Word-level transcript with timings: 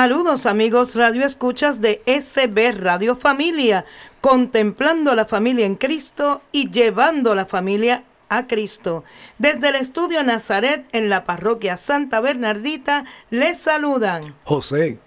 Saludos 0.00 0.46
amigos 0.46 0.94
Radio 0.94 1.26
Escuchas 1.26 1.82
de 1.82 2.00
SB 2.06 2.72
Radio 2.72 3.16
Familia, 3.16 3.84
contemplando 4.22 5.14
la 5.14 5.26
familia 5.26 5.66
en 5.66 5.74
Cristo 5.74 6.40
y 6.52 6.70
llevando 6.70 7.34
la 7.34 7.44
familia 7.44 8.04
a 8.30 8.46
Cristo. 8.46 9.04
Desde 9.36 9.68
el 9.68 9.74
estudio 9.74 10.24
Nazaret 10.24 10.86
en 10.92 11.10
la 11.10 11.26
parroquia 11.26 11.76
Santa 11.76 12.20
Bernardita 12.20 13.04
les 13.28 13.58
saludan 13.58 14.34
José, 14.44 14.98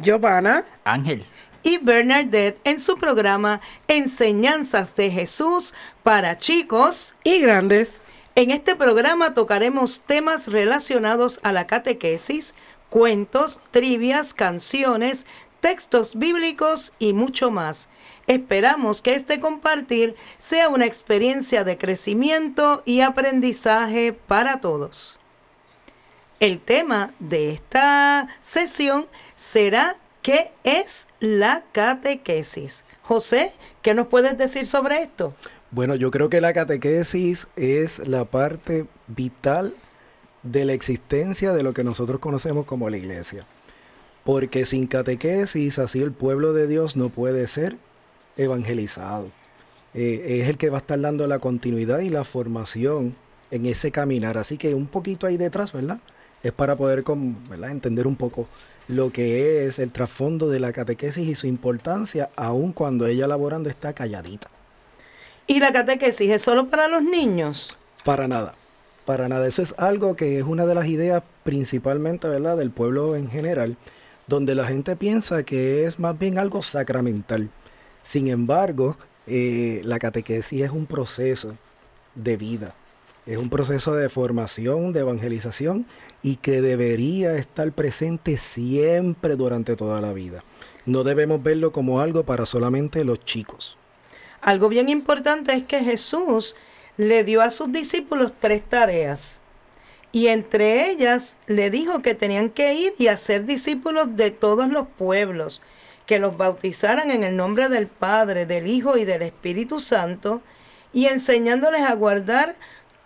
Giovanna, 0.00 0.64
Ángel 0.82 1.24
y 1.62 1.78
Bernadette 1.78 2.58
en 2.64 2.80
su 2.80 2.96
programa 2.96 3.60
Enseñanzas 3.86 4.96
de 4.96 5.12
Jesús 5.12 5.72
para 6.02 6.36
chicos 6.36 7.14
y 7.22 7.38
grandes. 7.38 8.02
En 8.34 8.50
este 8.50 8.74
programa 8.74 9.34
tocaremos 9.34 10.00
temas 10.00 10.50
relacionados 10.50 11.38
a 11.42 11.52
la 11.52 11.66
catequesis, 11.66 12.54
cuentos, 12.92 13.58
trivias, 13.70 14.34
canciones, 14.34 15.24
textos 15.62 16.14
bíblicos 16.14 16.92
y 16.98 17.14
mucho 17.14 17.50
más. 17.50 17.88
Esperamos 18.26 19.00
que 19.00 19.14
este 19.14 19.40
compartir 19.40 20.14
sea 20.36 20.68
una 20.68 20.84
experiencia 20.84 21.64
de 21.64 21.78
crecimiento 21.78 22.82
y 22.84 23.00
aprendizaje 23.00 24.12
para 24.12 24.60
todos. 24.60 25.16
El 26.38 26.60
tema 26.60 27.12
de 27.18 27.52
esta 27.52 28.28
sesión 28.42 29.06
será 29.36 29.96
¿qué 30.20 30.52
es 30.62 31.06
la 31.18 31.64
catequesis? 31.72 32.84
José, 33.04 33.54
¿qué 33.80 33.94
nos 33.94 34.08
puedes 34.08 34.36
decir 34.36 34.66
sobre 34.66 35.02
esto? 35.02 35.32
Bueno, 35.70 35.94
yo 35.94 36.10
creo 36.10 36.28
que 36.28 36.42
la 36.42 36.52
catequesis 36.52 37.48
es 37.56 38.06
la 38.06 38.26
parte 38.26 38.84
vital 39.06 39.74
de 40.42 40.64
la 40.64 40.72
existencia 40.72 41.52
de 41.52 41.62
lo 41.62 41.72
que 41.72 41.84
nosotros 41.84 42.20
conocemos 42.20 42.66
como 42.66 42.90
la 42.90 42.96
iglesia. 42.96 43.44
Porque 44.24 44.66
sin 44.66 44.86
catequesis, 44.86 45.78
así 45.78 46.00
el 46.00 46.12
pueblo 46.12 46.52
de 46.52 46.66
Dios 46.66 46.96
no 46.96 47.08
puede 47.08 47.48
ser 47.48 47.76
evangelizado. 48.36 49.28
Eh, 49.94 50.40
es 50.40 50.48
el 50.48 50.56
que 50.56 50.70
va 50.70 50.78
a 50.78 50.80
estar 50.80 51.00
dando 51.00 51.26
la 51.26 51.38
continuidad 51.38 52.00
y 52.00 52.08
la 52.08 52.24
formación 52.24 53.14
en 53.50 53.66
ese 53.66 53.90
caminar. 53.90 54.38
Así 54.38 54.56
que 54.56 54.74
un 54.74 54.86
poquito 54.86 55.26
ahí 55.26 55.36
detrás, 55.36 55.72
¿verdad? 55.72 55.98
Es 56.42 56.52
para 56.52 56.76
poder 56.76 57.04
¿verdad? 57.48 57.70
entender 57.70 58.06
un 58.06 58.16
poco 58.16 58.48
lo 58.88 59.10
que 59.10 59.66
es 59.66 59.78
el 59.78 59.92
trasfondo 59.92 60.48
de 60.48 60.60
la 60.60 60.72
catequesis 60.72 61.28
y 61.28 61.34
su 61.34 61.46
importancia, 61.46 62.30
aun 62.36 62.72
cuando 62.72 63.06
ella 63.06 63.26
laborando 63.26 63.68
está 63.68 63.92
calladita. 63.92 64.48
¿Y 65.46 65.60
la 65.60 65.72
catequesis 65.72 66.30
es 66.30 66.42
solo 66.42 66.68
para 66.68 66.88
los 66.88 67.02
niños? 67.02 67.76
Para 68.04 68.26
nada. 68.26 68.54
Para 69.04 69.28
nada, 69.28 69.48
eso 69.48 69.62
es 69.62 69.74
algo 69.78 70.14
que 70.14 70.38
es 70.38 70.44
una 70.44 70.64
de 70.64 70.74
las 70.74 70.86
ideas 70.86 71.22
principalmente, 71.42 72.28
¿verdad?, 72.28 72.56
del 72.56 72.70
pueblo 72.70 73.16
en 73.16 73.28
general, 73.28 73.76
donde 74.28 74.54
la 74.54 74.66
gente 74.66 74.94
piensa 74.96 75.42
que 75.42 75.84
es 75.86 75.98
más 75.98 76.18
bien 76.18 76.38
algo 76.38 76.62
sacramental. 76.62 77.50
Sin 78.02 78.28
embargo, 78.28 78.96
eh, 79.26 79.80
la 79.84 79.98
catequesis 79.98 80.62
es 80.62 80.70
un 80.70 80.86
proceso 80.86 81.56
de 82.14 82.36
vida, 82.36 82.74
es 83.26 83.38
un 83.38 83.48
proceso 83.48 83.94
de 83.94 84.08
formación, 84.08 84.92
de 84.92 85.00
evangelización 85.00 85.86
y 86.22 86.36
que 86.36 86.60
debería 86.60 87.36
estar 87.36 87.70
presente 87.72 88.36
siempre 88.36 89.36
durante 89.36 89.76
toda 89.76 90.00
la 90.00 90.12
vida. 90.12 90.44
No 90.86 91.04
debemos 91.04 91.42
verlo 91.42 91.72
como 91.72 92.00
algo 92.00 92.24
para 92.24 92.46
solamente 92.46 93.04
los 93.04 93.24
chicos. 93.24 93.76
Algo 94.40 94.68
bien 94.68 94.88
importante 94.88 95.52
es 95.52 95.62
que 95.62 95.80
Jesús 95.80 96.56
le 96.96 97.24
dio 97.24 97.42
a 97.42 97.50
sus 97.50 97.72
discípulos 97.72 98.32
tres 98.38 98.62
tareas. 98.62 99.40
Y 100.12 100.26
entre 100.28 100.90
ellas 100.90 101.38
le 101.46 101.70
dijo 101.70 102.00
que 102.02 102.14
tenían 102.14 102.50
que 102.50 102.74
ir 102.74 102.94
y 102.98 103.08
hacer 103.08 103.46
discípulos 103.46 104.14
de 104.16 104.30
todos 104.30 104.68
los 104.68 104.86
pueblos, 104.86 105.62
que 106.04 106.18
los 106.18 106.36
bautizaran 106.36 107.10
en 107.10 107.24
el 107.24 107.36
nombre 107.36 107.68
del 107.70 107.86
Padre, 107.86 108.44
del 108.44 108.66
Hijo 108.66 108.98
y 108.98 109.06
del 109.06 109.22
Espíritu 109.22 109.80
Santo, 109.80 110.42
y 110.92 111.06
enseñándoles 111.06 111.82
a 111.82 111.94
guardar 111.94 112.56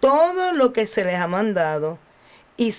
todo 0.00 0.52
lo 0.52 0.72
que 0.72 0.86
se 0.86 1.04
les 1.04 1.20
ha 1.20 1.28
mandado. 1.28 1.98
Y, 2.56 2.72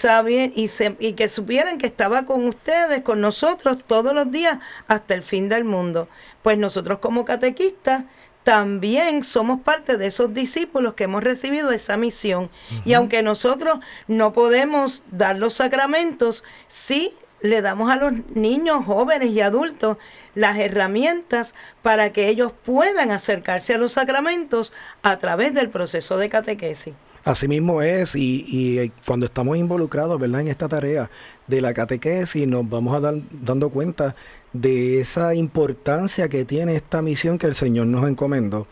y, 0.56 0.70
y 1.00 1.14
que 1.14 1.30
supieran 1.30 1.78
que 1.78 1.86
estaba 1.86 2.26
con 2.26 2.46
ustedes, 2.48 3.04
con 3.04 3.22
nosotros, 3.22 3.78
todos 3.86 4.14
los 4.14 4.32
días 4.32 4.58
hasta 4.88 5.14
el 5.14 5.24
fin 5.24 5.50
del 5.50 5.64
mundo. 5.64 6.10
Pues 6.42 6.58
nosotros 6.58 7.00
como 7.00 7.26
catequistas 7.26 8.04
también 8.48 9.26
somos 9.26 9.60
parte 9.60 9.98
de 9.98 10.08
esos 10.08 10.34
discípulos 10.34 10.94
que 10.94 11.04
hemos 11.04 11.22
recibido 11.22 11.74
esa 11.74 11.98
misión. 11.98 12.50
Y 12.86 12.94
aunque 12.94 13.22
nosotros 13.22 13.80
no 14.08 14.32
podemos 14.32 15.04
dar 15.12 15.36
los 15.36 15.56
sacramentos, 15.56 16.46
sí 16.70 17.12
le 17.42 17.62
damos 17.62 17.92
a 17.92 17.98
los 17.98 18.14
niños, 18.36 18.86
jóvenes 18.86 19.32
y 19.32 19.42
adultos 19.42 19.98
las 20.34 20.58
herramientas 20.60 21.56
para 21.82 22.14
que 22.14 22.30
ellos 22.30 22.54
puedan 22.64 23.12
acercarse 23.12 23.74
a 23.74 23.78
los 23.78 23.92
sacramentos 23.92 24.72
a 25.04 25.20
través 25.20 25.54
del 25.54 25.70
proceso 25.70 26.18
de 26.18 26.30
catequesis. 26.30 26.94
Así 27.26 27.50
mismo 27.50 27.82
es, 27.82 28.16
y, 28.16 28.46
y, 28.48 28.80
eh, 28.80 28.92
cuando 29.06 29.26
estamos 29.26 29.58
involucrados 29.58 30.18
¿verdad? 30.18 30.40
en 30.40 30.48
esta 30.48 30.70
tarea 30.70 31.10
de 31.48 31.60
la 31.60 31.74
catequesis, 31.74 32.48
nos 32.48 32.70
vamos 32.70 32.96
a 32.96 33.02
dar 33.02 33.16
dando 33.30 33.70
cuenta 33.70 34.16
de 34.62 35.00
esa 35.00 35.36
importancia 35.36 36.30
que 36.30 36.46
tiene 36.46 36.76
esta 36.76 37.02
misión 37.02 37.38
que 37.38 37.48
el 37.48 37.56
Señor 37.56 37.88
nos 37.88 38.08
encomendó. 38.08 38.68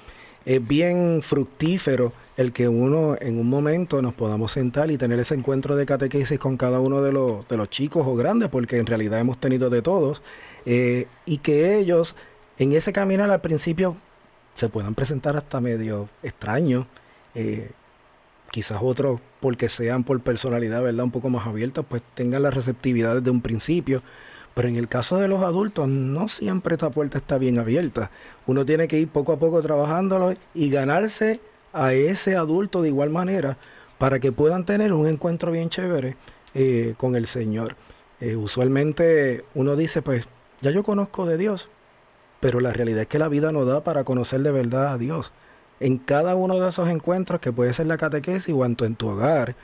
Es 0.45 0.65
bien 0.65 1.21
fructífero 1.23 2.13
el 2.37 2.53
que 2.53 2.67
uno 2.67 3.15
en 3.19 3.39
un 3.39 3.49
momento 3.49 4.01
nos 4.01 4.13
podamos 4.13 4.51
sentar 4.51 4.91
y 4.91 4.97
tener 4.97 5.19
ese 5.19 5.33
encuentro 5.33 5.75
de 5.75 5.85
catequesis 5.85 6.37
con 6.37 6.55
cada 6.55 6.79
uno 6.79 7.01
de 7.01 7.11
los, 7.11 7.47
de 7.47 7.57
los 7.57 7.69
chicos 7.69 8.05
o 8.05 8.15
grandes, 8.15 8.49
porque 8.49 8.77
en 8.77 8.85
realidad 8.85 9.19
hemos 9.19 9.39
tenido 9.39 9.69
de 9.69 9.81
todos, 9.81 10.21
eh, 10.65 11.07
y 11.25 11.39
que 11.39 11.77
ellos 11.77 12.15
en 12.59 12.73
ese 12.73 12.93
caminar 12.93 13.31
al 13.31 13.41
principio 13.41 13.97
se 14.53 14.69
puedan 14.69 14.95
presentar 14.95 15.35
hasta 15.35 15.59
medio 15.61 16.09
extraños, 16.23 16.85
eh, 17.33 17.71
quizás 18.51 18.79
otros 18.81 19.19
porque 19.41 19.67
sean 19.67 20.03
por 20.03 20.21
personalidad, 20.21 20.81
¿verdad? 20.81 21.05
Un 21.05 21.11
poco 21.11 21.29
más 21.29 21.45
abiertos, 21.47 21.85
pues 21.89 22.01
tengan 22.13 22.43
la 22.43 22.51
receptividad 22.51 23.15
desde 23.15 23.31
un 23.31 23.41
principio, 23.41 24.01
pero 24.55 24.69
en 24.69 24.77
el 24.77 24.87
caso 24.87 25.17
de 25.17 25.27
los 25.27 25.43
adultos, 25.43 25.87
no 25.87 26.27
siempre 26.29 26.75
esta 26.75 26.89
puerta 26.89 27.17
está 27.19 27.37
bien 27.37 27.59
abierta. 27.59 28.09
Uno 28.47 28.65
tiene 28.65 28.87
que 28.87 28.97
ir 28.97 29.09
poco 29.09 29.33
a 29.33 29.37
poco 29.37 29.61
trabajándolo 29.61 30.33
y 30.53 30.69
ganarse 30.71 31.41
a 31.73 31.93
ese 31.93 32.37
adulto 32.37 32.81
de 32.81 32.87
igual 32.87 33.09
manera 33.09 33.57
para 33.97 34.19
que 34.19 34.31
puedan 34.31 34.65
tener 34.65 34.93
un 34.93 35.07
encuentro 35.07 35.51
bien 35.51 35.69
chévere 35.69 36.15
eh, 36.53 36.95
con 36.97 37.17
el 37.17 37.27
Señor. 37.27 37.75
Eh, 38.21 38.37
usualmente 38.37 39.43
uno 39.55 39.75
dice, 39.75 40.01
pues, 40.01 40.25
ya 40.61 40.71
yo 40.71 40.83
conozco 40.83 41.25
de 41.25 41.37
Dios, 41.37 41.67
pero 42.39 42.61
la 42.61 42.71
realidad 42.71 43.01
es 43.01 43.07
que 43.07 43.19
la 43.19 43.27
vida 43.27 43.51
no 43.51 43.65
da 43.65 43.83
para 43.83 44.05
conocer 44.05 44.41
de 44.41 44.51
verdad 44.51 44.93
a 44.93 44.97
Dios. 44.97 45.33
En 45.81 45.97
cada 45.97 46.35
uno 46.35 46.61
de 46.61 46.69
esos 46.69 46.87
encuentros, 46.87 47.41
que 47.41 47.51
puede 47.51 47.73
ser 47.73 47.87
la 47.87 47.97
catequesis 47.97 48.55
o 48.57 48.63
en 48.63 48.95
tu 48.95 49.09
hogar, 49.09 49.57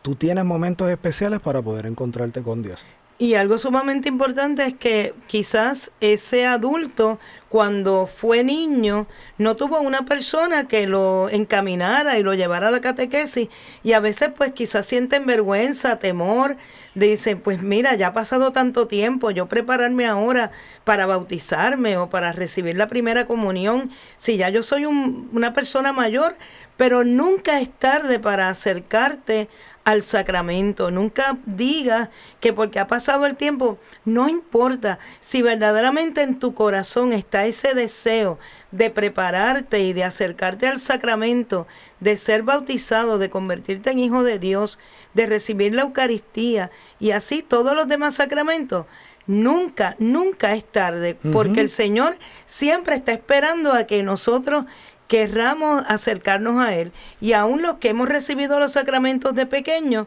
tú 0.00 0.14
tienes 0.14 0.46
momentos 0.46 0.88
especiales 0.88 1.40
para 1.40 1.60
poder 1.60 1.84
encontrarte 1.84 2.42
con 2.42 2.62
Dios. 2.62 2.82
Y 3.20 3.34
algo 3.34 3.58
sumamente 3.58 4.08
importante 4.08 4.64
es 4.64 4.74
que 4.74 5.12
quizás 5.26 5.90
ese 6.00 6.46
adulto 6.46 7.18
cuando 7.48 8.06
fue 8.06 8.44
niño 8.44 9.08
no 9.38 9.56
tuvo 9.56 9.80
una 9.80 10.02
persona 10.02 10.68
que 10.68 10.86
lo 10.86 11.28
encaminara 11.28 12.16
y 12.16 12.22
lo 12.22 12.34
llevara 12.34 12.68
a 12.68 12.70
la 12.70 12.80
catequesis. 12.80 13.48
Y 13.82 13.94
a 13.94 13.98
veces 13.98 14.30
pues 14.36 14.52
quizás 14.52 14.86
sienten 14.86 15.26
vergüenza, 15.26 15.98
temor, 15.98 16.56
dicen 16.94 17.40
pues 17.40 17.60
mira 17.60 17.96
ya 17.96 18.08
ha 18.08 18.12
pasado 18.12 18.52
tanto 18.52 18.86
tiempo, 18.86 19.32
yo 19.32 19.46
prepararme 19.46 20.06
ahora 20.06 20.52
para 20.84 21.06
bautizarme 21.06 21.96
o 21.96 22.08
para 22.08 22.30
recibir 22.30 22.76
la 22.76 22.86
primera 22.86 23.26
comunión, 23.26 23.90
si 24.16 24.36
ya 24.36 24.48
yo 24.48 24.62
soy 24.62 24.84
una 24.86 25.52
persona 25.52 25.92
mayor, 25.92 26.36
pero 26.78 27.04
nunca 27.04 27.60
es 27.60 27.70
tarde 27.70 28.20
para 28.20 28.48
acercarte 28.48 29.48
al 29.82 30.02
sacramento. 30.02 30.90
Nunca 30.90 31.38
digas 31.44 32.08
que 32.40 32.52
porque 32.52 32.78
ha 32.78 32.86
pasado 32.86 33.26
el 33.26 33.36
tiempo, 33.36 33.78
no 34.04 34.28
importa 34.28 35.00
si 35.20 35.42
verdaderamente 35.42 36.22
en 36.22 36.38
tu 36.38 36.54
corazón 36.54 37.12
está 37.12 37.46
ese 37.46 37.74
deseo 37.74 38.38
de 38.70 38.90
prepararte 38.90 39.80
y 39.80 39.92
de 39.92 40.04
acercarte 40.04 40.68
al 40.68 40.78
sacramento, 40.78 41.66
de 41.98 42.16
ser 42.16 42.44
bautizado, 42.44 43.18
de 43.18 43.28
convertirte 43.28 43.90
en 43.90 43.98
hijo 43.98 44.22
de 44.22 44.38
Dios, 44.38 44.78
de 45.14 45.26
recibir 45.26 45.74
la 45.74 45.82
Eucaristía 45.82 46.70
y 47.00 47.10
así 47.10 47.42
todos 47.42 47.74
los 47.74 47.88
demás 47.88 48.14
sacramentos. 48.14 48.86
Nunca, 49.26 49.94
nunca 49.98 50.54
es 50.54 50.64
tarde, 50.64 51.18
porque 51.32 51.60
el 51.60 51.68
Señor 51.68 52.16
siempre 52.46 52.94
está 52.94 53.12
esperando 53.12 53.74
a 53.74 53.84
que 53.84 54.02
nosotros 54.02 54.64
querramos 55.08 55.82
acercarnos 55.88 56.60
a 56.60 56.74
Él. 56.74 56.92
Y 57.20 57.32
aún 57.32 57.62
los 57.62 57.76
que 57.76 57.88
hemos 57.88 58.08
recibido 58.08 58.60
los 58.60 58.72
sacramentos 58.72 59.34
de 59.34 59.46
pequeños, 59.46 60.06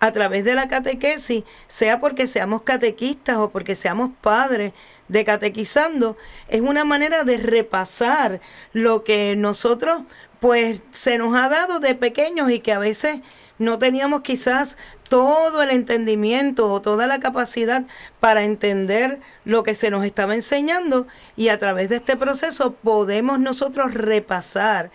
a 0.00 0.12
través 0.12 0.44
de 0.44 0.54
la 0.54 0.68
catequesis, 0.68 1.44
sea 1.66 2.00
porque 2.00 2.26
seamos 2.26 2.62
catequistas 2.62 3.36
o 3.36 3.50
porque 3.50 3.74
seamos 3.74 4.10
padres 4.20 4.72
de 5.08 5.24
catequizando, 5.24 6.16
es 6.48 6.60
una 6.60 6.84
manera 6.84 7.24
de 7.24 7.36
repasar 7.36 8.40
lo 8.72 9.02
que 9.04 9.34
nosotros 9.36 10.02
pues 10.40 10.82
se 10.92 11.18
nos 11.18 11.34
ha 11.34 11.48
dado 11.48 11.80
de 11.80 11.94
pequeños 11.94 12.50
y 12.50 12.60
que 12.60 12.72
a 12.72 12.78
veces 12.78 13.20
no 13.58 13.78
teníamos 13.78 14.22
quizás 14.22 14.76
todo 15.08 15.62
el 15.62 15.70
entendimiento 15.70 16.70
o 16.72 16.80
toda 16.80 17.06
la 17.06 17.20
capacidad 17.20 17.84
para 18.20 18.44
entender 18.44 19.20
lo 19.44 19.62
que 19.62 19.74
se 19.74 19.90
nos 19.90 20.04
estaba 20.04 20.34
enseñando 20.34 21.06
y 21.36 21.48
a 21.48 21.58
través 21.58 21.88
de 21.88 21.96
este 21.96 22.16
proceso 22.16 22.72
podemos 22.74 23.38
nosotros 23.40 23.94
repasar 23.94 24.90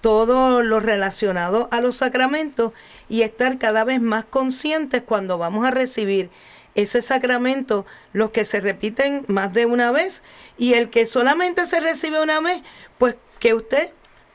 todo 0.00 0.62
lo 0.62 0.80
relacionado 0.80 1.68
a 1.70 1.80
los 1.80 1.96
sacramentos 1.96 2.72
y 3.08 3.22
estar 3.22 3.58
cada 3.58 3.84
vez 3.84 4.00
más 4.00 4.24
conscientes 4.24 5.02
cuando 5.02 5.38
vamos 5.38 5.64
a 5.64 5.70
recibir 5.70 6.30
ese 6.74 7.02
sacramento, 7.02 7.86
los 8.12 8.30
que 8.30 8.44
se 8.44 8.60
repiten 8.60 9.24
más 9.26 9.52
de 9.52 9.66
una 9.66 9.90
vez 9.90 10.22
y 10.56 10.74
el 10.74 10.90
que 10.90 11.06
solamente 11.06 11.66
se 11.66 11.80
recibe 11.80 12.22
una 12.22 12.40
vez, 12.40 12.62
pues 12.98 13.16
que 13.40 13.54
usted 13.54 13.90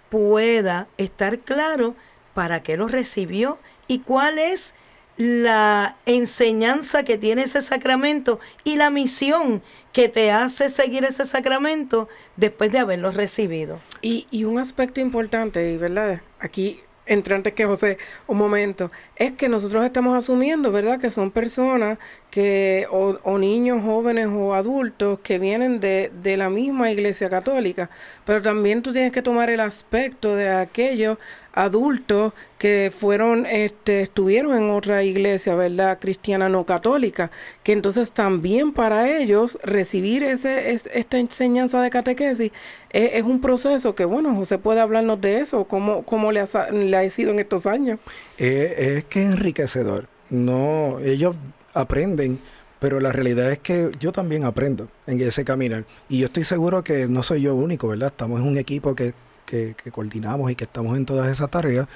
pueda 0.09 0.87
estar 0.97 1.39
claro 1.39 1.95
para 2.33 2.61
qué 2.63 2.75
lo 2.75 2.87
recibió 2.87 3.57
y 3.93 3.99
cuál 3.99 4.39
es 4.39 4.73
la 5.17 5.97
enseñanza 6.07 7.03
que 7.03 7.19
tiene 7.19 7.43
ese 7.43 7.61
sacramento 7.61 8.39
y 8.63 8.77
la 8.77 8.89
misión 8.89 9.61
que 9.91 10.09
te 10.09 10.31
hace 10.31 10.69
seguir 10.69 11.05
ese 11.05 11.25
sacramento 11.25 12.09
después 12.35 12.71
de 12.71 12.79
haberlo 12.79 13.11
recibido. 13.11 13.79
Y, 14.01 14.25
un 14.45 14.57
aspecto 14.57 14.99
importante, 14.99 15.77
¿verdad? 15.77 16.21
Aquí 16.39 16.79
entre 17.05 17.35
antes 17.35 17.53
que 17.53 17.65
José, 17.65 17.99
un 18.25 18.37
momento, 18.37 18.89
es 19.15 19.33
que 19.33 19.47
nosotros 19.47 19.85
estamos 19.85 20.17
asumiendo, 20.17 20.71
¿verdad?, 20.71 20.99
que 20.99 21.11
son 21.11 21.29
personas 21.29 21.99
que, 22.33 22.87
o, 22.89 23.19
o 23.21 23.37
niños, 23.37 23.83
jóvenes 23.83 24.27
o 24.27 24.55
adultos 24.55 25.19
que 25.19 25.37
vienen 25.37 25.79
de, 25.79 26.11
de, 26.23 26.35
la 26.35 26.49
misma 26.49 26.89
iglesia 26.89 27.29
católica, 27.29 27.91
pero 28.25 28.41
también 28.41 28.81
tú 28.81 28.91
tienes 28.91 29.11
que 29.11 29.21
tomar 29.21 29.51
el 29.51 29.59
aspecto 29.59 30.35
de 30.35 30.49
aquellos 30.49 31.19
adultos 31.53 32.33
que 32.57 32.91
fueron, 32.97 33.45
este, 33.45 34.01
estuvieron 34.01 34.57
en 34.57 34.71
otra 34.71 35.03
iglesia, 35.03 35.53
¿verdad? 35.53 35.99
Cristiana 36.01 36.49
no 36.49 36.65
católica, 36.65 37.29
que 37.61 37.71
entonces 37.71 38.11
también 38.11 38.73
para 38.73 39.15
ellos 39.15 39.59
recibir 39.61 40.23
ese, 40.23 40.71
esta 40.71 41.19
enseñanza 41.19 41.83
de 41.83 41.91
catequesis 41.91 42.51
es, 42.89 43.11
es, 43.13 43.21
un 43.21 43.41
proceso 43.41 43.93
que, 43.93 44.05
bueno, 44.05 44.33
José 44.33 44.57
puede 44.57 44.81
hablarnos 44.81 45.21
de 45.21 45.41
eso, 45.41 45.65
cómo, 45.65 46.01
cómo 46.01 46.31
le, 46.31 46.39
ha, 46.39 46.71
le 46.71 46.97
ha 46.97 47.07
sido 47.11 47.29
en 47.29 47.37
estos 47.37 47.67
años. 47.67 47.99
Eh, 48.39 48.95
es 48.97 49.03
que 49.03 49.21
es 49.21 49.33
enriquecedor. 49.33 50.07
No, 50.31 50.97
ellos 50.99 51.35
aprenden, 51.73 52.39
pero 52.79 52.99
la 52.99 53.11
realidad 53.11 53.51
es 53.51 53.59
que 53.59 53.91
yo 53.99 54.11
también 54.11 54.43
aprendo 54.43 54.89
en 55.07 55.21
ese 55.21 55.45
caminar. 55.45 55.85
Y 56.09 56.19
yo 56.19 56.25
estoy 56.25 56.43
seguro 56.43 56.83
que 56.83 57.07
no 57.07 57.23
soy 57.23 57.41
yo 57.41 57.55
único, 57.55 57.87
¿verdad? 57.87 58.09
Estamos 58.09 58.41
en 58.41 58.47
un 58.47 58.57
equipo 58.57 58.95
que 58.95 59.13
que, 59.45 59.91
coordinamos 59.91 60.51
y 60.51 60.55
que 60.55 60.63
estamos 60.63 60.97
en 60.97 61.05
todas 61.05 61.27
esas 61.27 61.49
tareas, 61.49 61.87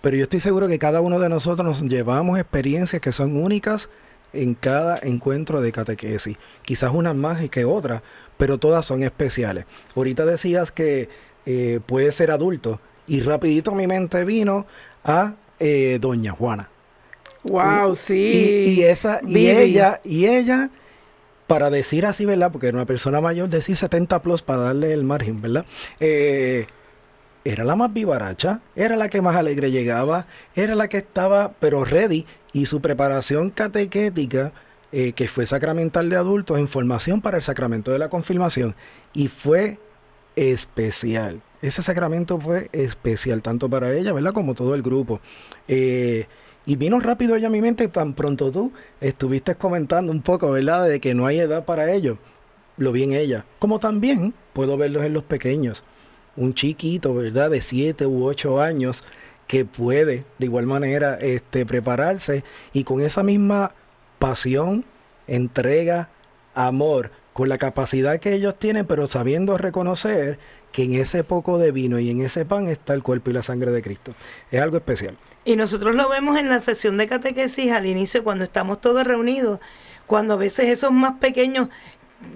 pero 0.00 0.16
yo 0.16 0.24
estoy 0.24 0.40
seguro 0.40 0.68
que 0.68 0.78
cada 0.78 1.00
uno 1.00 1.18
de 1.18 1.28
nosotros 1.28 1.66
nos 1.66 1.90
llevamos 1.90 2.38
experiencias 2.38 3.00
que 3.00 3.12
son 3.12 3.36
únicas 3.36 3.88
en 4.32 4.54
cada 4.54 4.98
encuentro 5.02 5.60
de 5.60 5.72
catequesis. 5.72 6.36
Quizás 6.62 6.92
unas 6.92 7.14
más 7.14 7.48
que 7.50 7.64
otras, 7.64 8.02
pero 8.36 8.58
todas 8.58 8.84
son 8.84 9.02
especiales. 9.02 9.66
Ahorita 9.94 10.24
decías 10.24 10.72
que 10.72 11.08
eh, 11.46 11.80
puede 11.86 12.10
ser 12.12 12.30
adulto 12.30 12.80
y 13.06 13.20
rapidito 13.20 13.72
mi 13.74 13.86
mente 13.86 14.24
vino 14.24 14.66
a 15.04 15.34
eh, 15.58 15.98
Doña 16.00 16.32
Juana. 16.32 16.71
Wow, 17.44 17.94
sí. 17.94 18.64
Y, 18.66 18.70
y 18.70 18.82
esa, 18.84 19.20
y 19.26 19.48
ella, 19.48 20.00
y 20.04 20.26
ella, 20.26 20.70
para 21.46 21.70
decir 21.70 22.06
así, 22.06 22.24
¿verdad? 22.24 22.52
Porque 22.52 22.68
era 22.68 22.76
una 22.76 22.86
persona 22.86 23.20
mayor, 23.20 23.48
decir 23.48 23.76
70 23.76 24.22
plus 24.22 24.42
para 24.42 24.62
darle 24.62 24.92
el 24.92 25.04
margen, 25.04 25.40
¿verdad? 25.40 25.66
Eh, 26.00 26.66
era 27.44 27.64
la 27.64 27.74
más 27.74 27.92
vivaracha, 27.92 28.60
era 28.76 28.96
la 28.96 29.08
que 29.08 29.20
más 29.20 29.36
alegre 29.36 29.70
llegaba, 29.70 30.26
era 30.54 30.74
la 30.74 30.88
que 30.88 30.98
estaba, 30.98 31.52
pero 31.58 31.84
ready, 31.84 32.24
y 32.52 32.66
su 32.66 32.80
preparación 32.80 33.50
catequética, 33.50 34.52
eh, 34.92 35.12
que 35.12 35.26
fue 35.26 35.46
sacramental 35.46 36.08
de 36.08 36.16
adultos, 36.16 36.58
en 36.58 36.68
formación 36.68 37.20
para 37.20 37.38
el 37.38 37.42
sacramento 37.42 37.90
de 37.90 37.98
la 37.98 38.08
confirmación, 38.08 38.76
y 39.12 39.28
fue 39.28 39.78
especial. 40.36 41.42
Ese 41.60 41.82
sacramento 41.82 42.40
fue 42.40 42.68
especial, 42.72 43.42
tanto 43.42 43.68
para 43.68 43.92
ella, 43.92 44.12
¿verdad?, 44.12 44.32
como 44.32 44.54
todo 44.54 44.74
el 44.74 44.82
grupo. 44.82 45.20
Eh, 45.68 46.26
y 46.66 46.76
vino 46.76 47.00
rápido 47.00 47.36
ella 47.36 47.48
a 47.48 47.50
mi 47.50 47.60
mente, 47.60 47.88
tan 47.88 48.14
pronto 48.14 48.50
tú 48.50 48.72
estuviste 49.00 49.54
comentando 49.56 50.12
un 50.12 50.22
poco, 50.22 50.50
¿verdad?, 50.50 50.88
de 50.88 51.00
que 51.00 51.14
no 51.14 51.26
hay 51.26 51.40
edad 51.40 51.64
para 51.64 51.92
ello. 51.92 52.18
Lo 52.76 52.92
vi 52.92 53.02
en 53.02 53.12
ella. 53.12 53.44
Como 53.58 53.80
también 53.80 54.34
puedo 54.52 54.76
verlos 54.76 55.04
en 55.04 55.12
los 55.12 55.24
pequeños 55.24 55.84
un 56.36 56.54
chiquito, 56.54 57.14
¿verdad? 57.14 57.50
De 57.50 57.60
7 57.60 58.06
u 58.06 58.24
8 58.24 58.60
años 58.60 59.02
que 59.46 59.64
puede 59.64 60.24
de 60.38 60.46
igual 60.46 60.66
manera 60.66 61.14
este, 61.20 61.66
prepararse 61.66 62.44
y 62.72 62.84
con 62.84 63.00
esa 63.00 63.22
misma 63.22 63.74
pasión, 64.18 64.84
entrega, 65.26 66.10
amor, 66.54 67.10
con 67.32 67.48
la 67.48 67.58
capacidad 67.58 68.18
que 68.20 68.34
ellos 68.34 68.58
tienen, 68.58 68.86
pero 68.86 69.06
sabiendo 69.06 69.58
reconocer 69.58 70.38
que 70.70 70.84
en 70.84 70.94
ese 70.94 71.24
poco 71.24 71.58
de 71.58 71.72
vino 71.72 71.98
y 71.98 72.10
en 72.10 72.22
ese 72.22 72.44
pan 72.44 72.66
está 72.66 72.94
el 72.94 73.02
cuerpo 73.02 73.30
y 73.30 73.34
la 73.34 73.42
sangre 73.42 73.72
de 73.72 73.82
Cristo. 73.82 74.14
Es 74.50 74.60
algo 74.60 74.76
especial. 74.76 75.16
Y 75.44 75.56
nosotros 75.56 75.94
lo 75.94 76.08
vemos 76.08 76.38
en 76.38 76.48
la 76.48 76.60
sesión 76.60 76.96
de 76.96 77.08
catequesis 77.08 77.72
al 77.72 77.86
inicio, 77.86 78.22
cuando 78.22 78.44
estamos 78.44 78.80
todos 78.80 79.04
reunidos, 79.04 79.60
cuando 80.06 80.34
a 80.34 80.36
veces 80.36 80.68
esos 80.68 80.92
más 80.92 81.14
pequeños 81.14 81.68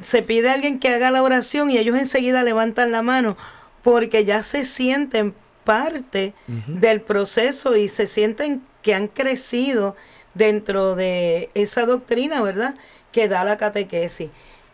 se 0.03 0.23
pide 0.23 0.49
a 0.51 0.55
alguien 0.55 0.81
que 0.81 0.89
haga 0.89 1.11
la 1.11 1.23
oración 1.23 1.71
y 1.71 1.79
ellos 1.79 1.97
enseguida 1.97 2.43
levantan 2.43 2.91
la 2.91 3.03
mano 3.03 3.37
porque 3.83 4.25
ya 4.25 4.43
se 4.43 4.65
sienten 4.65 5.35
parte 5.63 6.35
uh 6.49 6.53
-huh. 6.53 6.81
del 6.81 7.01
proceso 7.01 7.77
y 7.77 7.89
se 7.89 8.07
sienten 8.07 8.63
que 8.83 8.95
han 8.95 9.09
crecido 9.09 9.97
dentro 10.35 10.97
de 10.97 11.51
esa 11.55 11.87
doctrina, 11.87 12.43
¿verdad? 12.43 12.75
Que 13.13 13.29
da 13.29 13.45
la 13.45 13.57
catequesis. 13.57 14.31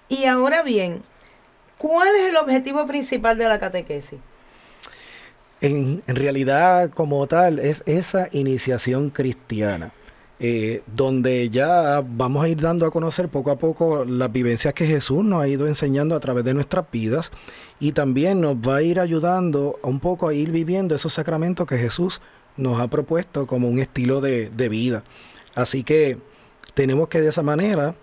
Y 0.08 0.24
ahora 0.24 0.62
bien, 0.62 1.02
¿cuál 1.78 2.14
es 2.16 2.24
el 2.24 2.36
objetivo 2.36 2.86
principal 2.86 3.38
de 3.38 3.48
la 3.48 3.58
catequesis? 3.58 4.18
En, 5.62 6.02
realidad, 6.08 6.90
como 6.90 7.24
tal, 7.28 7.60
es 7.60 7.84
esa 7.86 8.28
iniciación 8.32 9.10
cristiana. 9.10 9.92
Eh, 10.40 10.82
donde 10.92 11.50
ya 11.50 12.02
vamos 12.04 12.42
a 12.42 12.48
ir 12.48 12.60
dando 12.60 12.84
a 12.84 12.90
conocer 12.90 13.28
poco 13.28 13.52
a 13.52 13.58
poco 13.58 14.04
las 14.04 14.32
vivencias 14.32 14.74
que 14.74 14.86
Jesús 14.88 15.22
nos 15.24 15.40
ha 15.40 15.46
ido 15.46 15.68
enseñando 15.68 16.16
a 16.16 16.20
través 16.20 16.44
de 16.44 16.52
nuestras 16.52 16.84
vidas 16.90 17.30
y 17.78 17.92
también 17.92 18.40
nos 18.40 18.56
va 18.56 18.78
a 18.78 18.82
ir 18.82 18.98
ayudando 18.98 19.78
un 19.84 20.00
poco 20.00 20.26
a 20.26 20.34
ir 20.34 20.50
viviendo 20.50 20.96
esos 20.96 21.12
sacramentos 21.12 21.68
que 21.68 21.78
Jesús 21.78 22.20
nos 22.56 22.80
ha 22.80 22.88
propuesto 22.88 23.46
como 23.46 23.68
un 23.68 23.78
estilo 23.78 24.20
de, 24.20 24.50
de 24.50 24.68
vida. 24.68 25.04
Así 25.54 25.84
que 25.84 26.18
tenemos 26.74 27.06
que 27.06 27.20
de 27.20 27.28
esa 27.28 27.44
manera, 27.44 27.94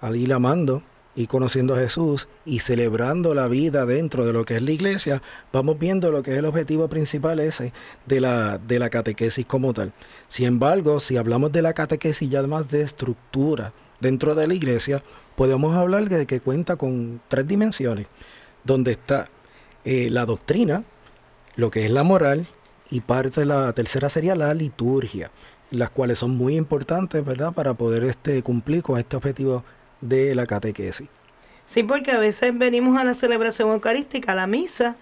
al 0.00 0.16
ir 0.16 0.32
amando 0.32 0.82
y 1.16 1.26
conociendo 1.26 1.74
a 1.74 1.78
Jesús 1.78 2.28
y 2.44 2.60
celebrando 2.60 3.34
la 3.34 3.46
vida 3.46 3.86
dentro 3.86 4.26
de 4.26 4.32
lo 4.32 4.44
que 4.44 4.56
es 4.56 4.62
la 4.62 4.72
iglesia, 4.72 5.22
vamos 5.52 5.78
viendo 5.78 6.10
lo 6.10 6.22
que 6.22 6.32
es 6.32 6.38
el 6.38 6.44
objetivo 6.44 6.88
principal 6.88 7.38
ese 7.40 7.72
de 8.06 8.20
la, 8.20 8.58
de 8.58 8.78
la 8.78 8.90
catequesis 8.90 9.46
como 9.46 9.72
tal. 9.72 9.92
Sin 10.28 10.46
embargo, 10.46 11.00
si 11.00 11.16
hablamos 11.16 11.52
de 11.52 11.62
la 11.62 11.72
catequesis 11.72 12.28
ya 12.28 12.42
más 12.46 12.68
de 12.68 12.82
estructura 12.82 13.72
dentro 14.00 14.34
de 14.34 14.48
la 14.48 14.54
iglesia, 14.54 15.02
podemos 15.36 15.76
hablar 15.76 16.08
de 16.08 16.26
que 16.26 16.40
cuenta 16.40 16.76
con 16.76 17.20
tres 17.28 17.46
dimensiones, 17.46 18.06
donde 18.64 18.92
está 18.92 19.28
eh, 19.84 20.08
la 20.10 20.26
doctrina, 20.26 20.84
lo 21.56 21.70
que 21.70 21.84
es 21.84 21.90
la 21.90 22.02
moral, 22.02 22.48
y 22.90 23.00
parte 23.00 23.40
de 23.40 23.46
la 23.46 23.72
tercera 23.72 24.08
sería 24.08 24.34
la 24.34 24.52
liturgia, 24.54 25.30
las 25.70 25.90
cuales 25.90 26.18
son 26.18 26.36
muy 26.36 26.56
importantes, 26.56 27.24
¿verdad?, 27.24 27.52
para 27.52 27.74
poder 27.74 28.04
este, 28.04 28.42
cumplir 28.42 28.82
con 28.82 28.98
este 28.98 29.16
objetivo 29.16 29.64
de 30.04 30.34
la 30.34 30.46
catequesis. 30.46 31.08
Sí, 31.66 31.82
porque 31.82 32.12
a 32.12 32.18
veces 32.18 32.56
venimos 32.56 32.98
a 32.98 33.04
la 33.04 33.14
celebración 33.14 33.70
eucarística, 33.70 34.32
a 34.32 34.34
la 34.34 34.46
misa, 34.46 34.96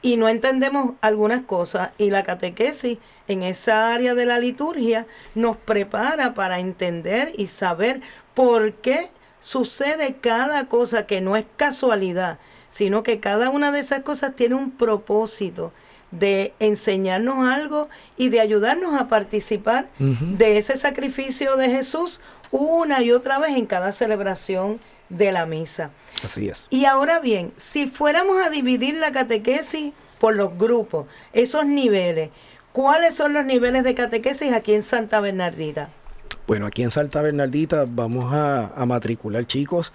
y 0.00 0.16
no 0.16 0.28
entendemos 0.28 0.92
algunas 1.00 1.42
cosas 1.42 1.90
y 1.96 2.10
la 2.10 2.24
catequesis 2.24 2.98
en 3.26 3.42
esa 3.42 3.92
área 3.92 4.14
de 4.14 4.26
la 4.26 4.38
liturgia 4.38 5.06
nos 5.34 5.56
prepara 5.56 6.34
para 6.34 6.60
entender 6.60 7.32
y 7.38 7.46
saber 7.46 8.02
por 8.34 8.74
qué 8.74 9.08
sucede 9.40 10.16
cada 10.20 10.68
cosa 10.68 11.06
que 11.06 11.22
no 11.22 11.36
es 11.36 11.46
casualidad, 11.56 12.38
sino 12.68 13.02
que 13.02 13.18
cada 13.18 13.48
una 13.48 13.72
de 13.72 13.80
esas 13.80 14.00
cosas 14.00 14.36
tiene 14.36 14.56
un 14.56 14.72
propósito 14.72 15.72
de 16.10 16.52
enseñarnos 16.60 17.48
algo 17.48 17.88
y 18.18 18.28
de 18.28 18.40
ayudarnos 18.40 19.00
a 19.00 19.08
participar 19.08 19.88
de 19.98 20.58
ese 20.58 20.76
sacrificio 20.76 21.56
de 21.56 21.70
Jesús 21.70 22.20
una 22.54 23.02
y 23.02 23.10
otra 23.10 23.40
vez 23.40 23.56
en 23.56 23.66
cada 23.66 23.90
celebración 23.90 24.78
de 25.08 25.32
la 25.32 25.44
misa. 25.44 25.90
Así 26.22 26.48
es. 26.48 26.68
Y 26.70 26.84
ahora 26.84 27.18
bien, 27.18 27.52
si 27.56 27.86
fuéramos 27.88 28.40
a 28.40 28.48
dividir 28.48 28.94
la 28.94 29.10
catequesis 29.10 29.92
por 30.20 30.36
los 30.36 30.56
grupos, 30.56 31.06
esos 31.32 31.66
niveles, 31.66 32.30
¿cuáles 32.72 33.16
son 33.16 33.32
los 33.32 33.44
niveles 33.44 33.82
de 33.82 33.94
catequesis 33.94 34.52
aquí 34.52 34.72
en 34.72 34.84
Santa 34.84 35.18
Bernardita? 35.20 35.88
Bueno, 36.46 36.66
aquí 36.66 36.82
en 36.82 36.92
Santa 36.92 37.22
Bernardita 37.22 37.86
vamos 37.88 38.32
a, 38.32 38.84
matricular 38.86 39.46
chicos 39.46 39.92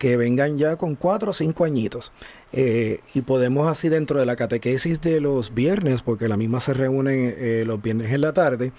que 0.00 0.16
vengan 0.16 0.56
ya 0.56 0.76
con 0.76 0.94
cuatro 0.94 1.32
o 1.32 1.34
cinco 1.34 1.64
añitos. 1.64 2.10
Eh, 2.52 3.00
y 3.12 3.20
podemos 3.20 3.68
así 3.68 3.90
dentro 3.90 4.18
de 4.18 4.24
la 4.24 4.34
catequesis 4.34 5.02
de 5.02 5.20
los 5.20 5.52
viernes, 5.52 6.00
porque 6.00 6.26
la 6.26 6.38
misma 6.38 6.60
se 6.60 6.72
reúne 6.72 7.34
eh, 7.36 7.64
los 7.66 7.82
viernes 7.82 8.10
en 8.10 8.22
la 8.22 8.32
tarde, 8.32 8.72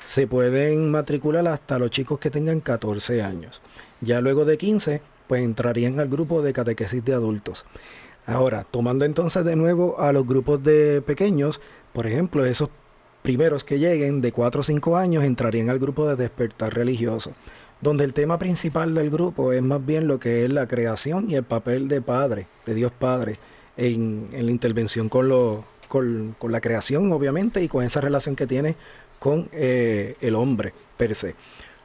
se 0.00 0.28
pueden 0.28 0.92
matricular 0.92 1.48
hasta 1.48 1.80
los 1.80 1.90
chicos 1.90 2.20
que 2.20 2.30
tengan 2.30 2.60
14 2.60 3.24
años. 3.24 3.60
Ya 4.00 4.20
luego 4.20 4.44
de 4.44 4.56
15 4.56 5.02
pues 5.26 5.42
entrarían 5.42 5.98
al 5.98 6.08
grupo 6.08 6.42
de 6.42 6.52
catequesis 6.52 7.04
de 7.04 7.12
adultos. 7.12 7.64
Ahora, 8.24 8.64
tomando 8.70 9.04
entonces 9.04 9.44
de 9.44 9.56
nuevo 9.56 9.98
a 9.98 10.12
los 10.12 10.24
grupos 10.24 10.62
de 10.62 11.02
pequeños, 11.02 11.60
por 11.92 12.06
ejemplo, 12.06 12.46
esos 12.46 12.70
primeros 13.22 13.64
que 13.64 13.80
lleguen 13.80 14.20
de 14.20 14.30
4 14.30 14.60
o 14.60 14.62
5 14.62 14.96
años 14.96 15.24
entrarían 15.24 15.70
al 15.70 15.80
grupo 15.80 16.06
de 16.06 16.14
despertar 16.14 16.72
religioso, 16.72 17.32
donde 17.80 18.04
el 18.04 18.12
tema 18.12 18.38
principal 18.38 18.94
del 18.94 19.10
grupo 19.10 19.52
es 19.52 19.62
más 19.62 19.84
bien 19.84 20.06
lo 20.06 20.18
que 20.18 20.44
es 20.44 20.52
la 20.52 20.66
creación 20.66 21.30
y 21.30 21.36
el 21.36 21.44
papel 21.44 21.88
de 21.88 22.00
padre, 22.00 22.46
de 22.66 22.74
Dios 22.74 22.92
Padre, 22.92 23.38
en, 23.76 24.28
la 24.32 24.50
intervención 24.50 25.08
con, 25.08 25.28
la 25.28 26.60
creación, 26.60 27.12
obviamente, 27.12 27.62
y 27.62 27.68
con 27.68 27.84
esa 27.84 28.00
relación 28.00 28.36
que 28.36 28.46
tiene 28.46 28.76
con 29.18 29.48
eh, 29.52 30.16
el 30.20 30.34
hombre 30.34 30.72
per 30.96 31.14
se. 31.14 31.34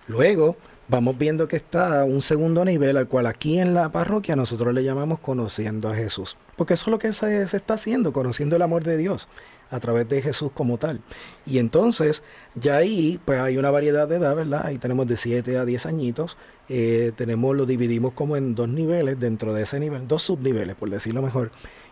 Luego, 0.08 0.58
vamos 0.88 1.18
viendo 1.18 1.48
que 1.48 1.56
está 1.56 2.04
un 2.04 2.22
segundo 2.22 2.66
nivel 2.66 2.98
al 2.98 3.08
cual 3.08 3.28
aquí 3.28 3.60
en 3.60 3.74
la 3.74 3.90
parroquia 3.90 4.36
nosotros 4.36 4.74
le 4.74 4.84
llamamos 4.84 5.20
conociendo 5.20 5.90
a 5.90 5.96
Jesús. 5.96 6.36
Porque 6.56 6.74
eso 6.74 6.86
es 6.86 6.92
lo 6.92 7.00
que 7.00 7.14
se, 7.14 7.44
está 7.44 7.76
haciendo, 7.76 8.12
conociendo 8.14 8.56
el 8.56 8.62
amor 8.62 8.84
de 8.84 8.98
Dios 8.98 9.28
a 9.74 9.80
través 9.80 10.08
de 10.08 10.22
Jesús 10.22 10.52
como 10.54 10.78
tal. 10.78 11.02
Y 11.48 11.58
entonces, 11.58 12.24
ya 12.54 12.78
ahí, 12.78 13.20
pues 13.26 13.40
hay 13.40 13.58
una 13.58 13.72
variedad 13.72 14.08
de 14.08 14.18
edad, 14.18 14.36
¿verdad? 14.36 14.62
Ahí 14.66 14.78
tenemos 14.78 15.08
de 15.08 15.18
7 15.18 15.58
a 15.58 15.66
10 15.66 15.88
añitos. 15.88 16.38
Eh, 16.70 17.12
tenemos, 17.16 17.56
lo 17.56 17.66
dividimos 17.66 18.14
como 18.14 18.38
en 18.38 18.54
dos 18.54 18.70
niveles, 18.70 19.20
dentro 19.20 19.52
de 19.54 19.64
ese 19.64 19.80
nivel, 19.80 20.08
dos 20.08 20.22
subniveles, 20.22 20.76
por 20.76 20.92
decirlo 20.92 21.24
mejor. 21.24 21.50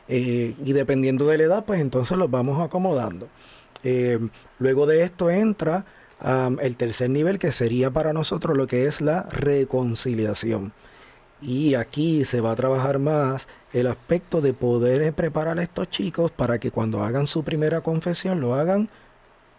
Eh, 0.08 0.54
y 0.64 0.74
dependiendo 0.74 1.26
de 1.28 1.40
la 1.40 1.44
edad, 1.44 1.66
pues 1.66 1.82
entonces 1.82 2.18
los 2.18 2.30
vamos 2.30 2.62
acomodando. 2.62 3.30
Eh, 3.84 4.20
luego 4.60 4.86
de 4.86 5.04
esto 5.04 5.32
entra 5.32 5.86
el 6.62 6.76
tercer 6.76 7.10
nivel 7.10 7.40
que 7.40 7.52
sería 7.52 7.90
para 7.90 8.14
nosotros 8.14 8.56
lo 8.56 8.68
que 8.68 8.86
es 8.86 9.02
la 9.02 9.24
reconciliación. 9.24 10.72
Y 11.42 11.74
aquí 11.74 12.24
se 12.24 12.40
va 12.40 12.52
a 12.52 12.56
trabajar 12.56 13.00
más 13.00 13.48
el 13.74 13.88
aspecto 13.88 14.42
de 14.42 14.54
poder 14.54 15.12
preparar 15.14 15.58
a 15.58 15.64
estos 15.64 15.90
chicos 15.90 16.32
para 16.32 16.60
que 16.60 16.72
cuando 16.72 17.04
hagan 17.04 17.26
su 17.26 17.44
primera 17.44 17.82
confesión 17.82 18.40
lo 18.40 18.54
hagan 18.54 18.90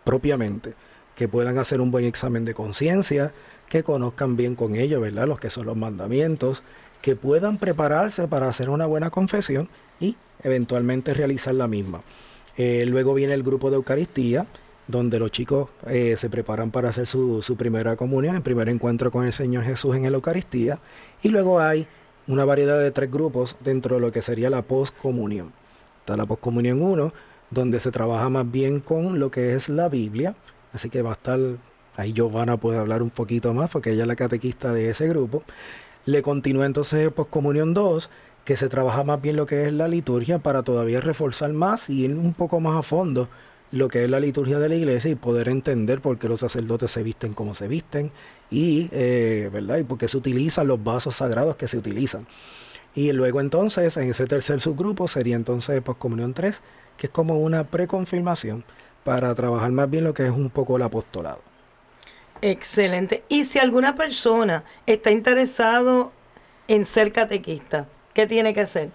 propiamente, 0.04 0.74
que 1.16 1.28
puedan 1.28 1.58
hacer 1.58 1.80
un 1.80 1.90
buen 1.90 2.04
examen 2.04 2.44
de 2.44 2.54
conciencia, 2.54 3.32
que 3.68 3.82
conozcan 3.82 4.36
bien 4.36 4.54
con 4.54 4.76
ellos, 4.76 5.00
¿verdad? 5.00 5.26
Los 5.26 5.40
que 5.40 5.50
son 5.50 5.66
los 5.66 5.76
mandamientos, 5.76 6.62
que 7.00 7.16
puedan 7.16 7.58
prepararse 7.58 8.28
para 8.28 8.48
hacer 8.48 8.70
una 8.70 8.86
buena 8.86 9.10
confesión 9.10 9.68
y 9.98 10.16
eventualmente 10.42 11.14
realizar 11.14 11.54
la 11.54 11.66
misma. 11.66 12.02
Eh, 12.56 12.84
luego 12.86 13.14
viene 13.14 13.34
el 13.34 13.42
grupo 13.42 13.70
de 13.70 13.76
Eucaristía, 13.76 14.46
donde 14.88 15.18
los 15.18 15.30
chicos 15.30 15.68
eh, 15.86 16.16
se 16.16 16.28
preparan 16.28 16.70
para 16.70 16.90
hacer 16.90 17.06
su, 17.06 17.54
primera 17.56 17.96
comunión, 17.96 18.36
el 18.36 18.42
primer 18.42 18.68
encuentro 18.68 19.10
con 19.10 19.24
el 19.24 19.32
Señor 19.32 19.64
Jesús 19.64 19.96
en 19.96 20.02
la 20.02 20.08
Eucaristía, 20.08 20.80
y 21.22 21.28
luego 21.28 21.60
hay 21.60 21.86
una 22.26 22.44
variedad 22.44 22.78
de 22.80 22.90
tres 22.90 23.10
grupos 23.10 23.56
dentro 23.60 23.96
de 23.96 24.00
lo 24.00 24.12
que 24.12 24.22
sería 24.22 24.50
la 24.50 24.62
poscomunión. 24.62 25.52
Está 26.00 26.16
la 26.16 26.26
poscomunión 26.26 26.82
1, 26.82 27.12
donde 27.50 27.80
se 27.80 27.90
trabaja 27.90 28.28
más 28.28 28.50
bien 28.50 28.80
con 28.80 29.18
lo 29.18 29.30
que 29.30 29.54
es 29.54 29.68
la 29.68 29.88
Biblia, 29.88 30.34
así 30.72 30.90
que 30.90 31.02
va 31.02 31.10
a 31.10 31.14
estar, 31.14 31.38
ahí 31.96 32.12
Giovanna 32.12 32.56
puede 32.56 32.78
hablar 32.78 33.02
un 33.02 33.10
poquito 33.10 33.54
más, 33.54 33.70
porque 33.70 33.90
ella 33.90 34.02
es 34.02 34.08
la 34.08 34.16
catequista 34.16 34.72
de 34.72 34.90
ese 34.90 35.08
grupo. 35.08 35.42
Le 36.04 36.22
continúa 36.22 36.66
entonces 36.66 37.10
poscomunión 37.12 37.74
2, 37.74 38.10
que 38.44 38.56
se 38.56 38.68
trabaja 38.68 39.04
más 39.04 39.22
bien 39.22 39.36
lo 39.36 39.46
que 39.46 39.66
es 39.66 39.72
la 39.72 39.86
liturgia 39.86 40.40
para 40.40 40.64
todavía 40.64 41.00
reforzar 41.00 41.52
más 41.52 41.88
y 41.88 42.04
ir 42.04 42.14
un 42.14 42.34
poco 42.34 42.58
más 42.58 42.76
a 42.76 42.82
fondo 42.82 43.28
lo 43.72 43.88
que 43.88 44.04
es 44.04 44.10
la 44.10 44.20
liturgia 44.20 44.58
de 44.58 44.68
la 44.68 44.74
iglesia 44.76 45.10
y 45.10 45.14
poder 45.14 45.48
entender 45.48 46.00
por 46.00 46.18
qué 46.18 46.28
los 46.28 46.40
sacerdotes 46.40 46.90
se 46.90 47.02
visten 47.02 47.32
como 47.32 47.54
se 47.54 47.66
visten 47.68 48.12
y, 48.50 48.88
eh, 48.92 49.48
¿verdad? 49.52 49.78
y 49.78 49.82
por 49.82 49.98
qué 49.98 50.08
se 50.08 50.18
utilizan 50.18 50.66
los 50.66 50.82
vasos 50.84 51.16
sagrados 51.16 51.56
que 51.56 51.66
se 51.66 51.78
utilizan. 51.78 52.26
Y 52.94 53.10
luego 53.12 53.40
entonces, 53.40 53.96
en 53.96 54.10
ese 54.10 54.26
tercer 54.26 54.60
subgrupo 54.60 55.08
sería 55.08 55.34
entonces 55.34 55.80
Postcomunión 55.80 56.34
3, 56.34 56.60
que 56.98 57.06
es 57.06 57.12
como 57.12 57.38
una 57.38 57.64
preconfirmación 57.64 58.64
para 59.02 59.34
trabajar 59.34 59.72
más 59.72 59.88
bien 59.88 60.04
lo 60.04 60.12
que 60.12 60.26
es 60.26 60.30
un 60.30 60.50
poco 60.50 60.76
el 60.76 60.82
apostolado. 60.82 61.40
Excelente. 62.42 63.24
Y 63.28 63.44
si 63.44 63.58
alguna 63.58 63.94
persona 63.94 64.64
está 64.86 65.10
interesado 65.10 66.12
en 66.68 66.84
ser 66.84 67.12
catequista, 67.12 67.86
¿qué 68.12 68.26
tiene 68.26 68.52
que 68.52 68.60
hacer? 68.60 68.90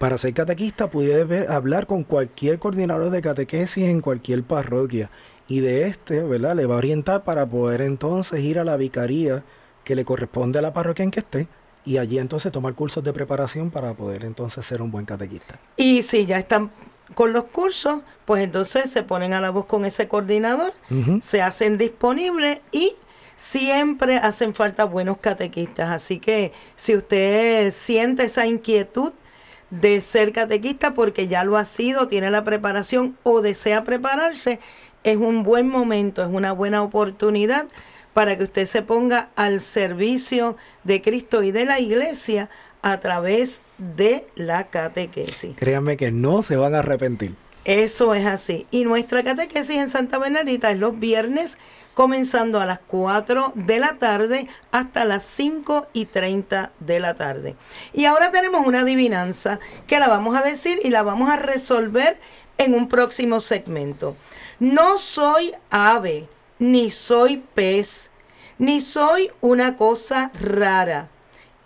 Para 0.00 0.16
ser 0.16 0.32
catequista 0.32 0.88
puede 0.88 1.46
hablar 1.46 1.86
con 1.86 2.04
cualquier 2.04 2.58
coordinador 2.58 3.10
de 3.10 3.20
catequesis 3.20 3.84
en 3.84 4.00
cualquier 4.00 4.42
parroquia 4.42 5.10
y 5.46 5.60
de 5.60 5.88
este, 5.88 6.22
¿verdad? 6.22 6.56
Le 6.56 6.64
va 6.64 6.76
a 6.76 6.78
orientar 6.78 7.22
para 7.22 7.44
poder 7.44 7.82
entonces 7.82 8.40
ir 8.40 8.58
a 8.58 8.64
la 8.64 8.78
vicaría 8.78 9.42
que 9.84 9.94
le 9.94 10.06
corresponde 10.06 10.58
a 10.58 10.62
la 10.62 10.72
parroquia 10.72 11.02
en 11.02 11.10
que 11.10 11.20
esté 11.20 11.48
y 11.84 11.98
allí 11.98 12.18
entonces 12.18 12.50
tomar 12.50 12.72
cursos 12.72 13.04
de 13.04 13.12
preparación 13.12 13.70
para 13.70 13.92
poder 13.92 14.24
entonces 14.24 14.64
ser 14.64 14.80
un 14.80 14.90
buen 14.90 15.04
catequista. 15.04 15.60
Y 15.76 16.00
si 16.00 16.24
ya 16.24 16.38
están 16.38 16.70
con 17.14 17.34
los 17.34 17.44
cursos, 17.44 18.00
pues 18.24 18.42
entonces 18.42 18.90
se 18.90 19.02
ponen 19.02 19.34
a 19.34 19.40
la 19.42 19.50
voz 19.50 19.66
con 19.66 19.84
ese 19.84 20.08
coordinador, 20.08 20.72
se 21.20 21.42
hacen 21.42 21.76
disponibles 21.76 22.60
y 22.72 22.94
siempre 23.36 24.16
hacen 24.16 24.54
falta 24.54 24.84
buenos 24.84 25.18
catequistas. 25.18 25.90
Así 25.90 26.20
que 26.20 26.52
si 26.74 26.96
usted 26.96 27.70
siente 27.70 28.22
esa 28.22 28.46
inquietud, 28.46 29.12
de 29.70 30.00
ser 30.00 30.32
catequista 30.32 30.94
porque 30.94 31.28
ya 31.28 31.44
lo 31.44 31.56
ha 31.56 31.64
sido, 31.64 32.08
tiene 32.08 32.30
la 32.30 32.44
preparación 32.44 33.16
o 33.22 33.40
desea 33.40 33.84
prepararse, 33.84 34.58
es 35.04 35.16
un 35.16 35.42
buen 35.42 35.68
momento, 35.68 36.22
es 36.22 36.30
una 36.30 36.52
buena 36.52 36.82
oportunidad 36.82 37.66
para 38.12 38.36
que 38.36 38.44
usted 38.44 38.66
se 38.66 38.82
ponga 38.82 39.28
al 39.36 39.60
servicio 39.60 40.56
de 40.84 41.00
Cristo 41.00 41.42
y 41.42 41.52
de 41.52 41.64
la 41.64 41.78
iglesia 41.78 42.50
a 42.82 42.98
través 43.00 43.60
de 43.78 44.26
la 44.34 44.64
catequesis. 44.64 45.54
Créanme 45.56 45.96
que 45.96 46.10
no 46.10 46.42
se 46.42 46.56
van 46.56 46.74
a 46.74 46.80
arrepentir. 46.80 47.34
Eso 47.70 48.14
es 48.14 48.26
así. 48.26 48.66
Y 48.72 48.82
nuestra 48.82 49.22
catequesis 49.22 49.76
en 49.76 49.88
Santa 49.88 50.18
Bernardita 50.18 50.72
es 50.72 50.78
los 50.80 50.98
viernes 50.98 51.56
comenzando 51.94 52.60
a 52.60 52.66
las 52.66 52.80
4 52.80 53.52
de 53.54 53.78
la 53.78 53.94
tarde 53.94 54.48
hasta 54.72 55.04
las 55.04 55.22
5 55.22 55.86
y 55.92 56.06
30 56.06 56.72
de 56.80 56.98
la 56.98 57.14
tarde. 57.14 57.54
Y 57.92 58.06
ahora 58.06 58.32
tenemos 58.32 58.66
una 58.66 58.80
adivinanza 58.80 59.60
que 59.86 60.00
la 60.00 60.08
vamos 60.08 60.34
a 60.34 60.42
decir 60.42 60.80
y 60.82 60.90
la 60.90 61.04
vamos 61.04 61.30
a 61.30 61.36
resolver 61.36 62.18
en 62.58 62.74
un 62.74 62.88
próximo 62.88 63.40
segmento. 63.40 64.16
No 64.58 64.98
soy 64.98 65.52
ave, 65.70 66.28
ni 66.58 66.90
soy 66.90 67.40
pez, 67.54 68.10
ni 68.58 68.80
soy 68.80 69.30
una 69.40 69.76
cosa 69.76 70.32
rara. 70.40 71.08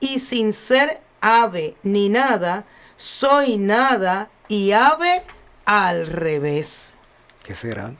Y 0.01 0.19
sin 0.19 0.53
ser 0.53 1.01
ave 1.23 1.77
ni 1.83 2.11
nada, 2.11 2.67
soy 2.99 3.57
nada 3.57 4.29
y 4.49 4.73
ave 4.73 5.23
al 5.65 6.07
revés. 6.07 6.95
¿Qué 7.43 7.55
será? 7.55 7.95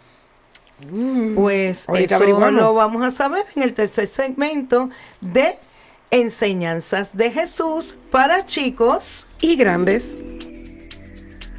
Mm. 0.81 1.35
Pues 1.35 1.87
eso 1.89 2.51
lo 2.51 2.75
vamos 2.75 3.03
a 3.03 3.11
saber 3.11 3.45
en 3.55 3.63
el 3.63 3.75
tercer 3.75 4.07
segmento 4.07 4.91
de 5.21 5.59
Enseñanzas 6.11 7.17
de 7.17 7.31
Jesús 7.31 7.97
para 8.11 8.47
chicos 8.47 9.27
y 9.41 9.57
grandes. 9.57 10.15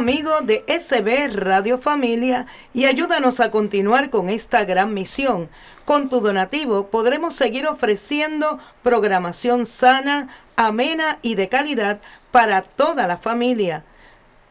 Amigo 0.00 0.40
de 0.40 0.64
SB 0.66 1.28
Radio 1.28 1.76
Familia 1.76 2.46
y 2.72 2.86
ayúdanos 2.86 3.38
a 3.38 3.50
continuar 3.50 4.08
con 4.08 4.30
esta 4.30 4.64
gran 4.64 4.94
misión. 4.94 5.50
Con 5.84 6.08
tu 6.08 6.22
donativo 6.22 6.86
podremos 6.86 7.34
seguir 7.34 7.66
ofreciendo 7.66 8.58
programación 8.82 9.66
sana, 9.66 10.30
amena 10.56 11.18
y 11.20 11.34
de 11.34 11.50
calidad 11.50 12.00
para 12.30 12.62
toda 12.62 13.06
la 13.06 13.18
familia. 13.18 13.84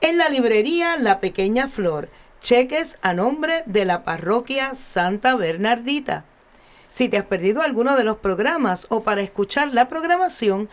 En 0.05 0.19
la 0.19 0.29
librería 0.29 0.97
La 0.99 1.19
Pequeña 1.19 1.67
Flor, 1.67 2.11
cheques 2.43 2.99
a 3.01 3.15
nombre 3.15 3.63
de 3.65 3.87
la 3.87 4.05
parroquia 4.05 4.75
Santa 4.75 5.35
Bernardita. 5.35 6.27
Si 6.91 7.09
te 7.09 7.17
has 7.17 7.25
perdido 7.25 7.63
alguno 7.63 7.97
de 7.97 8.05
los 8.05 8.19
programas 8.19 8.87
o 8.91 9.03
para 9.03 9.23
escuchar 9.23 9.73
la 9.73 9.89
programación, 9.89 10.69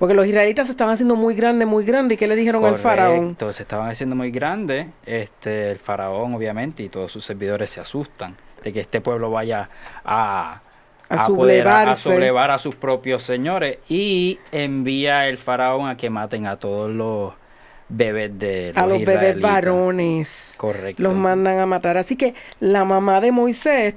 Porque 0.00 0.14
los 0.14 0.26
israelitas 0.26 0.66
se 0.66 0.70
estaban 0.72 0.94
haciendo 0.94 1.14
muy 1.14 1.34
grandes, 1.34 1.68
muy 1.68 1.84
grandes. 1.84 2.16
¿Y 2.16 2.18
qué 2.18 2.26
le 2.26 2.34
dijeron 2.34 2.64
al 2.64 2.76
faraón? 2.76 3.36
Se 3.50 3.62
estaban 3.62 3.90
haciendo 3.90 4.16
muy 4.16 4.30
grandes. 4.30 4.86
Este, 5.04 5.70
el 5.70 5.78
faraón, 5.78 6.34
obviamente, 6.34 6.82
y 6.82 6.88
todos 6.88 7.12
sus 7.12 7.22
servidores 7.22 7.68
se 7.68 7.80
asustan 7.80 8.34
de 8.64 8.72
que 8.72 8.80
este 8.80 9.02
pueblo 9.02 9.30
vaya 9.30 9.68
a, 10.02 10.62
A 11.10 11.26
poder 11.26 11.68
a- 11.68 11.70
a 11.90 11.94
sublevarse. 11.94 12.02
sublevar 12.14 12.50
a 12.50 12.56
sus 12.56 12.74
propios 12.76 13.22
señores. 13.24 13.76
Y 13.90 14.38
envía 14.52 15.28
el 15.28 15.36
faraón 15.36 15.86
a 15.90 15.98
que 15.98 16.08
maten 16.08 16.46
a 16.46 16.56
todos 16.56 16.90
los 16.90 17.34
bebés 17.90 18.38
de 18.38 18.72
A 18.74 18.86
los 18.86 19.04
bebés 19.04 19.38
varones. 19.38 20.54
Correcto. 20.56 21.02
Los 21.02 21.12
mandan 21.12 21.58
a 21.58 21.66
matar. 21.66 21.98
Así 21.98 22.16
que 22.16 22.34
la 22.60 22.86
mamá 22.86 23.20
de 23.20 23.32
Moisés 23.32 23.96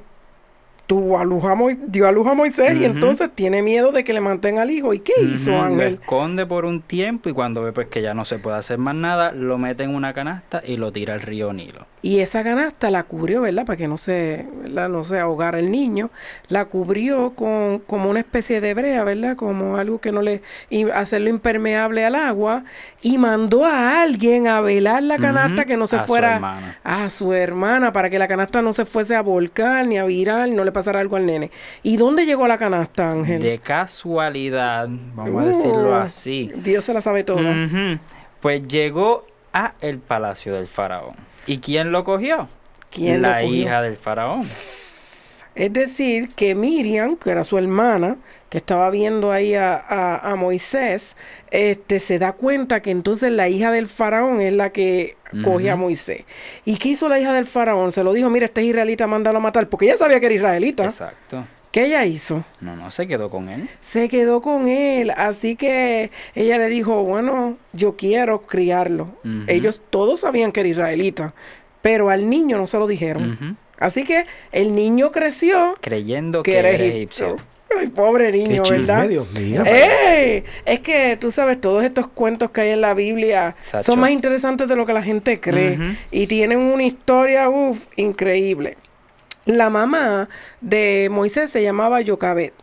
tuvo 0.85 1.17
a 1.17 1.23
luz 1.23 1.43
a 1.45 1.55
Moi- 1.55 1.77
dio 1.87 2.07
a 2.07 2.11
luz 2.11 2.27
a 2.27 2.33
Moisés 2.33 2.75
y 2.79 2.83
entonces 2.85 3.29
tiene 3.33 3.61
miedo 3.61 3.91
de 3.91 4.03
que 4.03 4.11
le 4.13 4.19
maten 4.19 4.59
al 4.59 4.69
hijo. 4.69 4.93
¿Y 4.93 4.99
qué 4.99 5.13
hizo 5.21 5.51
Ujú, 5.51 5.59
Lo 5.61 5.65
Ángel? 5.65 5.93
esconde 6.01 6.45
por 6.45 6.65
un 6.65 6.81
tiempo 6.81 7.29
y 7.29 7.33
cuando 7.33 7.63
ve 7.63 7.71
pues 7.71 7.87
que 7.87 8.01
ya 8.01 8.13
no 8.13 8.25
se 8.25 8.37
puede 8.37 8.57
hacer 8.57 8.77
más 8.77 8.93
nada, 8.95 9.31
lo 9.31 9.57
mete 9.57 9.83
en 9.83 9.95
una 9.95 10.13
canasta 10.13 10.61
y 10.65 10.75
lo 10.77 10.91
tira 10.91 11.13
al 11.13 11.21
río 11.21 11.53
Nilo. 11.53 11.85
Y 12.01 12.19
esa 12.19 12.43
canasta 12.43 12.91
la 12.91 13.03
cubrió, 13.03 13.41
¿verdad? 13.41 13.65
Para 13.65 13.77
que 13.77 13.87
no 13.87 13.97
se, 13.97 14.45
¿verdad? 14.61 14.89
no 14.89 15.05
se 15.05 15.19
ahogara 15.19 15.57
el 15.57 15.71
niño. 15.71 16.09
La 16.49 16.65
cubrió 16.65 17.29
con 17.31 17.79
como 17.79 18.09
una 18.09 18.19
especie 18.19 18.59
de 18.59 18.73
brea, 18.73 19.05
¿verdad? 19.05 19.37
Como 19.37 19.77
algo 19.77 20.01
que 20.01 20.11
no 20.11 20.21
le... 20.21 20.41
Y 20.69 20.89
hacerlo 20.89 21.29
impermeable 21.29 22.03
al 22.03 22.15
agua. 22.15 22.65
Y 23.01 23.17
mandó 23.17 23.63
a 23.63 24.01
alguien 24.01 24.49
a 24.49 24.59
velar 24.59 25.01
la 25.01 25.17
canasta 25.17 25.63
que 25.63 25.77
no 25.77 25.87
se 25.87 25.95
a 25.95 26.01
su 26.01 26.07
fuera... 26.07 26.35
hermana. 26.35 26.77
A 26.83 27.09
su 27.09 27.31
hermana, 27.31 27.93
para 27.93 28.09
que 28.09 28.19
la 28.19 28.27
canasta 28.27 28.61
no 28.61 28.73
se 28.73 28.83
fuese 28.83 29.15
a 29.15 29.21
volcar 29.21 29.87
ni 29.87 29.97
a 29.97 30.03
virar, 30.03 30.49
no 30.49 30.65
le 30.65 30.72
pasara 30.73 30.99
algo 30.99 31.15
al 31.15 31.25
nene. 31.25 31.51
¿Y 31.83 31.95
dónde 31.97 32.25
llegó 32.25 32.47
la 32.47 32.57
canasta, 32.57 33.09
Ángel? 33.11 33.41
De 33.41 33.59
casualidad, 33.59 34.87
vamos 35.15 35.43
a 35.43 35.45
decirlo 35.47 35.91
Uh, 35.91 35.93
así. 35.95 36.51
Dios 36.55 36.83
se 36.83 36.93
la 36.93 37.01
sabe. 37.01 37.23
Ujú, 37.29 37.99
Pues 38.41 38.67
llegó 38.67 39.25
a 39.53 39.73
el 39.81 39.99
palacio 39.99 40.53
del 40.55 40.67
faraón. 40.67 41.15
¿Y 41.45 41.59
quién 41.59 41.91
lo 41.91 42.03
cogió? 42.03 42.47
¿Quién 42.89 43.21
lo 43.21 43.29
la 43.29 43.41
cogió? 43.41 43.55
hija 43.55 43.81
del 43.81 43.95
faraón. 43.97 44.41
Es 45.55 45.71
decir, 45.71 46.29
que 46.35 46.55
Miriam, 46.55 47.15
que 47.15 47.29
era 47.29 47.43
su 47.43 47.57
hermana, 47.57 48.17
que 48.49 48.57
estaba 48.57 48.89
viendo 48.89 49.31
ahí 49.31 49.53
a, 49.55 49.75
a- 49.75 50.31
a 50.31 50.35
Moisés, 50.35 51.15
este, 51.51 51.99
se 51.99 52.17
da 52.19 52.31
cuenta 52.33 52.81
que 52.81 52.91
entonces 52.91 53.31
la 53.31 53.49
hija 53.49 53.71
del 53.71 53.87
faraón 53.87 54.41
es 54.41 54.53
la 54.53 54.71
que 54.71 55.15
coge 55.43 55.69
a. 55.69 55.75
Moisés. 55.75 56.23
¿Y 56.65 56.77
qué 56.77 56.89
hizo 56.89 57.07
la 57.09 57.19
hija 57.19 57.33
del 57.33 57.45
faraón? 57.47 57.91
Se 57.91 58.03
lo 58.03 58.13
dijo, 58.13 58.29
mira, 58.29 58.45
este 58.45 58.61
es 58.61 58.67
israelita, 58.67 59.05
mándalo 59.07 59.37
a 59.39 59.41
matar, 59.41 59.67
porque 59.69 59.85
ella 59.85 59.97
sabía 59.97 60.19
que 60.19 60.27
era 60.27 60.35
israelita. 60.35 60.85
Exacto. 60.85 61.45
¿Qué 61.71 61.85
ella 61.85 62.05
hizo? 62.05 62.43
No, 62.61 62.75
no, 62.75 62.91
se 62.91 63.07
quedó 63.07 63.31
con 63.31 63.49
él. 63.49 63.67
Se 63.81 64.07
quedó 64.07 64.43
con 64.43 64.67
él, 64.67 65.11
así 65.17 65.55
que 65.55 66.11
ella 66.35 66.59
le 66.59 66.67
dijo, 66.69 67.03
bueno, 67.03 67.57
yo 67.73 67.95
quiero 67.95 68.41
criarlo. 68.43 69.07
Ellos 69.47 69.81
todos 69.89 70.19
sabían 70.19 70.51
que 70.51 70.59
era 70.59 70.69
israelita, 70.69 71.33
pero 71.81 72.11
al 72.11 72.29
niño 72.29 72.59
no 72.59 72.67
se 72.67 72.77
lo 72.77 72.85
dijeron. 72.85 73.57
Así 73.83 74.05
que 74.05 74.25
el 74.53 74.73
niño 74.73 75.11
creció 75.11 75.75
Creyendo 75.81 76.41
que 76.41 76.51
que 76.53 76.57
era 76.57 76.69
egipcio. 76.69 77.27
egipcio. 77.27 77.47
Ay, 77.77 77.87
pobre 77.87 78.31
Qué 78.31 78.37
niño, 78.37 78.63
chisme, 78.63 78.77
¿verdad? 78.79 79.09
Dios 79.09 79.31
mío. 79.33 79.63
¡Ey! 79.65 80.45
Es 80.63 80.79
que 80.79 81.17
tú 81.19 81.31
sabes, 81.31 81.59
todos 81.59 81.83
estos 81.83 82.07
cuentos 82.07 82.51
que 82.51 82.61
hay 82.61 82.69
en 82.69 82.79
la 82.81 82.93
Biblia 82.93 83.55
Sacho. 83.61 83.83
son 83.83 83.99
más 83.99 84.11
interesantes 84.11 84.67
de 84.69 84.75
lo 84.77 84.85
que 84.85 84.93
la 84.93 85.01
gente 85.01 85.39
cree 85.41 85.97
y 86.11 86.27
tienen 86.27 86.59
una 86.59 86.83
historia, 86.83 87.49
uff, 87.49 87.79
increíble. 87.97 88.77
La 89.45 89.69
mamá 89.69 90.29
de 90.61 91.09
Moisés 91.11 91.49
se 91.49 91.61
llamaba 91.61 91.99
Yocabet. 91.99 92.53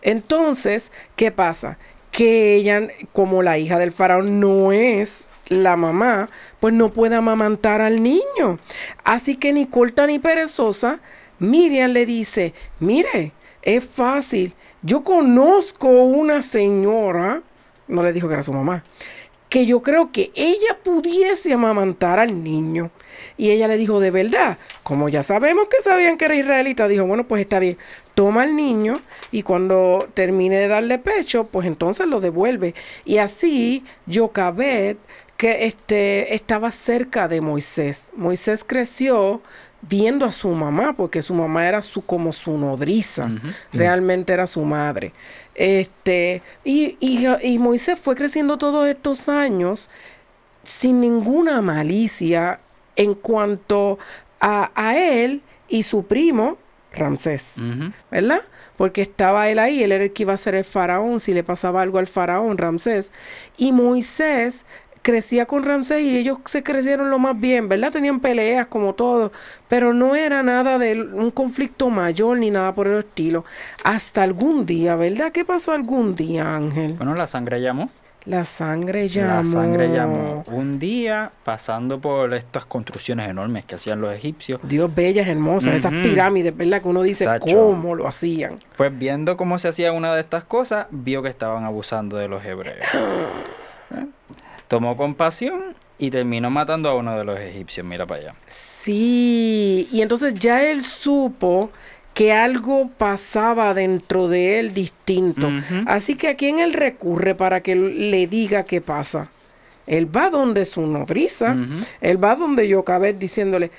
Entonces, 0.00 0.90
¿qué 1.14 1.30
pasa? 1.30 1.78
Que 2.10 2.56
ella, 2.56 2.88
como 3.12 3.42
la 3.42 3.58
hija 3.58 3.78
del 3.78 3.92
faraón, 3.92 4.40
no 4.40 4.72
es 4.72 5.31
la 5.52 5.76
mamá, 5.76 6.28
pues 6.60 6.74
no 6.74 6.92
puede 6.92 7.16
amamantar 7.16 7.80
al 7.80 8.02
niño. 8.02 8.58
Así 9.04 9.36
que 9.36 9.52
ni 9.52 9.66
corta 9.66 10.06
ni 10.06 10.18
perezosa, 10.18 11.00
Miriam 11.38 11.90
le 11.90 12.06
dice, 12.06 12.54
mire, 12.80 13.32
es 13.62 13.84
fácil, 13.84 14.54
yo 14.82 15.04
conozco 15.04 15.88
una 15.88 16.42
señora, 16.42 17.42
no 17.88 18.02
le 18.02 18.12
dijo 18.12 18.28
que 18.28 18.34
era 18.34 18.42
su 18.42 18.52
mamá, 18.52 18.82
que 19.48 19.66
yo 19.66 19.82
creo 19.82 20.10
que 20.12 20.32
ella 20.34 20.78
pudiese 20.82 21.52
amamantar 21.52 22.18
al 22.18 22.42
niño. 22.42 22.90
Y 23.36 23.50
ella 23.50 23.68
le 23.68 23.76
dijo, 23.76 24.00
de 24.00 24.10
verdad, 24.10 24.56
como 24.82 25.08
ya 25.08 25.22
sabemos 25.22 25.68
que 25.68 25.82
sabían 25.82 26.16
que 26.16 26.24
era 26.24 26.34
israelita, 26.34 26.88
dijo, 26.88 27.04
bueno, 27.04 27.28
pues 27.28 27.42
está 27.42 27.58
bien, 27.58 27.76
toma 28.14 28.42
al 28.42 28.56
niño 28.56 28.94
y 29.30 29.42
cuando 29.42 30.08
termine 30.14 30.58
de 30.58 30.68
darle 30.68 30.98
pecho, 30.98 31.44
pues 31.44 31.66
entonces 31.66 32.06
lo 32.06 32.20
devuelve. 32.20 32.74
Y 33.04 33.18
así 33.18 33.84
Jocabet, 34.10 34.96
que 35.42 35.66
este, 35.66 36.36
estaba 36.36 36.70
cerca 36.70 37.26
de 37.26 37.40
Moisés. 37.40 38.12
Moisés 38.14 38.62
creció 38.64 39.42
viendo 39.80 40.24
a 40.24 40.30
su 40.30 40.48
mamá, 40.50 40.92
porque 40.92 41.20
su 41.20 41.34
mamá 41.34 41.66
era 41.66 41.82
su, 41.82 42.06
como 42.06 42.32
su 42.32 42.56
nodriza, 42.56 43.28
realmente 43.72 44.32
era 44.32 44.46
su 44.46 44.64
madre. 44.64 45.12
Este, 45.56 46.42
y, 46.62 46.96
y, 47.00 47.58
Moisés 47.58 47.98
fue 47.98 48.14
creciendo 48.14 48.56
todos 48.56 48.86
estos 48.86 49.28
años 49.28 49.90
sin 50.62 51.00
ninguna 51.00 51.60
malicia 51.60 52.60
en 52.94 53.14
cuanto 53.14 53.98
a, 54.40 54.70
a 54.76 54.96
él 54.96 55.42
y 55.66 55.82
su 55.82 56.06
primo, 56.06 56.56
Ramsés, 56.92 57.56
¿verdad? 58.12 58.42
Porque 58.76 59.02
estaba 59.02 59.48
él 59.48 59.58
ahí, 59.58 59.82
él 59.82 59.90
era 59.90 60.04
el 60.04 60.12
que 60.12 60.22
iba 60.22 60.34
a 60.34 60.36
ser 60.36 60.54
el 60.54 60.64
faraón, 60.64 61.18
si 61.18 61.34
le 61.34 61.42
pasaba 61.42 61.82
algo 61.82 61.98
al 61.98 62.06
faraón, 62.06 62.58
Ramsés. 62.58 63.10
Y 63.56 63.72
Moisés 63.72 64.64
crecía 65.02 65.46
con 65.46 65.64
Ramsés 65.64 66.02
y 66.02 66.16
ellos 66.16 66.38
se 66.44 66.62
crecieron 66.62 67.10
lo 67.10 67.18
más 67.18 67.38
bien, 67.38 67.68
¿verdad? 67.68 67.90
Tenían 67.92 68.20
peleas 68.20 68.68
como 68.68 68.94
todo, 68.94 69.32
pero 69.68 69.92
no 69.92 70.14
era 70.14 70.42
nada 70.42 70.78
de 70.78 71.00
un 71.00 71.30
conflicto 71.30 71.90
mayor 71.90 72.38
ni 72.38 72.50
nada 72.50 72.74
por 72.74 72.86
el 72.86 73.00
estilo. 73.00 73.44
Hasta 73.84 74.22
algún 74.22 74.64
día, 74.64 74.96
¿verdad? 74.96 75.32
¿Qué 75.32 75.44
pasó 75.44 75.72
algún 75.72 76.14
día, 76.14 76.54
Ángel? 76.54 76.94
Bueno, 76.94 77.14
la 77.14 77.26
sangre 77.26 77.60
llamó. 77.60 77.90
La 78.24 78.44
sangre 78.44 79.08
llamó. 79.08 79.34
La 79.34 79.44
sangre 79.44 79.88
llamó. 79.88 80.44
Un 80.46 80.78
día 80.78 81.32
pasando 81.42 82.00
por 82.00 82.32
estas 82.34 82.64
construcciones 82.64 83.28
enormes 83.28 83.64
que 83.64 83.74
hacían 83.74 84.00
los 84.00 84.14
egipcios. 84.14 84.60
Dios, 84.62 84.94
bellas, 84.94 85.26
hermosas, 85.26 85.74
esas 85.74 85.90
pirámides, 85.90 86.56
¿verdad? 86.56 86.80
Que 86.80 86.88
uno 86.88 87.02
dice, 87.02 87.26
¿cómo 87.40 87.96
lo 87.96 88.06
hacían? 88.06 88.58
Pues 88.76 88.96
viendo 88.96 89.36
cómo 89.36 89.58
se 89.58 89.68
hacía 89.68 89.90
una 89.90 90.14
de 90.14 90.20
estas 90.20 90.44
cosas, 90.44 90.86
vio 90.90 91.22
que 91.22 91.30
estaban 91.30 91.64
abusando 91.64 92.16
de 92.16 92.28
los 92.28 92.44
hebreos. 92.44 92.86
¿Eh? 93.96 94.06
Tomó 94.72 94.96
compasión 94.96 95.74
y 95.98 96.10
terminó 96.10 96.48
matando 96.48 96.88
a 96.88 96.94
uno 96.94 97.18
de 97.18 97.26
los 97.26 97.38
egipcios. 97.38 97.86
Mira 97.86 98.06
para 98.06 98.22
allá. 98.22 98.34
Sí, 98.46 99.86
y 99.92 100.00
entonces 100.00 100.32
ya 100.32 100.64
él 100.64 100.82
supo 100.82 101.70
que 102.14 102.32
algo 102.32 102.88
pasaba 102.96 103.74
dentro 103.74 104.28
de 104.28 104.60
él 104.60 104.72
distinto. 104.72 105.50
Así 105.84 106.14
que 106.14 106.28
a 106.28 106.36
quién 106.36 106.58
él 106.58 106.72
recurre 106.72 107.34
para 107.34 107.60
que 107.60 107.76
le 107.76 108.26
diga 108.26 108.62
qué 108.62 108.80
pasa. 108.80 109.28
Él 109.86 110.08
va 110.16 110.30
donde 110.30 110.64
su 110.64 110.86
nodriza, 110.86 111.54
él 112.00 112.24
va 112.24 112.34
donde 112.34 112.66
yo 112.66 112.82
cabé 112.82 113.12
diciéndole, 113.12 113.70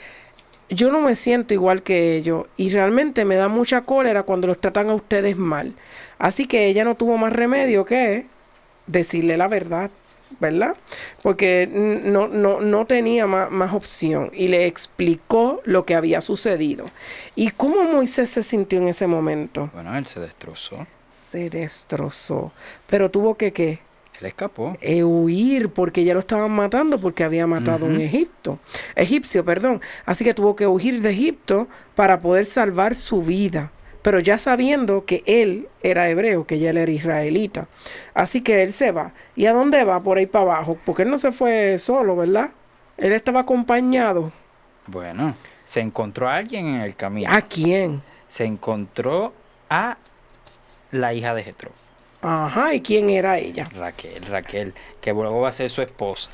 yo 0.69 0.91
no 0.91 1.01
me 1.01 1.15
siento 1.15 1.55
igual 1.55 1.81
que 1.81 2.17
ellos 2.17 2.45
y 2.55 2.69
realmente 2.69 3.25
me 3.25 3.35
da 3.35 3.47
mucha 3.47 3.81
cólera 3.81 4.21
cuando 4.21 4.45
los 4.45 4.61
tratan 4.61 4.91
a 4.91 4.93
ustedes 4.93 5.37
mal. 5.37 5.73
Así 6.19 6.45
que 6.45 6.67
ella 6.67 6.83
no 6.83 6.93
tuvo 6.93 7.17
más 7.17 7.33
remedio 7.33 7.83
que 7.83 8.27
decirle 8.85 9.37
la 9.37 9.47
verdad. 9.47 9.89
¿Verdad? 10.39 10.75
Porque 11.21 11.67
no, 11.71 12.27
no, 12.27 12.61
no 12.61 12.85
tenía 12.85 13.27
más, 13.27 13.73
opción 13.73 14.29
y 14.33 14.49
le 14.49 14.65
explicó 14.65 15.61
lo 15.65 15.85
que 15.85 15.95
había 15.95 16.21
sucedido. 16.21 16.85
¿Y 17.35 17.51
cómo 17.51 17.83
Moisés 17.83 18.29
se 18.29 18.43
sintió 18.43 18.79
en 18.79 18.87
ese 18.87 19.07
momento? 19.07 19.69
Bueno, 19.73 19.95
él 19.97 20.05
se 20.05 20.19
destrozó. 20.19 20.85
Se 21.31 21.49
destrozó. 21.49 22.51
Pero 22.87 23.09
tuvo 23.09 23.35
que 23.35 23.51
qué? 23.51 23.79
Él 24.19 24.27
escapó. 24.27 24.77
E 24.81 25.03
huir 25.03 25.69
porque 25.69 26.03
ya 26.03 26.13
lo 26.13 26.19
estaban 26.19 26.51
matando 26.51 26.99
porque 26.99 27.23
había 27.23 27.47
matado 27.47 27.85
a 27.85 27.89
un 27.89 27.99
Egipto, 27.99 28.59
egipcio, 28.95 29.43
perdón. 29.43 29.81
Así 30.05 30.23
que 30.23 30.33
tuvo 30.33 30.55
que 30.55 30.67
huir 30.67 31.01
de 31.01 31.11
Egipto 31.11 31.67
para 31.95 32.19
poder 32.19 32.45
salvar 32.45 32.95
su 32.95 33.23
vida 33.23 33.71
pero 34.03 34.19
ya 34.19 34.37
sabiendo 34.37 35.05
que 35.05 35.23
él 35.25 35.69
era 35.81 36.09
hebreo, 36.09 36.45
que 36.45 36.59
ya 36.59 36.69
él 36.69 36.77
era 36.77 36.91
israelita. 36.91 37.67
Así 38.13 38.41
que 38.41 38.61
él 38.61 38.73
se 38.73 38.91
va. 38.91 39.13
¿Y 39.35 39.45
a 39.47 39.53
dónde 39.53 39.83
va? 39.85 40.03
Por 40.03 40.17
ahí 40.17 40.25
para 40.25 40.43
abajo. 40.43 40.77
Porque 40.85 41.03
él 41.03 41.09
no 41.09 41.17
se 41.17 41.31
fue 41.31 41.79
solo, 41.79 42.15
¿verdad? 42.17 42.51
Él 42.97 43.13
estaba 43.13 43.39
acompañado. 43.39 44.31
Bueno, 44.87 45.35
se 45.65 45.79
encontró 45.79 46.27
a 46.27 46.35
alguien 46.35 46.67
en 46.67 46.81
el 46.81 46.95
camino. 46.95 47.31
¿A 47.31 47.41
quién? 47.41 48.03
Se 48.27 48.43
encontró 48.43 49.33
a 49.69 49.97
la 50.91 51.13
hija 51.13 51.33
de 51.33 51.43
Jetro. 51.43 51.71
Ajá, 52.21 52.73
¿y 52.73 52.81
quién 52.81 53.09
era 53.09 53.39
ella? 53.39 53.69
Raquel, 53.73 54.25
Raquel, 54.25 54.73
que 54.99 55.13
luego 55.13 55.41
va 55.41 55.49
a 55.49 55.53
ser 55.53 55.69
su 55.69 55.81
esposa. 55.81 56.29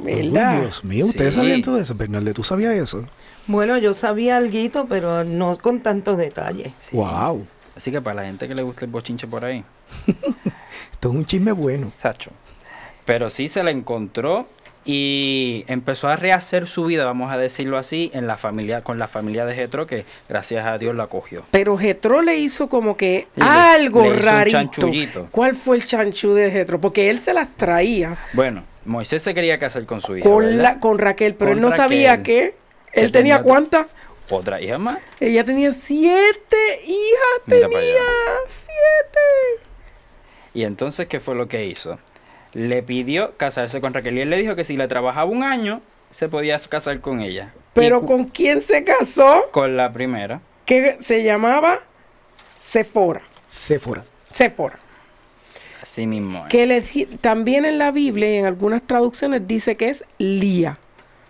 ¿Verdad? 0.00 0.60
Dios 0.60 0.84
mío, 0.84 1.06
¿ustedes 1.06 1.34
sabían 1.34 1.62
todo 1.62 1.78
eso? 1.78 1.94
Bernal, 1.94 2.32
¿tú 2.32 2.42
sabías 2.42 2.74
eso? 2.74 3.04
Bueno, 3.46 3.78
yo 3.78 3.94
sabía 3.94 4.36
algo, 4.36 4.86
pero 4.88 5.24
no 5.24 5.58
con 5.58 5.80
tantos 5.80 6.18
detalles. 6.18 6.72
Wow. 6.92 7.46
Así 7.76 7.90
que 7.90 8.00
para 8.00 8.22
la 8.22 8.24
gente 8.24 8.48
que 8.48 8.54
le 8.54 8.62
gusta 8.62 8.84
el 8.84 8.90
bochinche 8.90 9.26
por 9.26 9.44
ahí. 9.44 9.62
Esto 10.92 11.10
es 11.10 11.14
un 11.14 11.24
chisme 11.24 11.52
bueno. 11.52 11.92
Sacho. 11.98 12.30
Pero 13.04 13.30
sí 13.30 13.48
se 13.48 13.62
la 13.62 13.70
encontró 13.70 14.46
y 14.84 15.64
empezó 15.66 16.08
a 16.08 16.16
rehacer 16.16 16.66
su 16.68 16.84
vida, 16.84 17.04
vamos 17.04 17.32
a 17.32 17.36
decirlo 17.36 17.76
así, 17.76 18.10
en 18.14 18.26
la 18.26 18.36
familia, 18.36 18.82
con 18.82 18.98
la 18.98 19.08
familia 19.08 19.44
de 19.44 19.54
Jetro, 19.54 19.86
que 19.86 20.04
gracias 20.28 20.64
a 20.64 20.78
Dios 20.78 20.94
la 20.94 21.08
cogió. 21.08 21.42
Pero 21.50 21.76
Jetro 21.76 22.22
le 22.22 22.36
hizo 22.36 22.68
como 22.68 22.96
que 22.96 23.26
algo 23.40 24.12
rarito. 24.12 24.88
¿Cuál 25.30 25.54
fue 25.54 25.76
el 25.76 25.84
chanchú 25.84 26.34
de 26.34 26.50
Jetro? 26.50 26.80
Porque 26.80 27.10
él 27.10 27.18
se 27.18 27.34
las 27.34 27.48
traía. 27.56 28.16
Bueno, 28.32 28.62
Moisés 28.84 29.22
se 29.22 29.34
quería 29.34 29.58
casar 29.58 29.84
con 29.86 30.00
su 30.00 30.16
hija. 30.16 30.28
Con, 30.28 30.58
la, 30.58 30.78
con 30.78 30.98
Raquel, 30.98 31.34
pero 31.34 31.52
él 31.52 31.60
no 31.60 31.72
sabía 31.72 32.22
que 32.22 32.54
¿Él 32.96 33.12
tenía, 33.12 33.42
cuántas? 33.42 33.86
¿Otra 34.30 34.60
hija 34.60 34.78
más? 34.78 34.98
Ella 35.20 35.44
tenía 35.44 35.72
siete 35.72 36.56
hijas, 36.84 37.44
tenía 37.46 37.68
siete. 38.48 39.66
Y 40.54 40.64
entonces, 40.64 41.06
¿qué 41.06 41.20
fue 41.20 41.34
lo 41.34 41.46
que 41.46 41.66
hizo? 41.66 41.98
Le 42.52 42.82
pidió 42.82 43.36
casarse 43.36 43.80
con 43.80 43.92
Raquel 43.92 44.16
y 44.16 44.20
él 44.22 44.30
le 44.30 44.38
dijo 44.38 44.56
que 44.56 44.64
si 44.64 44.76
le 44.76 44.88
trabajaba 44.88 45.30
un 45.30 45.42
año, 45.42 45.82
se 46.10 46.28
podía 46.28 46.58
casar 46.58 47.00
con 47.00 47.20
ella. 47.20 47.52
¿Pero 47.74 48.06
con 48.06 48.24
quién 48.24 48.62
se 48.62 48.82
casó? 48.82 49.50
Con 49.50 49.76
la 49.76 49.92
primera. 49.92 50.40
Que 50.64 50.96
se 51.00 51.22
llamaba 51.22 51.80
Sephora. 52.58 53.20
Sephora. 53.46 54.04
Sephora. 54.32 54.78
Así 55.82 56.06
mismo. 56.06 56.46
Que 56.48 56.66
le, 56.66 56.80
también 57.20 57.64
en 57.66 57.78
la 57.78 57.90
Biblia 57.90 58.30
y 58.30 58.36
en 58.38 58.46
algunas 58.46 58.82
traducciones 58.82 59.46
dice 59.46 59.76
que 59.76 59.90
es 59.90 60.04
Lía. 60.18 60.78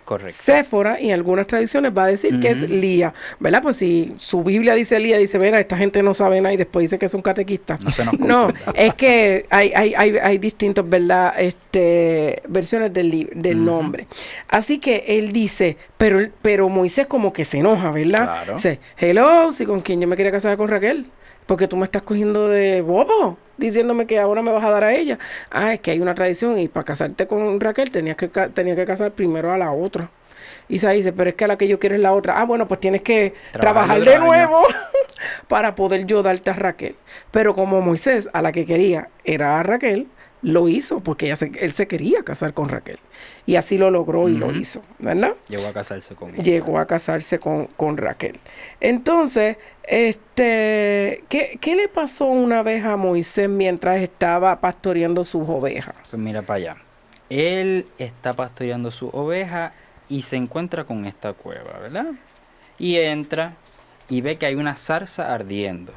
Correcto. 0.07 0.41
Séfora, 0.41 1.01
y 1.01 1.09
en 1.09 1.15
algunas 1.15 1.49
tradiciones 1.49 1.91
va 1.91 2.05
a 2.05 2.07
decir 2.07 2.39
que 2.39 2.51
es 2.51 2.71
Lía, 2.71 3.13
¿verdad? 3.41 3.61
Pues 3.61 3.75
si 3.75 4.15
su 4.19 4.45
Biblia 4.45 4.75
dice 4.75 5.01
Lía, 5.01 5.19
dice, 5.19 5.37
mira, 5.37 5.59
esta 5.59 5.77
gente 5.77 6.01
no 6.01 6.15
sabe 6.15 6.41
nada 6.41 6.55
y 6.55 6.57
después 6.57 6.85
dice 6.85 6.97
que 6.97 7.07
es 7.07 7.15
un 7.15 7.23
catequista. 7.23 7.77
No, 8.21 8.47
es 8.73 8.95
que 8.95 9.47
hay, 9.51 9.73
hay, 9.75 9.95
hay, 9.97 10.17
hay 10.17 10.39
distintos, 10.39 10.89
¿verdad? 10.89 11.35
Este, 11.37 12.41
versiones 12.47 12.93
del, 12.93 13.31
del 13.35 13.65
nombre. 13.65 14.07
Así 14.47 14.79
que 14.79 15.05
él 15.09 15.33
dice, 15.33 15.77
pero, 15.99 16.21
pero 16.41 16.69
Moisés 16.69 17.09
como 17.09 17.33
que 17.33 17.45
se 17.45 17.59
enoja, 17.59 17.91
¿verdad? 17.91 18.23
Claro. 18.23 18.55
Dice, 18.55 18.79
hello, 18.99 19.51
si 19.51 19.67
con 19.67 19.81
quién 19.81 20.01
yo 20.01 20.07
me 20.07 20.17
quería 20.17 20.31
casar 20.31 20.57
con 20.57 20.69
Raquel 20.69 21.07
porque 21.47 21.69
tú 21.69 21.77
me 21.77 21.85
estás 21.85 22.03
cogiendo 22.03 22.49
de 22.49 22.83
bobo, 22.83 23.39
diciéndome 23.57 24.07
que 24.07 24.19
ahora 24.19 24.43
me 24.43 24.53
vas 24.53 24.65
a 24.65 24.71
dar 24.71 24.85
a 24.85 24.93
ella. 24.95 25.19
Ah, 25.51 25.75
es 25.75 25.81
que 25.81 25.93
hay 25.93 26.01
una 26.01 26.15
tradición 26.15 26.59
y 26.59 26.69
para 26.69 26.85
casarte 26.85 27.27
con 27.27 27.61
Raquel 27.61 27.91
tenías 27.91 28.17
que, 28.17 28.29
tenías 28.29 28.77
que 28.77 28.85
casar 28.85 29.13
primero 29.13 29.53
a 29.53 29.59
la 29.59 29.73
otra. 29.73 30.11
Se 30.69 30.91
dice, 30.91 31.13
pero 31.13 31.31
es 31.31 31.37
que 31.37 31.45
a 31.45 31.49
la 31.49 31.57
que 31.57 31.69
yo 31.69 31.79
quiero 31.79 31.95
es 31.95 32.01
la 32.01 32.13
otra. 32.13 32.41
Ah, 32.41 32.45
bueno, 32.45 32.67
pues 32.67 32.81
tienes 32.81 33.03
que 33.03 33.35
trabajar, 33.53 34.01
de 34.01 34.19
nuevo 34.19 34.63
para 35.49 35.77
poder 35.77 36.07
yo 36.07 36.23
darte 36.23 36.51
a 36.51 36.55
Raquel. 36.55 36.97
Pero 37.31 37.55
como 37.55 37.81
Moisés 37.81 38.29
a 38.33 38.43
la 38.43 38.51
que 38.51 38.67
quería 38.67 39.09
era 39.25 39.61
a 39.61 39.63
Raquel, 39.63 40.09
lo 40.47 40.69
hizo 40.69 41.01
porque 41.01 41.27
ella 41.27 41.37
él 41.59 41.73
se 41.73 41.89
quería 41.89 42.23
casar 42.23 42.55
con 42.55 42.69
Raquel. 42.69 43.01
Y 43.47 43.57
así 43.57 43.79
lo 43.79 43.91
logró 43.91 44.29
y 44.29 44.37
lo 44.37 44.55
hizo, 44.55 44.81
¿verdad? 45.01 45.35
Llegó 45.49 45.67
a 45.67 45.73
casarse 45.73 46.15
con 46.15 46.35
ella. 46.35 46.43
Llegó 46.45 46.79
a 46.79 46.87
casarse 46.87 47.41
con, 47.41 47.67
con 47.67 47.97
Raquel. 47.97 48.39
Entonces, 48.81 49.57
este, 49.83 51.25
¿qué, 51.29 51.59
¿qué, 51.61 51.75
le 51.75 51.89
pasó 51.89 52.27
una 52.27 52.63
vez 52.63 52.85
a 52.85 52.97
Moisés 52.97 53.49
mientras 53.49 54.01
estaba 54.01 54.61
pastoreando 54.61 55.25
sus 55.25 55.49
ovejas? 55.49 55.97
Pues 56.09 56.23
mira 56.23 56.43
para 56.43 56.57
allá. 56.59 56.77
Él 57.29 57.87
está 57.99 58.33
pastoreando 58.33 58.93
su 58.93 59.09
oveja 59.09 59.73
y 60.09 60.23
se 60.23 60.37
encuentra 60.37 60.85
con 60.85 61.07
esta 61.07 61.33
cueva, 61.33 61.77
¿verdad? 61.81 62.13
Y 62.79 62.95
entra 62.99 63.55
y 64.09 64.21
ve 64.21 64.37
que 64.37 64.47
hay 64.47 64.55
una 64.55 64.77
zarza 64.77 65.35
ardiendo. 65.35 65.93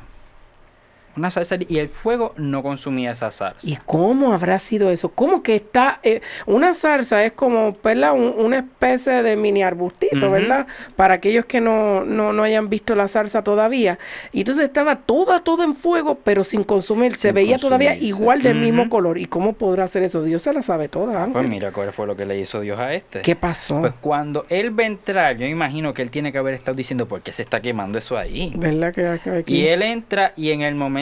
Una 1.18 1.32
zarza 1.32 1.58
y 1.68 1.78
el 1.80 1.90
fuego 1.90 2.34
no 2.38 2.64
consumía 2.64 3.12
esa 3.12 3.32
zarza. 3.32 3.60
¿Y 3.64 3.78
cómo 3.86 4.34
habrá 4.34 4.60
sido 4.60 4.90
eso? 4.90 5.10
¿Cómo 5.10 5.44
que 5.44 5.56
está? 5.56 6.00
eh, 6.04 6.22
una 6.46 6.74
zarza 6.74 7.24
es 7.26 7.34
como, 7.34 7.74
¿verdad? 7.84 8.14
Un- 8.14 8.36
una 8.38 8.58
especie 8.60 9.24
de 9.24 9.36
mini 9.36 9.64
arbustito. 9.64 10.30
¿verdad? 10.32 10.68
Para 10.96 11.16
aquellos 11.16 11.46
que 11.46 11.60
no, 11.62 12.04
no, 12.06 12.32
no 12.34 12.44
hayan 12.44 12.70
visto 12.70 12.96
la 12.96 13.08
zarza 13.08 13.44
todavía. 13.44 13.98
Y 14.32 14.40
entonces 14.42 14.66
estaba 14.66 14.96
toda, 14.98 15.44
toda 15.44 15.64
en 15.66 15.76
fuego, 15.76 16.16
pero 16.24 16.44
sin 16.44 16.64
consumir. 16.64 17.16
Se 17.18 17.32
veía 17.32 17.58
todavía 17.58 17.96
igual 17.96 18.42
del 18.42 18.56
mismo 18.56 18.90
color. 18.90 19.18
¿Y 19.18 19.26
cómo 19.26 19.54
podrá 19.54 19.86
hacer 19.86 20.04
eso? 20.04 20.24
Dios 20.24 20.44
se 20.44 20.54
la 20.54 20.62
sabe 20.62 20.88
toda, 20.90 21.18
Ángel. 21.20 21.34
Pues 21.34 21.50
mira 21.50 21.72
cuál 21.72 21.92
fue 21.92 22.06
lo 22.08 22.16
que 22.16 22.26
le 22.26 22.40
hizo 22.40 22.62
Dios 22.62 22.80
a 22.80 22.94
este. 22.94 23.22
¿Qué 23.22 23.36
pasó? 23.36 23.80
Pues 23.82 23.94
cuando 24.00 24.46
él 24.50 24.78
va 24.78 24.84
a 24.84 24.88
entrar, 24.88 25.38
yo 25.38 25.46
imagino 25.46 25.94
que 25.94 26.02
él 26.02 26.10
tiene 26.12 26.32
que 26.32 26.38
haber 26.38 26.54
estado 26.54 26.76
diciendo, 26.76 27.08
¿por 27.08 27.22
qué 27.22 27.32
se 27.32 27.42
está 27.44 27.60
quemando 27.62 27.98
eso 27.98 28.18
ahí? 28.18 28.54
¿Verdad 28.56 28.94
que 28.94 29.20
que 29.24 29.30
aquí? 29.40 29.56
Y 29.56 29.68
él 29.68 29.82
entra 29.82 30.34
y 30.36 30.52
en 30.52 30.62
el 30.62 30.76
momento 30.76 30.99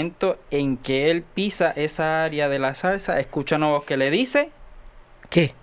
en 0.52 0.78
que 0.78 1.12
él 1.12 1.24
pisa 1.34 1.72
esa 1.72 2.24
área 2.24 2.50
de 2.50 2.60
la 2.60 2.76
salsa, 2.76 3.20
escucha 3.20 3.56
una 3.58 3.68
voz 3.68 3.84
que 3.86 3.98
le 3.98 4.10
dice, 4.12 4.50
¿Qué? 5.30 5.54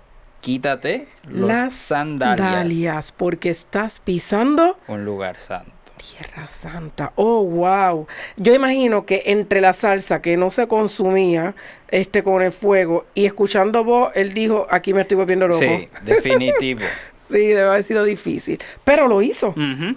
quítate 0.41 1.09
los 1.29 1.49
Las 1.49 1.75
sandalias. 1.75 2.39
sandalias, 2.49 3.13
porque 3.13 3.51
estás 3.51 4.01
pisando 4.01 4.79
Un 4.89 5.05
lugar 5.05 5.39
santo. 5.39 5.71
Tierra 5.97 6.47
Santa. 6.49 7.13
Oh, 7.15 7.43
wow. 7.45 8.07
Yo 8.37 8.53
imagino 8.55 9.07
que 9.07 9.23
entre 9.25 9.63
la 9.63 9.73
salsa 9.73 10.21
que 10.21 10.37
no 10.37 10.51
se 10.51 10.69
consumía 10.69 11.55
este 11.89 12.23
con 12.23 12.43
el 12.43 12.53
fuego 12.53 13.07
y 13.15 13.25
escuchando 13.25 13.85
voz, 13.85 14.13
él 14.15 14.35
dijo, 14.35 14.67
aquí 14.71 14.93
me 14.93 15.01
estoy 15.01 15.17
volviendo 15.17 15.49
loco. 15.49 15.61
Sí, 15.63 15.89
definitivo. 16.03 16.81
Sí, 17.31 17.39
debe 17.39 17.63
haber 17.63 17.83
sido 17.83 18.05
difícil. 18.05 18.59
Pero 18.85 19.09
lo 19.09 19.23
hizo. 19.23 19.55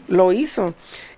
Lo 0.08 0.32
hizo. 0.32 0.73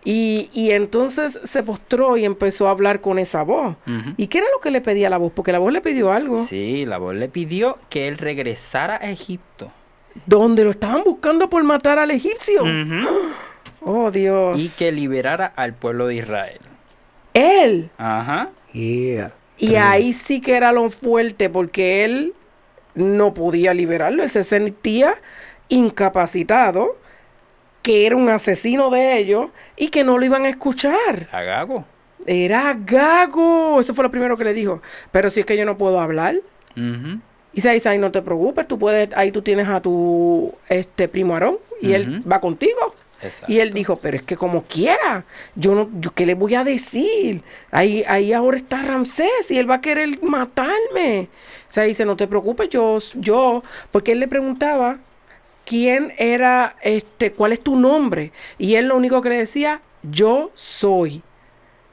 Y, 0.06 0.50
y 0.54 0.72
entonces 0.72 1.40
se 1.44 1.62
postró 1.62 2.18
y 2.18 2.26
empezó 2.26 2.68
a 2.68 2.72
hablar 2.72 3.02
con 3.02 3.20
esa 3.20 3.44
voz. 3.44 3.76
¿Y 4.18 4.28
qué 4.28 4.40
era 4.40 4.48
lo 4.54 4.62
que 4.62 4.72
le 4.72 4.82
pedía 4.82 5.08
a 5.08 5.10
la 5.10 5.18
voz? 5.18 5.32
Porque 5.34 5.52
la 5.52 5.60
voz 5.60 5.74
le 5.74 5.82
pidió 5.82 6.12
algo. 6.12 6.44
Sí, 6.44 6.86
la 6.86 6.98
voz 6.98 7.16
le 7.16 7.28
pidió 7.28 7.78
que 7.90 8.08
él 8.08 8.18
regresara 8.18 8.96
a 8.96 9.12
Egipto. 9.12 9.72
Donde 10.26 10.64
lo 10.64 10.72
estaban 10.72 11.04
buscando 11.04 11.50
por 11.50 11.64
matar 11.64 12.00
al 12.00 12.12
egipcio. 12.12 12.64
Oh, 13.82 14.12
Dios. 14.12 14.60
Y 14.60 14.70
que 14.78 14.92
liberara 14.92 15.54
al 15.56 15.74
pueblo 15.74 16.08
de 16.08 16.16
Israel. 16.16 16.60
Él. 17.34 17.90
Ajá. 17.98 18.50
Yeah. 18.74 19.32
Y 19.58 19.76
ahí 19.76 20.14
sí 20.14 20.42
que 20.42 20.56
era 20.56 20.72
lo 20.72 20.90
fuerte, 20.90 21.50
porque 21.50 22.04
él 22.04 22.34
no 22.96 23.34
podía 23.34 23.74
liberarlo, 23.74 24.24
él 24.24 24.30
se 24.30 24.44
sentía 24.44 25.16
incapacitado, 25.70 26.98
que 27.90 28.06
era 28.06 28.16
un 28.16 28.30
asesino 28.30 28.92
de 28.92 29.18
ellos 29.18 29.48
y 29.76 29.88
que 29.88 30.04
no 30.04 30.20
lo 30.20 30.24
iban 30.24 30.46
a 30.46 30.50
escuchar. 30.50 31.28
A 31.32 31.42
Gago. 31.42 31.86
Era 32.28 32.78
gago, 32.80 33.80
eso 33.80 33.96
fue 33.96 34.04
lo 34.04 34.12
primero 34.12 34.38
que 34.38 34.44
le 34.44 34.54
dijo. 34.54 34.80
Pero 35.12 35.32
si 35.32 35.40
es 35.40 35.46
que 35.48 35.58
yo 35.58 35.66
no 35.66 35.76
puedo 35.76 36.00
hablar. 36.00 36.36
Y 37.52 37.62
se 37.62 37.72
dice, 37.72 37.98
no 37.98 38.12
te 38.12 38.22
preocupes, 38.22 38.68
tú 38.68 38.78
puedes, 38.78 39.10
ahí 39.16 39.32
tú 39.32 39.42
tienes 39.42 39.68
a 39.68 39.82
tu 39.82 40.54
este 40.70 41.08
primo 41.08 41.34
Aarón 41.34 41.58
y 41.82 41.94
él 41.94 42.22
va 42.32 42.40
contigo. 42.40 42.94
Exacto. 43.24 43.52
Y 43.52 43.60
él 43.60 43.74
dijo, 43.74 43.96
pero 43.96 44.18
es 44.18 44.22
que 44.22 44.38
como 44.38 44.66
quiera, 44.66 45.26
yo 45.56 45.74
no, 45.74 45.90
yo 46.00 46.12
qué 46.12 46.28
le 46.28 46.36
voy 46.36 46.54
a 46.54 46.64
decir. 46.64 47.42
Ahí, 47.72 48.04
ahí 48.08 48.34
ahora 48.34 48.58
está 48.58 48.84
Ramsés 48.84 49.50
y 49.50 49.58
él 49.58 49.68
va 49.68 49.76
a 49.76 49.82
querer 49.82 50.22
matarme. 50.22 51.28
O 51.68 51.72
sea, 51.72 51.86
dice, 51.86 52.06
no 52.06 52.16
te 52.16 52.28
preocupes, 52.28 52.70
yo, 52.70 53.00
yo, 53.16 53.64
porque 53.92 54.12
él 54.12 54.20
le 54.20 54.28
preguntaba 54.28 55.00
quién 55.70 56.14
era, 56.18 56.76
este, 56.82 57.32
cuál 57.32 57.54
es 57.54 57.62
tu 57.62 57.76
nombre. 57.76 58.32
Y 58.58 58.74
él 58.74 58.88
lo 58.88 58.98
único 58.98 59.22
que 59.22 59.30
le 59.30 59.38
decía, 59.38 59.82
yo 60.02 60.50
soy. 60.56 61.22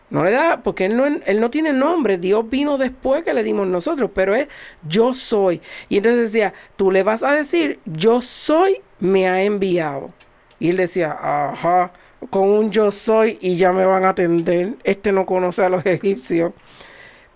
No 0.08 0.24
le 0.24 0.30
da, 0.30 0.62
porque 0.62 0.86
él 0.86 0.96
no, 0.96 1.04
él 1.04 1.40
no 1.40 1.50
tiene 1.50 1.74
nombre, 1.74 2.16
Dios 2.16 2.48
vino 2.48 2.78
después 2.78 3.22
que 3.22 3.34
le 3.34 3.42
dimos 3.42 3.66
nosotros, 3.66 4.10
pero 4.14 4.34
es 4.34 4.48
yo 4.88 5.12
soy. 5.12 5.60
Y 5.90 5.98
entonces 5.98 6.32
decía, 6.32 6.54
tú 6.76 6.90
le 6.90 7.02
vas 7.02 7.22
a 7.22 7.32
decir, 7.32 7.78
yo 7.84 8.22
soy, 8.22 8.80
me 8.98 9.28
ha 9.28 9.42
enviado. 9.42 10.10
Y 10.58 10.70
él 10.70 10.78
decía, 10.78 11.14
ajá, 11.20 11.92
con 12.30 12.48
un 12.48 12.70
yo 12.70 12.90
soy 12.90 13.36
y 13.42 13.58
ya 13.58 13.72
me 13.72 13.84
van 13.84 14.04
a 14.04 14.10
atender. 14.10 14.76
Este 14.84 15.12
no 15.12 15.26
conoce 15.26 15.62
a 15.62 15.68
los 15.68 15.84
egipcios. 15.86 16.52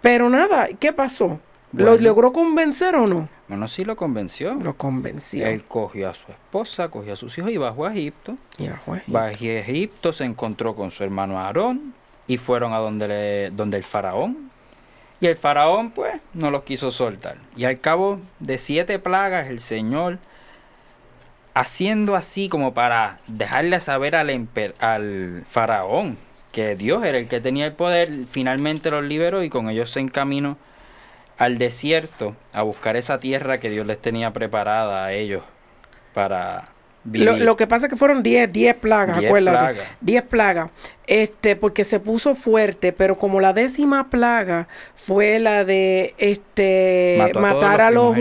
Pero 0.01 0.31
nada, 0.31 0.69
¿qué 0.79 0.95
pasó? 0.95 1.39
¿Lo 1.73 1.97
logró 1.99 2.33
convencer 2.33 2.97
o 2.97 3.07
no? 3.07 3.29
Bueno, 3.47 3.69
sí 3.69 3.85
lo 3.85 3.95
convenció. 3.97 4.55
Lo 4.55 4.75
convenció. 4.75 5.47
Él 5.47 5.63
cogió 5.67 6.09
a 6.11 6.15
su 6.15 6.31
esposa, 6.33 6.89
cogió 6.89 7.13
a 7.13 7.17
sus 7.17 7.37
hijos 7.39 7.51
y 7.51 7.57
bajó 7.57 7.87
a 7.87 7.93
Egipto. 7.93 8.37
Ya 8.59 8.81
fue. 8.85 9.03
Bajó 9.07 9.27
a 9.27 9.31
Egipto, 9.33 10.13
se 10.13 10.25
encontró 10.25 10.75
con 10.75 10.91
su 10.91 11.05
hermano 11.05 11.39
Aarón 11.39 11.93
y 12.27 12.39
fueron 12.39 12.73
a 12.73 12.79
donde, 12.79 13.09
le- 13.09 13.51
donde 13.51 13.77
el 13.77 13.85
faraón. 13.85 14.51
Y 15.21 15.27
el 15.27 15.37
faraón, 15.37 15.91
pues, 15.91 16.15
no 16.35 16.51
los 16.51 16.63
quiso 16.63 16.91
soltar. 16.91 17.37
Y 17.57 17.65
al 17.65 17.79
cabo 17.81 18.19
de 18.39 18.57
siete 18.59 18.99
plagas, 18.99 19.49
el 19.49 19.61
Señor, 19.61 20.19
haciendo 21.55 22.17
así 22.17 22.49
como 22.49 22.75
para 22.75 23.19
dejarle 23.27 23.81
saber 23.81 24.17
al, 24.17 24.31
emper- 24.31 24.75
al 24.81 25.45
faraón 25.49 26.17
que 26.53 26.75
Dios 26.75 27.05
era 27.05 27.19
el 27.19 27.29
que 27.29 27.41
tenía 27.41 27.67
el 27.67 27.73
poder, 27.73 28.11
finalmente 28.29 28.91
los 28.91 29.05
liberó 29.05 29.43
y 29.43 29.51
con 29.51 29.69
ellos 29.69 29.91
se 29.91 30.01
encaminó 30.01 30.57
al 31.41 31.57
desierto 31.57 32.37
a 32.53 32.61
buscar 32.63 32.97
esa 32.97 33.19
tierra 33.19 33.61
que 33.61 33.71
Dios 33.71 33.87
les 33.87 33.99
tenía 33.99 34.31
preparada 34.33 35.07
a 35.07 35.15
ellos 35.15 35.43
para. 36.13 36.69
Lo, 37.05 37.37
lo 37.39 37.57
que 37.57 37.67
pasa 37.67 37.87
es 37.87 37.91
que 37.91 37.97
fueron 37.97 38.23
10, 38.23 38.53
10 38.53 38.77
plagas, 38.77 39.19
Diez 39.19 39.31
acuérdate. 39.31 39.59
plagas. 39.75 39.89
10 40.03 40.23
plagas. 40.25 40.71
Este, 41.07 41.57
porque 41.57 41.83
se 41.83 41.99
puso 41.99 42.35
fuerte, 42.37 42.93
pero 42.93 43.19
como 43.19 43.41
la 43.41 43.53
décima 43.53 44.11
plaga 44.11 44.69
fue 44.95 45.41
la 45.41 45.65
de 45.65 46.15
este 46.19 47.17
Mató 47.19 47.41
matar 47.41 47.81
a 47.81 47.91
los 47.91 48.17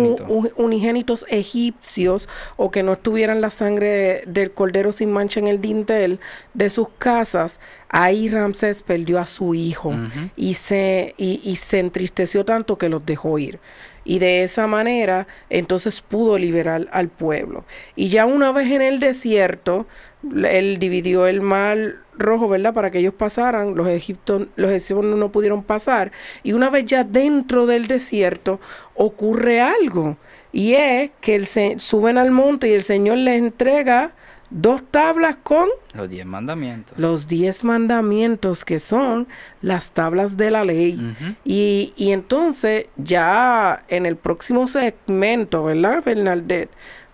unigénitos 0.56 1.24
egipcios 1.30 2.28
o 2.56 2.72
que 2.72 2.82
no 2.82 2.94
estuvieran 2.94 3.42
la 3.42 3.52
sangre 3.52 4.24
del 4.26 4.52
cordero 4.52 4.92
sin 4.92 5.12
mancha 5.12 5.40
en 5.40 5.48
el 5.48 5.62
dintel 5.62 6.20
de 6.56 6.72
sus 6.72 6.88
casas, 6.98 7.60
ahí 7.90 8.28
Ramsés 8.28 8.82
perdió 8.82 9.20
a 9.20 9.28
su 9.28 9.54
hijo 9.54 9.94
y 10.36 10.56
se 10.56 11.14
y, 11.18 11.42
y 11.44 11.58
se 11.58 11.78
entristeció 11.80 12.44
tanto 12.44 12.78
que 12.80 12.90
los 12.90 13.06
dejó 13.06 13.38
ir. 13.38 13.60
Y 14.04 14.20
de 14.20 14.44
esa 14.44 14.68
manera, 14.68 15.28
entonces 15.50 16.02
pudo 16.02 16.38
liberar 16.38 16.88
al 16.92 17.10
pueblo. 17.10 17.66
Y 17.96 18.10
ya 18.10 18.26
una 18.26 18.52
vez 18.52 18.72
en 18.72 18.82
el 18.82 19.00
desierto, 19.00 19.88
él 20.24 20.80
dividió 20.80 21.28
el 21.28 21.42
mar 21.42 21.96
rojo, 22.18 22.50
¿verdad? 22.50 22.74
Para 22.74 22.92
que 22.92 23.00
ellos 23.00 23.14
pasaran. 23.14 23.76
Los 23.76 23.88
egipcios, 23.88 24.48
los 24.56 24.72
egipcios 24.72 25.06
no, 25.06 25.32
pudieron 25.32 25.64
pasar. 25.64 26.12
Y 26.44 26.54
una 26.54 26.70
vez 26.70 26.86
ya 26.86 27.04
dentro 27.04 27.66
del 27.66 27.88
desierto, 27.88 28.60
ocurre 28.96 29.62
algo. 29.62 30.18
Y 30.52 30.74
es 30.74 31.12
que 31.22 31.36
el 31.36 31.46
suben 31.80 32.18
al 32.18 32.32
monte 32.32 32.70
y 32.70 32.74
el 32.74 32.84
Señor 32.84 33.18
les 33.20 33.40
entrega 33.40 34.12
dos 34.50 34.82
tablas 34.90 35.38
con 35.44 35.68
Los 35.94 36.10
diez 36.10 36.26
mandamientos. 36.26 36.98
los 36.98 37.28
diez 37.28 37.64
mandamientos 37.64 38.66
que 38.66 38.80
son 38.80 39.28
las 39.62 39.92
tablas 39.92 40.38
de 40.38 40.52
la 40.52 40.64
ley. 40.64 41.16
Y, 41.46 41.94
y 41.96 42.12
entonces 42.12 42.88
ya 42.98 43.84
en 43.88 44.06
el 44.06 44.16
próximo 44.16 44.68
segmento, 44.68 45.64
¿verdad, 45.66 46.04
Bernadette? 46.04 46.70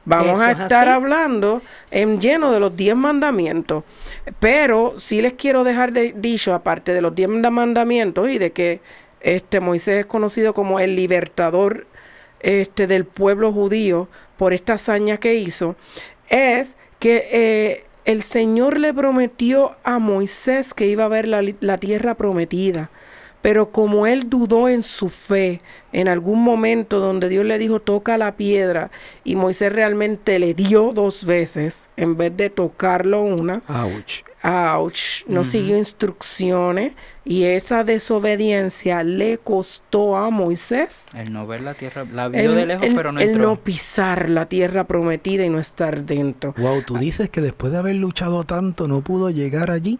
Vamos 0.07 0.39
Eso 0.39 0.43
a 0.43 0.51
es 0.51 0.59
estar 0.59 0.87
hablando 0.87 1.63
en 1.89 2.21
lleno 2.21 2.51
de 2.51 2.59
los 2.59 2.77
diez 2.77 2.95
mandamientos. 2.95 3.83
Pero 4.39 4.93
sí 4.97 5.21
les 5.21 5.33
quiero 5.33 5.63
dejar 5.63 5.93
de, 5.93 6.13
dicho, 6.15 6.53
aparte 6.53 6.93
de 6.93 7.01
los 7.01 7.15
diez 7.15 7.27
mandamientos 7.27 8.29
y 8.29 8.37
de 8.37 8.51
que 8.51 8.81
este 9.19 9.59
Moisés 9.59 10.01
es 10.01 10.05
conocido 10.05 10.53
como 10.53 10.79
el 10.79 10.95
libertador 10.95 11.87
este, 12.39 12.85
del 12.85 13.05
pueblo 13.05 13.51
judío 13.51 14.07
por 14.37 14.53
esta 14.53 14.73
hazaña 14.73 15.17
que 15.17 15.33
hizo, 15.35 15.75
es 16.29 16.77
que 17.05 17.29
eh, 17.31 17.83
el 18.05 18.23
Señor 18.23 18.79
le 18.79 18.91
prometió 18.91 19.75
a 19.83 19.99
Moisés 19.99 20.73
que 20.73 20.87
iba 20.87 21.05
a 21.05 21.07
ver 21.07 21.27
la, 21.27 21.77
tierra 21.77 22.15
prometida. 22.15 22.89
Pero 23.43 23.69
como 23.69 24.07
él 24.07 24.27
dudó 24.27 24.69
en 24.69 24.81
su 24.81 25.09
fe, 25.09 25.61
en 25.93 26.07
algún 26.07 26.43
momento 26.43 26.99
donde 26.99 27.29
Dios 27.29 27.45
le 27.45 27.59
dijo 27.59 27.79
toca 27.79 28.17
la 28.17 28.31
piedra 28.31 28.89
y 29.23 29.35
Moisés 29.35 29.71
realmente 29.71 30.39
le 30.39 30.55
dio 30.55 30.93
dos 30.93 31.25
veces 31.25 31.89
en 31.95 32.17
vez 32.17 32.35
de 32.35 32.49
tocarlo 32.49 33.21
una. 33.21 33.61
Ouch, 34.47 35.25
no 35.27 35.43
siguió 35.43 35.75
instrucciones 35.77 36.93
y 37.23 37.45
esa 37.45 37.83
desobediencia 37.83 39.03
le 39.03 39.39
costó 39.39 40.15
a 40.17 40.29
Moisés 40.29 41.05
El 41.15 41.33
no 41.33 41.47
ver 41.47 41.61
la 41.61 41.73
tierra, 41.73 42.05
la 42.05 42.27
vio 42.27 42.39
el, 42.41 42.55
de 42.55 42.65
lejos, 42.67 42.85
el- 42.85 42.95
pero 42.95 43.11
no 43.11 43.19
el 43.19 43.29
entró. 43.29 43.41
no 43.43 43.55
pisar 43.55 44.29
la 44.29 44.45
tierra 44.45 44.83
prometida 44.83 45.43
y 45.43 45.49
no 45.49 45.57
estar 45.59 46.03
dentro. 46.03 46.53
Wow, 46.57 46.83
tú 46.83 46.97
dices 46.97 47.29
que 47.29 47.41
después 47.41 47.71
de 47.71 47.79
haber 47.79 47.95
luchado 47.95 48.43
tanto 48.43 48.87
no 48.87 49.01
pudo 49.01 49.29
llegar 49.31 49.71
allí. 49.71 49.99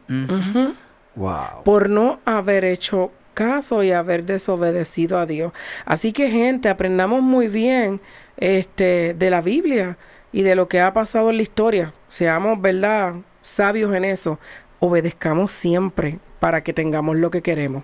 Wow. 1.16 1.64
por 1.64 1.90
no 1.90 2.20
haber 2.26 2.66
hecho 2.66 3.12
caso 3.34 3.84
y 3.84 3.92
haber 3.92 4.26
desobedecido 4.26 5.18
a 5.18 5.26
Dios. 5.26 5.54
Así 5.86 6.12
que 6.14 6.30
gente, 6.30 6.68
aprendamos 6.70 7.22
muy 7.22 7.48
bien 7.48 8.02
este 8.38 9.14
de 9.14 9.30
la 9.30 9.42
Biblia 9.42 9.98
y 10.34 10.42
de 10.42 10.56
lo 10.56 10.68
que 10.68 10.82
ha 10.82 10.94
pasado 10.94 11.30
en 11.30 11.38
la 11.38 11.44
historia. 11.44 11.94
Seamos, 12.10 12.62
¿verdad?, 12.62 13.14
sabios 13.46 13.94
en 13.94 14.06
eso. 14.06 14.40
Obedezcamos 14.80 15.52
siempre 15.52 16.20
para 16.40 16.64
que 16.64 16.74
tengamos 16.74 17.16
lo 17.16 17.32
que 17.32 17.42
queremos. 17.42 17.84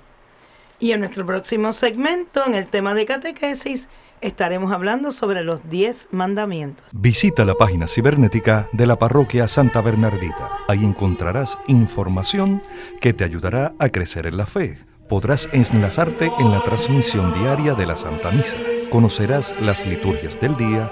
Y 0.79 0.93
en 0.93 0.99
nuestro 0.99 1.25
próximo 1.25 1.73
segmento, 1.73 2.43
en 2.45 2.55
el 2.55 2.67
tema 2.67 2.95
de 2.95 3.05
catequesis, 3.05 3.87
estaremos 4.19 4.71
hablando 4.71 5.11
sobre 5.11 5.43
los 5.43 5.69
10 5.69 6.07
mandamientos. 6.11 6.85
Visita 6.91 7.45
la 7.45 7.53
página 7.53 7.87
cibernética 7.87 8.67
de 8.71 8.87
la 8.87 8.97
parroquia 8.97 9.47
Santa 9.47 9.81
Bernardita. 9.81 10.49
Ahí 10.67 10.83
encontrarás 10.83 11.59
información 11.67 12.61
que 12.99 13.13
te 13.13 13.23
ayudará 13.23 13.73
a 13.77 13.89
crecer 13.89 14.25
en 14.25 14.37
la 14.37 14.47
fe. 14.47 14.79
Podrás 15.07 15.49
enlazarte 15.53 16.31
en 16.39 16.51
la 16.51 16.63
transmisión 16.63 17.31
diaria 17.33 17.75
de 17.75 17.85
la 17.85 17.97
Santa 17.97 18.31
Misa. 18.31 18.57
Conocerás 18.89 19.53
las 19.61 19.85
liturgias 19.85 20.39
del 20.39 20.57
día 20.57 20.91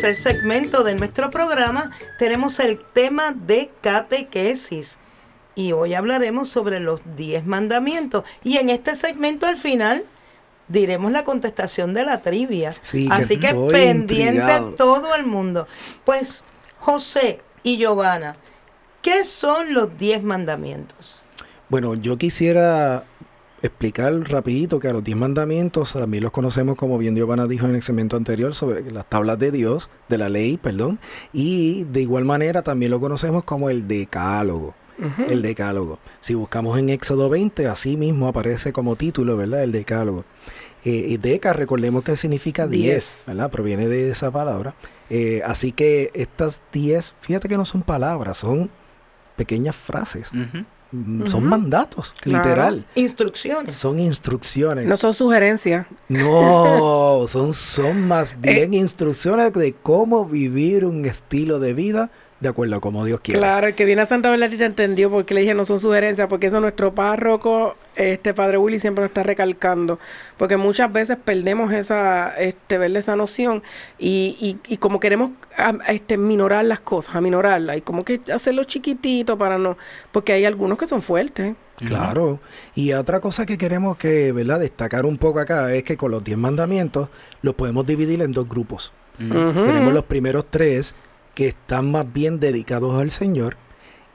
tercer 0.00 0.34
segmento 0.34 0.82
de 0.82 0.94
nuestro 0.94 1.30
programa 1.30 1.90
tenemos 2.18 2.58
el 2.60 2.80
tema 2.92 3.32
de 3.32 3.70
catequesis. 3.80 4.98
Y 5.54 5.72
hoy 5.72 5.94
hablaremos 5.94 6.48
sobre 6.48 6.80
los 6.80 7.00
10 7.16 7.44
mandamientos. 7.46 8.24
Y 8.42 8.56
en 8.56 8.70
este 8.70 8.94
segmento 8.94 9.46
al 9.46 9.56
final 9.56 10.04
diremos 10.68 11.12
la 11.12 11.24
contestación 11.24 11.92
de 11.92 12.04
la 12.04 12.22
trivia. 12.22 12.74
Así 13.10 13.38
que, 13.38 13.54
pendiente 13.70 14.60
todo 14.78 15.14
el 15.14 15.26
mundo. 15.26 15.66
Pues 16.04 16.44
José 16.78 17.40
y 17.62 17.76
Giovanna, 17.76 18.36
¿qué 19.02 19.24
son 19.24 19.74
los 19.74 19.98
10 19.98 20.22
mandamientos? 20.22 21.20
Bueno, 21.68 21.94
yo 21.94 22.16
quisiera 22.16 23.04
explicar 23.62 24.12
rapidito 24.30 24.78
que 24.78 24.88
a 24.88 24.92
los 24.92 25.04
diez 25.04 25.16
mandamientos 25.16 25.92
también 25.92 26.22
los 26.22 26.32
conocemos 26.32 26.76
como 26.76 26.98
bien 26.98 27.14
Giovanna 27.14 27.46
dijo 27.46 27.66
en 27.66 27.74
el 27.74 27.82
segmento 27.82 28.16
anterior 28.16 28.54
sobre 28.54 28.90
las 28.90 29.08
tablas 29.08 29.38
de 29.38 29.50
Dios, 29.50 29.90
de 30.08 30.18
la 30.18 30.28
ley, 30.28 30.56
perdón, 30.56 30.98
y 31.32 31.84
de 31.84 32.02
igual 32.02 32.24
manera 32.24 32.62
también 32.62 32.90
lo 32.90 33.00
conocemos 33.00 33.44
como 33.44 33.70
el 33.70 33.86
decálogo. 33.86 34.74
El 35.28 35.40
decálogo. 35.40 35.98
Si 36.20 36.34
buscamos 36.34 36.78
en 36.78 36.90
Éxodo 36.90 37.30
20, 37.30 37.66
así 37.68 37.96
mismo 37.96 38.28
aparece 38.28 38.70
como 38.74 38.96
título, 38.96 39.34
¿verdad? 39.34 39.62
El 39.62 39.72
decálogo. 39.72 40.26
Eh, 40.84 41.06
y 41.08 41.16
deca, 41.16 41.52
recordemos 41.52 42.02
que 42.02 42.16
significa 42.16 42.66
10, 42.66 43.24
¿verdad? 43.28 43.50
Proviene 43.50 43.88
de 43.88 44.10
esa 44.10 44.30
palabra. 44.30 44.74
Eh, 45.08 45.42
así 45.44 45.72
que 45.72 46.10
estas 46.14 46.60
10, 46.72 47.14
fíjate 47.20 47.48
que 47.48 47.56
no 47.56 47.64
son 47.64 47.82
palabras, 47.82 48.38
son 48.38 48.70
pequeñas 49.36 49.74
frases. 49.74 50.30
Son 51.26 51.44
mandatos, 51.44 52.14
literal. 52.24 52.84
Instrucciones. 52.94 53.76
Son 53.76 53.98
instrucciones. 53.98 54.86
No 54.86 54.96
son 54.96 55.14
sugerencias. 55.14 55.86
No, 56.08 57.24
son, 57.28 57.54
son 57.54 58.08
más 58.08 58.40
bien 58.40 58.74
instrucciones 58.74 59.52
de 59.52 59.72
cómo 59.72 60.24
vivir 60.24 60.84
un 60.84 61.04
estilo 61.04 61.60
de 61.60 61.74
vida 61.74 62.10
de 62.40 62.48
acuerdo 62.48 62.76
a 62.76 62.80
como 62.80 63.04
Dios 63.04 63.20
quiere. 63.20 63.38
Claro, 63.38 63.66
el 63.68 63.74
que 63.74 63.84
viene 63.84 64.02
a 64.02 64.06
Santa 64.06 64.30
Bernardita 64.30 64.64
entendió 64.64 65.10
porque 65.10 65.34
le 65.34 65.42
dije 65.42 65.54
no 65.54 65.64
son 65.64 65.78
sugerencias, 65.78 66.26
porque 66.26 66.46
eso 66.46 66.58
nuestro 66.58 66.94
párroco, 66.94 67.76
este 67.94 68.32
Padre 68.34 68.56
Willy, 68.56 68.78
siempre 68.78 69.02
nos 69.02 69.10
está 69.10 69.22
recalcando, 69.22 69.98
porque 70.38 70.56
muchas 70.56 70.90
veces 70.92 71.18
perdemos 71.22 71.72
esa, 71.72 72.34
este, 72.38 72.78
verle 72.78 73.00
esa 73.00 73.14
noción 73.14 73.62
y, 73.98 74.36
y, 74.66 74.72
y 74.72 74.78
como 74.78 75.00
queremos 75.00 75.32
este, 75.86 76.16
minorar 76.16 76.64
las 76.64 76.80
cosas, 76.80 77.14
aminorarlas, 77.14 77.76
y 77.76 77.80
como 77.82 78.04
que 78.04 78.20
hacerlo 78.32 78.64
chiquitito 78.64 79.36
para 79.36 79.58
no, 79.58 79.76
porque 80.10 80.32
hay 80.32 80.46
algunos 80.46 80.78
que 80.78 80.86
son 80.86 81.02
fuertes. 81.02 81.54
Claro, 81.84 82.40
y 82.74 82.92
otra 82.92 83.20
cosa 83.20 83.46
que 83.46 83.56
queremos 83.56 83.96
que, 83.96 84.32
¿verdad? 84.32 84.60
Destacar 84.60 85.06
un 85.06 85.16
poco 85.16 85.40
acá 85.40 85.72
es 85.72 85.82
que 85.82 85.96
con 85.96 86.10
los 86.10 86.22
diez 86.22 86.36
mandamientos 86.36 87.08
los 87.40 87.54
podemos 87.54 87.86
dividir 87.86 88.20
en 88.22 88.32
dos 88.32 88.48
grupos. 88.48 88.92
Tenemos 89.18 89.92
los 89.92 90.04
primeros 90.04 90.46
tres, 90.48 90.94
que 91.34 91.48
están 91.48 91.90
más 91.90 92.12
bien 92.12 92.40
dedicados 92.40 93.00
al 93.00 93.10
Señor 93.10 93.56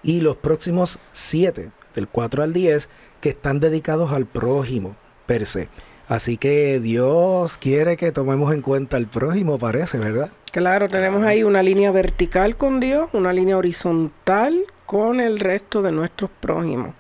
y 0.03 0.21
los 0.21 0.35
próximos 0.37 0.99
siete, 1.11 1.71
del 1.95 2.07
4 2.07 2.43
al 2.43 2.53
10, 2.53 2.89
que 3.21 3.29
están 3.29 3.59
dedicados 3.59 4.11
al 4.11 4.25
prójimo 4.25 4.95
per 5.25 5.45
se. 5.45 5.67
Así 6.07 6.37
que 6.37 6.79
Dios 6.79 7.57
quiere 7.57 7.97
que 7.97 8.11
tomemos 8.11 8.53
en 8.53 8.61
cuenta 8.61 8.97
al 8.97 9.07
prójimo, 9.07 9.57
parece, 9.57 9.97
¿verdad? 9.97 10.29
Claro, 10.51 10.87
tenemos 10.87 11.23
ahí 11.23 11.43
una 11.43 11.63
línea 11.63 11.91
vertical 11.91 12.55
con 12.55 12.79
Dios, 12.79 13.09
una 13.13 13.33
línea 13.33 13.57
horizontal 13.57 14.65
con 14.85 15.19
el 15.19 15.39
resto 15.39 15.81
de 15.81 15.91
nuestros 15.91 16.29
prójimos. 16.39 16.93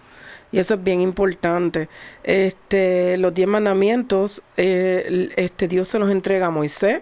Y 0.51 0.59
eso 0.59 0.73
es 0.73 0.83
bien 0.83 1.01
importante. 1.01 1.89
Este, 2.23 3.17
los 3.17 3.33
diez 3.33 3.47
mandamientos, 3.47 4.41
eh, 4.57 5.29
este, 5.35 5.67
Dios 5.67 5.87
se 5.87 5.99
los 5.99 6.09
entrega 6.09 6.47
a 6.47 6.49
Moisés, 6.49 7.01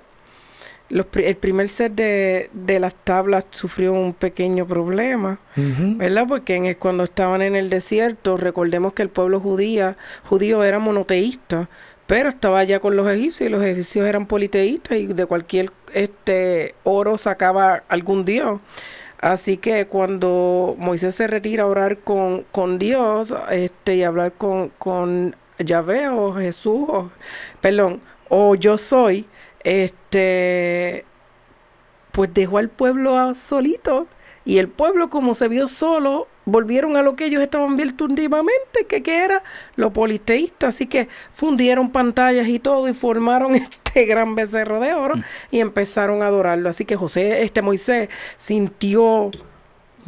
el 0.93 1.35
primer 1.35 1.69
set 1.69 1.93
de, 1.93 2.49
las 2.79 2.93
tablas 2.95 3.45
sufrió 3.49 3.93
un 3.93 4.13
pequeño 4.13 4.67
problema, 4.67 5.39
¿verdad? 5.55 6.25
Porque 6.27 6.75
cuando 6.77 7.03
estaban 7.03 7.41
en 7.41 7.55
el 7.55 7.69
desierto, 7.69 8.37
recordemos 8.37 8.93
que 8.93 9.01
el 9.01 9.09
pueblo 9.09 9.39
judía, 9.39 9.97
judío 10.23 10.63
era 10.63 10.79
monoteísta, 10.79 11.67
pero 12.05 12.29
estaba 12.29 12.59
allá 12.59 12.79
con 12.79 12.95
los 12.95 13.09
egipcios 13.09 13.47
y 13.47 13.51
los 13.51 13.63
egipcios 13.63 14.05
eran 14.05 14.27
politeístas 14.27 14.97
y 14.97 15.07
de 15.07 15.25
cualquier 15.25 15.71
este 15.93 16.75
oro 16.83 17.17
sacaba 17.17 17.83
algún 17.87 18.25
dios. 18.25 18.61
Así 19.19 19.55
que 19.57 19.87
cuando 19.87 20.75
Moisés 20.77 21.15
se 21.15 21.27
retira 21.27 21.63
a 21.63 21.67
orar 21.67 21.99
con, 21.99 22.43
con 22.51 22.77
Dios 22.77 23.33
este, 23.51 23.95
y 23.95 24.03
hablar 24.03 24.33
con, 24.33 24.69
con 24.77 25.35
Yahvé 25.59 26.09
o 26.09 26.33
Jesús, 26.33 26.85
o, 26.89 27.09
perdón, 27.61 28.01
o 28.27 28.55
yo 28.55 28.77
soy, 28.77 29.25
este, 29.63 31.05
pues 32.11 32.33
dejó 32.33 32.57
al 32.57 32.69
pueblo 32.69 33.33
solito. 33.33 34.07
Y 34.45 34.57
el 34.57 34.67
pueblo, 34.67 35.09
como 35.09 35.33
se 35.33 35.47
vio 35.47 35.67
solo, 35.67 36.27
volvieron 36.45 36.97
a 36.97 37.01
lo 37.01 37.15
que 37.15 37.25
ellos 37.25 37.41
estaban 37.41 37.77
viendo 37.77 38.03
últimamente, 38.03 38.85
que, 38.89 39.01
que 39.01 39.23
era 39.23 39.41
lo 39.77 39.93
politeísta. 39.93 40.67
Así 40.67 40.85
que 40.85 41.07
fundieron 41.31 41.91
pantallas 41.91 42.47
y 42.47 42.59
todo 42.59 42.89
y 42.89 42.93
formaron 42.93 43.55
este 43.55 44.05
gran 44.05 44.35
becerro 44.35 44.79
de 44.79 44.93
oro 44.93 45.15
y 45.49 45.59
empezaron 45.59 46.21
a 46.21 46.27
adorarlo. 46.27 46.69
Así 46.69 46.83
que 46.83 46.95
José, 46.95 47.43
este 47.43 47.61
Moisés, 47.61 48.09
sintió, 48.37 49.31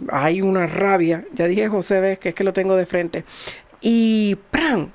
hay 0.10 0.41
una 0.41 0.65
rabia. 0.68 1.26
Ya 1.34 1.48
dije 1.48 1.70
José, 1.70 2.02
ves 2.02 2.20
que 2.20 2.30
es 2.30 2.36
que 2.36 2.44
lo 2.44 2.52
tengo 2.52 2.76
de 2.76 2.86
frente. 2.86 3.24
Y 3.80 4.36
¡pran! 4.52 4.91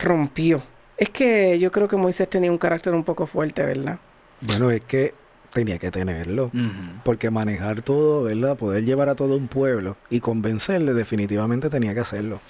rompió. 0.00 0.62
Es 1.00 1.08
que 1.08 1.58
yo 1.58 1.72
creo 1.72 1.88
que 1.88 1.96
Moisés 1.96 2.28
tenía 2.28 2.50
un 2.50 2.58
carácter 2.58 2.92
un 2.92 3.04
poco 3.04 3.26
fuerte, 3.26 3.62
¿verdad? 3.62 3.98
Bueno, 4.42 4.70
es 4.70 4.82
que 4.82 5.14
tenía 5.50 5.78
que 5.78 5.90
tenerlo. 5.90 6.50
Porque 7.04 7.30
manejar 7.30 7.80
todo, 7.80 8.24
¿verdad? 8.24 8.58
Poder 8.58 8.84
llevar 8.84 9.08
a 9.08 9.14
todo 9.14 9.34
un 9.34 9.48
pueblo 9.48 9.96
y 10.10 10.20
convencerle, 10.20 10.92
definitivamente 10.92 11.70
tenía 11.70 11.94
que 11.94 12.00
hacerlo. 12.00 12.40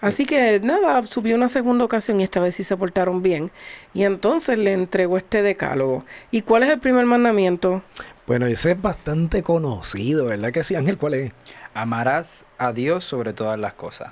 Así 0.00 0.26
que 0.26 0.58
nada, 0.58 1.06
subió 1.06 1.36
una 1.36 1.48
segunda 1.48 1.84
ocasión 1.84 2.20
y 2.20 2.24
esta 2.24 2.40
vez 2.40 2.56
sí 2.56 2.64
se 2.64 2.76
portaron 2.76 3.22
bien. 3.22 3.52
Y 3.94 4.02
entonces 4.02 4.58
le 4.58 4.72
entregó 4.72 5.16
este 5.16 5.42
decálogo. 5.42 6.04
¿Y 6.32 6.42
cuál 6.42 6.64
es 6.64 6.70
el 6.70 6.80
primer 6.80 7.06
mandamiento? 7.06 7.80
Bueno, 8.26 8.46
ese 8.46 8.72
es 8.72 8.82
bastante 8.82 9.44
conocido, 9.44 10.26
¿verdad 10.26 10.50
que 10.50 10.64
sí, 10.64 10.74
Ángel? 10.74 10.98
¿Cuál 10.98 11.14
es? 11.14 11.32
Amarás 11.76 12.46
a 12.56 12.72
Dios 12.72 13.04
sobre 13.04 13.34
todas 13.34 13.58
las 13.60 13.74
cosas. 13.74 14.10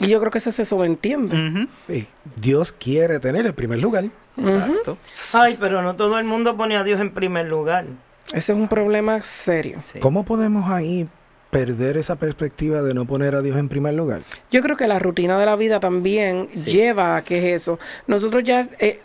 Y 0.00 0.08
yo 0.08 0.18
creo 0.18 0.32
que 0.32 0.38
ese 0.38 0.50
se 0.50 0.64
sobreentiende. 0.64 1.68
Dios 2.42 2.72
quiere 2.72 3.20
tener 3.20 3.46
el 3.46 3.54
primer 3.54 3.80
lugar. 3.80 4.06
Exacto. 4.36 4.98
Ay, 5.32 5.56
pero 5.60 5.82
no 5.82 5.94
todo 5.94 6.18
el 6.18 6.24
mundo 6.24 6.56
pone 6.56 6.76
a 6.76 6.82
Dios 6.82 7.00
en 7.00 7.12
primer 7.12 7.46
lugar. 7.46 7.86
Ese 8.32 8.52
es 8.52 8.58
un 8.58 8.66
problema 8.66 9.22
serio. 9.22 9.78
¿Cómo 10.00 10.24
podemos 10.24 10.68
ahí 10.68 11.08
perder 11.50 11.96
esa 11.96 12.16
perspectiva 12.16 12.82
de 12.82 12.92
no 12.92 13.06
poner 13.06 13.36
a 13.36 13.40
Dios 13.40 13.56
en 13.56 13.68
primer 13.68 13.94
lugar? 13.94 14.22
Yo 14.50 14.60
creo 14.60 14.76
que 14.76 14.88
la 14.88 14.98
rutina 14.98 15.38
de 15.38 15.46
la 15.46 15.54
vida 15.54 15.78
también 15.78 16.48
lleva 16.48 17.16
a 17.16 17.22
que 17.22 17.38
es 17.38 17.62
eso. 17.62 17.78
Nosotros 18.08 18.42
ya 18.42 18.68
eh, 18.80 19.00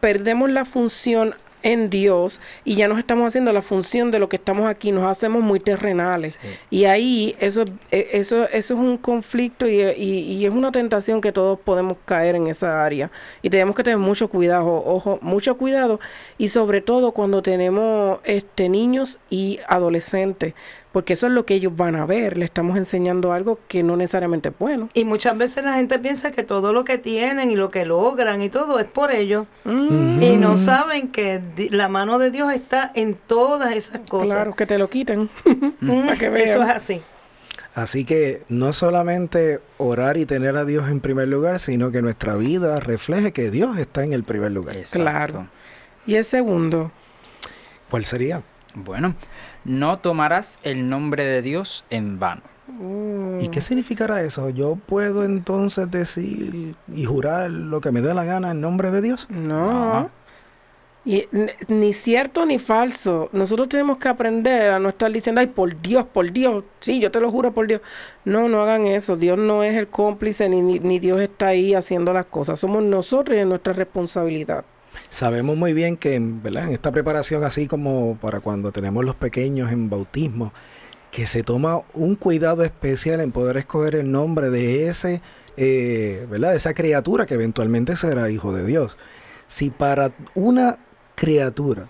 perdemos 0.00 0.50
la 0.50 0.64
función 0.64 1.34
en 1.64 1.90
Dios 1.90 2.40
y 2.64 2.76
ya 2.76 2.86
nos 2.86 2.98
estamos 2.98 3.26
haciendo 3.26 3.52
la 3.52 3.62
función 3.62 4.10
de 4.10 4.20
lo 4.20 4.28
que 4.28 4.36
estamos 4.36 4.68
aquí, 4.68 4.92
nos 4.92 5.06
hacemos 5.06 5.42
muy 5.42 5.58
terrenales. 5.58 6.38
Y 6.70 6.84
ahí 6.84 7.34
eso, 7.40 7.64
e, 7.90 8.10
eso, 8.12 8.44
eso 8.44 8.74
es 8.74 8.80
un 8.80 8.98
conflicto 8.98 9.66
y, 9.66 9.80
y, 9.80 10.44
es 10.44 10.52
una 10.52 10.70
tentación 10.70 11.20
que 11.20 11.32
todos 11.32 11.58
podemos 11.58 11.96
caer 12.04 12.36
en 12.36 12.46
esa 12.46 12.84
área. 12.84 13.10
Y 13.42 13.48
tenemos 13.50 13.74
que 13.74 13.82
tener 13.82 13.98
mucho 13.98 14.28
cuidado, 14.28 14.66
ojo, 14.66 15.18
mucho 15.22 15.56
cuidado 15.56 15.98
y 16.36 16.48
sobre 16.48 16.82
todo 16.82 17.12
cuando 17.12 17.42
tenemos 17.42 18.20
este 18.24 18.68
niños 18.68 19.18
y 19.30 19.58
adolescentes 19.66 20.54
porque 20.94 21.14
eso 21.14 21.26
es 21.26 21.32
lo 21.32 21.44
que 21.44 21.54
ellos 21.54 21.76
van 21.76 21.96
a 21.96 22.06
ver. 22.06 22.38
Le 22.38 22.44
estamos 22.44 22.76
enseñando 22.76 23.32
algo 23.32 23.58
que 23.66 23.82
no 23.82 23.96
necesariamente 23.96 24.50
es 24.50 24.54
bueno. 24.56 24.88
Y 24.94 25.04
muchas 25.04 25.36
veces 25.36 25.64
la 25.64 25.74
gente 25.74 25.98
piensa 25.98 26.30
que 26.30 26.44
todo 26.44 26.72
lo 26.72 26.84
que 26.84 26.98
tienen 26.98 27.50
y 27.50 27.56
lo 27.56 27.68
que 27.72 27.84
logran 27.84 28.40
y 28.42 28.48
todo 28.48 28.78
es 28.78 28.86
por 28.86 29.10
ellos. 29.10 29.48
Mm. 29.64 30.22
Y 30.22 30.36
no 30.36 30.56
saben 30.56 31.08
que 31.08 31.42
la 31.72 31.88
mano 31.88 32.20
de 32.20 32.30
Dios 32.30 32.52
está 32.52 32.92
en 32.94 33.14
todas 33.14 33.72
esas 33.72 34.02
cosas. 34.08 34.28
Claro, 34.28 34.54
que 34.54 34.66
te 34.66 34.78
lo 34.78 34.88
quiten. 34.88 35.28
Mm, 35.80 36.06
para 36.06 36.16
que 36.16 36.28
vean. 36.28 36.48
Eso 36.48 36.62
es 36.62 36.68
así. 36.68 37.02
Así 37.74 38.04
que 38.04 38.42
no 38.48 38.72
solamente 38.72 39.60
orar 39.78 40.16
y 40.16 40.26
tener 40.26 40.56
a 40.56 40.64
Dios 40.64 40.88
en 40.88 41.00
primer 41.00 41.26
lugar, 41.26 41.58
sino 41.58 41.90
que 41.90 42.00
nuestra 42.00 42.36
vida 42.36 42.78
refleje 42.78 43.32
que 43.32 43.50
Dios 43.50 43.76
está 43.78 44.04
en 44.04 44.12
el 44.12 44.22
primer 44.22 44.52
lugar. 44.52 44.76
Exacto. 44.76 45.00
Claro. 45.00 45.48
Y 46.06 46.14
el 46.14 46.24
segundo, 46.24 46.92
¿Cuál 47.90 48.04
sería? 48.04 48.42
Bueno, 48.74 49.14
no 49.64 49.98
tomarás 49.98 50.58
el 50.62 50.88
nombre 50.88 51.24
de 51.24 51.42
Dios 51.42 51.84
en 51.90 52.18
vano. 52.18 52.42
¿Y 53.40 53.48
qué 53.48 53.60
significará 53.60 54.22
eso? 54.22 54.48
¿Yo 54.50 54.76
puedo 54.76 55.24
entonces 55.24 55.90
decir 55.90 56.74
y 56.92 57.04
jurar 57.04 57.50
lo 57.50 57.80
que 57.80 57.92
me 57.92 58.00
dé 58.00 58.14
la 58.14 58.24
gana 58.24 58.52
en 58.52 58.60
nombre 58.60 58.90
de 58.90 59.02
Dios? 59.02 59.26
no. 59.30 59.70
Ajá. 59.70 60.10
Y 61.06 61.28
ni 61.68 61.92
cierto 61.92 62.46
ni 62.46 62.58
falso. 62.58 63.28
Nosotros 63.32 63.68
tenemos 63.68 63.98
que 63.98 64.08
aprender 64.08 64.72
a 64.72 64.78
no 64.78 64.88
estar 64.88 65.12
diciendo, 65.12 65.40
ay, 65.40 65.48
por 65.48 65.80
Dios, 65.82 66.06
por 66.06 66.32
Dios. 66.32 66.64
Sí, 66.80 66.98
yo 66.98 67.10
te 67.10 67.20
lo 67.20 67.30
juro 67.30 67.52
por 67.52 67.66
Dios. 67.66 67.82
No, 68.24 68.48
no 68.48 68.62
hagan 68.62 68.86
eso. 68.86 69.14
Dios 69.16 69.38
no 69.38 69.62
es 69.62 69.76
el 69.76 69.88
cómplice 69.88 70.48
ni, 70.48 70.62
ni, 70.62 70.78
ni 70.78 70.98
Dios 70.98 71.20
está 71.20 71.48
ahí 71.48 71.74
haciendo 71.74 72.14
las 72.14 72.26
cosas. 72.26 72.58
Somos 72.58 72.82
nosotros 72.82 73.36
y 73.36 73.40
es 73.40 73.46
nuestra 73.46 73.74
responsabilidad. 73.74 74.64
Sabemos 75.14 75.56
muy 75.56 75.74
bien 75.74 75.96
que 75.96 76.18
¿verdad? 76.20 76.64
en 76.64 76.70
esta 76.70 76.90
preparación, 76.90 77.44
así 77.44 77.68
como 77.68 78.18
para 78.20 78.40
cuando 78.40 78.72
tenemos 78.72 79.04
los 79.04 79.14
pequeños 79.14 79.70
en 79.70 79.88
bautismo, 79.88 80.52
que 81.12 81.28
se 81.28 81.44
toma 81.44 81.82
un 81.92 82.16
cuidado 82.16 82.64
especial 82.64 83.20
en 83.20 83.30
poder 83.30 83.58
escoger 83.58 83.94
el 83.94 84.10
nombre 84.10 84.50
de 84.50 84.88
ese, 84.88 85.22
eh, 85.56 86.26
¿verdad? 86.28 86.50
De 86.50 86.56
esa 86.56 86.74
criatura 86.74 87.26
que 87.26 87.34
eventualmente 87.34 87.94
será 87.94 88.28
hijo 88.28 88.52
de 88.52 88.66
Dios. 88.66 88.96
Si 89.46 89.70
para 89.70 90.10
una 90.34 90.80
criatura 91.14 91.88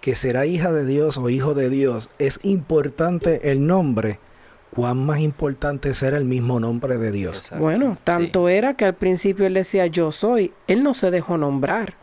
que 0.00 0.14
será 0.14 0.46
hija 0.46 0.72
de 0.72 0.86
Dios 0.86 1.18
o 1.18 1.28
hijo 1.28 1.52
de 1.52 1.68
Dios 1.68 2.08
es 2.18 2.40
importante 2.44 3.50
el 3.52 3.66
nombre, 3.66 4.20
¿cuán 4.74 5.04
más 5.04 5.20
importante 5.20 5.92
será 5.92 6.16
el 6.16 6.24
mismo 6.24 6.58
nombre 6.58 6.96
de 6.98 7.10
Dios? 7.12 7.36
Exacto. 7.36 7.62
Bueno, 7.62 7.98
tanto 8.04 8.48
era 8.48 8.74
que 8.74 8.84
al 8.86 8.94
principio 8.94 9.44
él 9.46 9.54
decía 9.54 9.86
yo 9.86 10.10
soy. 10.12 10.52
Él 10.66 10.82
no 10.82 10.94
se 10.94 11.10
dejó 11.10 11.36
nombrar. 11.36 11.94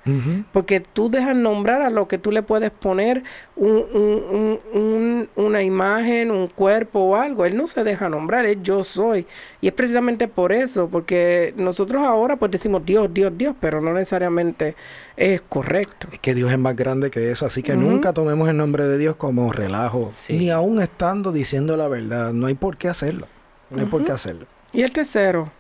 Porque 0.53 0.79
tú 0.79 1.09
dejas 1.09 1.35
nombrar 1.35 1.81
a 1.81 1.89
lo 1.89 2.07
que 2.07 2.17
tú 2.17 2.31
le 2.31 2.41
puedes 2.43 2.71
poner 2.71 3.23
un- 3.55 3.85
un- 3.93 4.23
un- 4.31 4.59
un- 4.73 5.29
una 5.35 5.63
imagen, 5.63 6.31
un 6.31 6.47
cuerpo 6.47 6.99
o 7.01 7.15
algo. 7.15 7.45
Él 7.45 7.55
no 7.57 7.67
se 7.67 7.83
deja 7.83 8.09
nombrar, 8.09 8.45
es 8.45 8.57
yo 8.63 8.83
soy. 8.83 9.25
Y 9.61 9.67
es 9.67 9.73
precisamente 9.73 10.27
por 10.27 10.51
eso, 10.51 10.87
porque 10.89 11.53
nosotros 11.57 12.03
ahora 12.05 12.37
pues 12.37 12.51
decimos 12.51 12.85
Dios, 12.85 13.13
Dios, 13.13 13.31
Dios, 13.37 13.55
pero 13.59 13.81
no 13.81 13.93
necesariamente 13.93 14.75
es 15.19 15.41
correcto. 15.41 16.07
Es 16.11 16.19
que 16.19 16.33
Dios 16.33 16.51
es 16.51 16.57
más 16.57 16.75
grande 16.75 17.11
que 17.11 17.29
eso, 17.31 17.45
así 17.45 17.61
que 17.61 17.75
nunca 17.75 18.13
tomemos 18.13 18.47
el 18.49 18.57
nombre 18.57 18.85
de 18.85 18.97
Dios 18.97 19.15
como 19.17 19.51
relajo, 19.51 20.09
Sí. 20.13 20.37
ni 20.37 20.49
aún 20.49 20.81
estando 20.81 21.31
diciendo 21.31 21.75
la 21.77 21.87
verdad, 21.87 22.31
no 22.33 22.47
hay 22.47 22.53
por 22.55 22.77
qué 22.77 22.87
hacerlo, 22.87 23.27
no 23.69 23.79
hay 23.81 23.85
por 23.87 24.03
qué 24.05 24.11
hacerlo. 24.13 24.45
Y 24.73 24.81
el 24.81 24.91
tercero. 24.91 25.51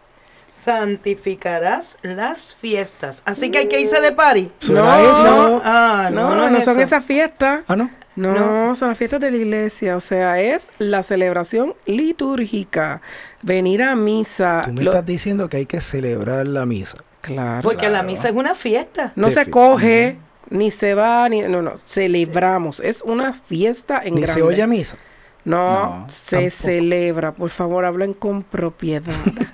Santificarás 0.51 1.97
las 2.01 2.55
fiestas. 2.55 3.21
Así 3.25 3.51
que 3.51 3.59
hay 3.59 3.67
que 3.67 3.79
irse 3.81 3.99
de 4.01 4.11
party. 4.11 4.51
¿Suena 4.59 4.81
No, 4.81 5.11
eso? 5.11 5.61
Ah, 5.63 6.09
No, 6.11 6.29
no, 6.29 6.35
no, 6.35 6.49
no, 6.49 6.57
es 6.57 6.65
son 6.65 6.79
esas 6.79 7.03
fiestas. 7.05 7.61
Ah, 7.67 7.75
no. 7.75 7.89
No, 8.15 8.33
No. 8.67 8.75
son 8.75 8.89
las 8.89 8.97
fiestas 8.97 9.21
de 9.21 9.31
la 9.31 9.37
iglesia, 9.37 9.95
o 9.95 9.99
sea, 10.01 10.41
es 10.41 10.69
la 10.77 11.03
celebración 11.03 11.75
litúrgica, 11.85 13.01
venir 13.43 13.81
a 13.83 13.95
misa. 13.95 14.61
Tú 14.65 14.73
me 14.73 14.81
Lo- 14.83 14.91
estás 14.91 15.05
diciendo 15.05 15.47
que 15.47 15.57
hay 15.57 15.65
que 15.65 15.79
celebrar 15.79 16.45
la 16.47 16.65
misa. 16.65 16.97
Claro. 17.29 17.61
Porque 17.61 17.89
la 17.89 18.01
misa 18.03 18.29
es 18.29 18.35
una 18.35 18.55
fiesta. 18.55 19.13
No 19.15 19.29
se 19.29 19.45
coge, 19.49 20.17
ni 20.49 20.71
se 20.71 20.95
va, 20.95 21.29
ni 21.29 21.41
no, 21.41 21.61
no, 21.61 21.73
celebramos. 21.77 22.79
Es 22.79 23.01
una 23.03 23.33
fiesta 23.33 24.01
en 24.03 24.15
Ni 24.15 24.21
grande. 24.21 24.41
se 24.41 24.47
oye 24.47 24.61
a 24.63 24.67
misa. 24.67 24.97
No, 25.45 26.01
No, 26.01 26.05
se 26.09 26.35
tampoco. 26.35 26.51
celebra. 26.63 27.31
Por 27.31 27.49
favor, 27.49 27.85
hablen 27.85 28.13
con 28.13 28.43
propiedad. 28.43 29.13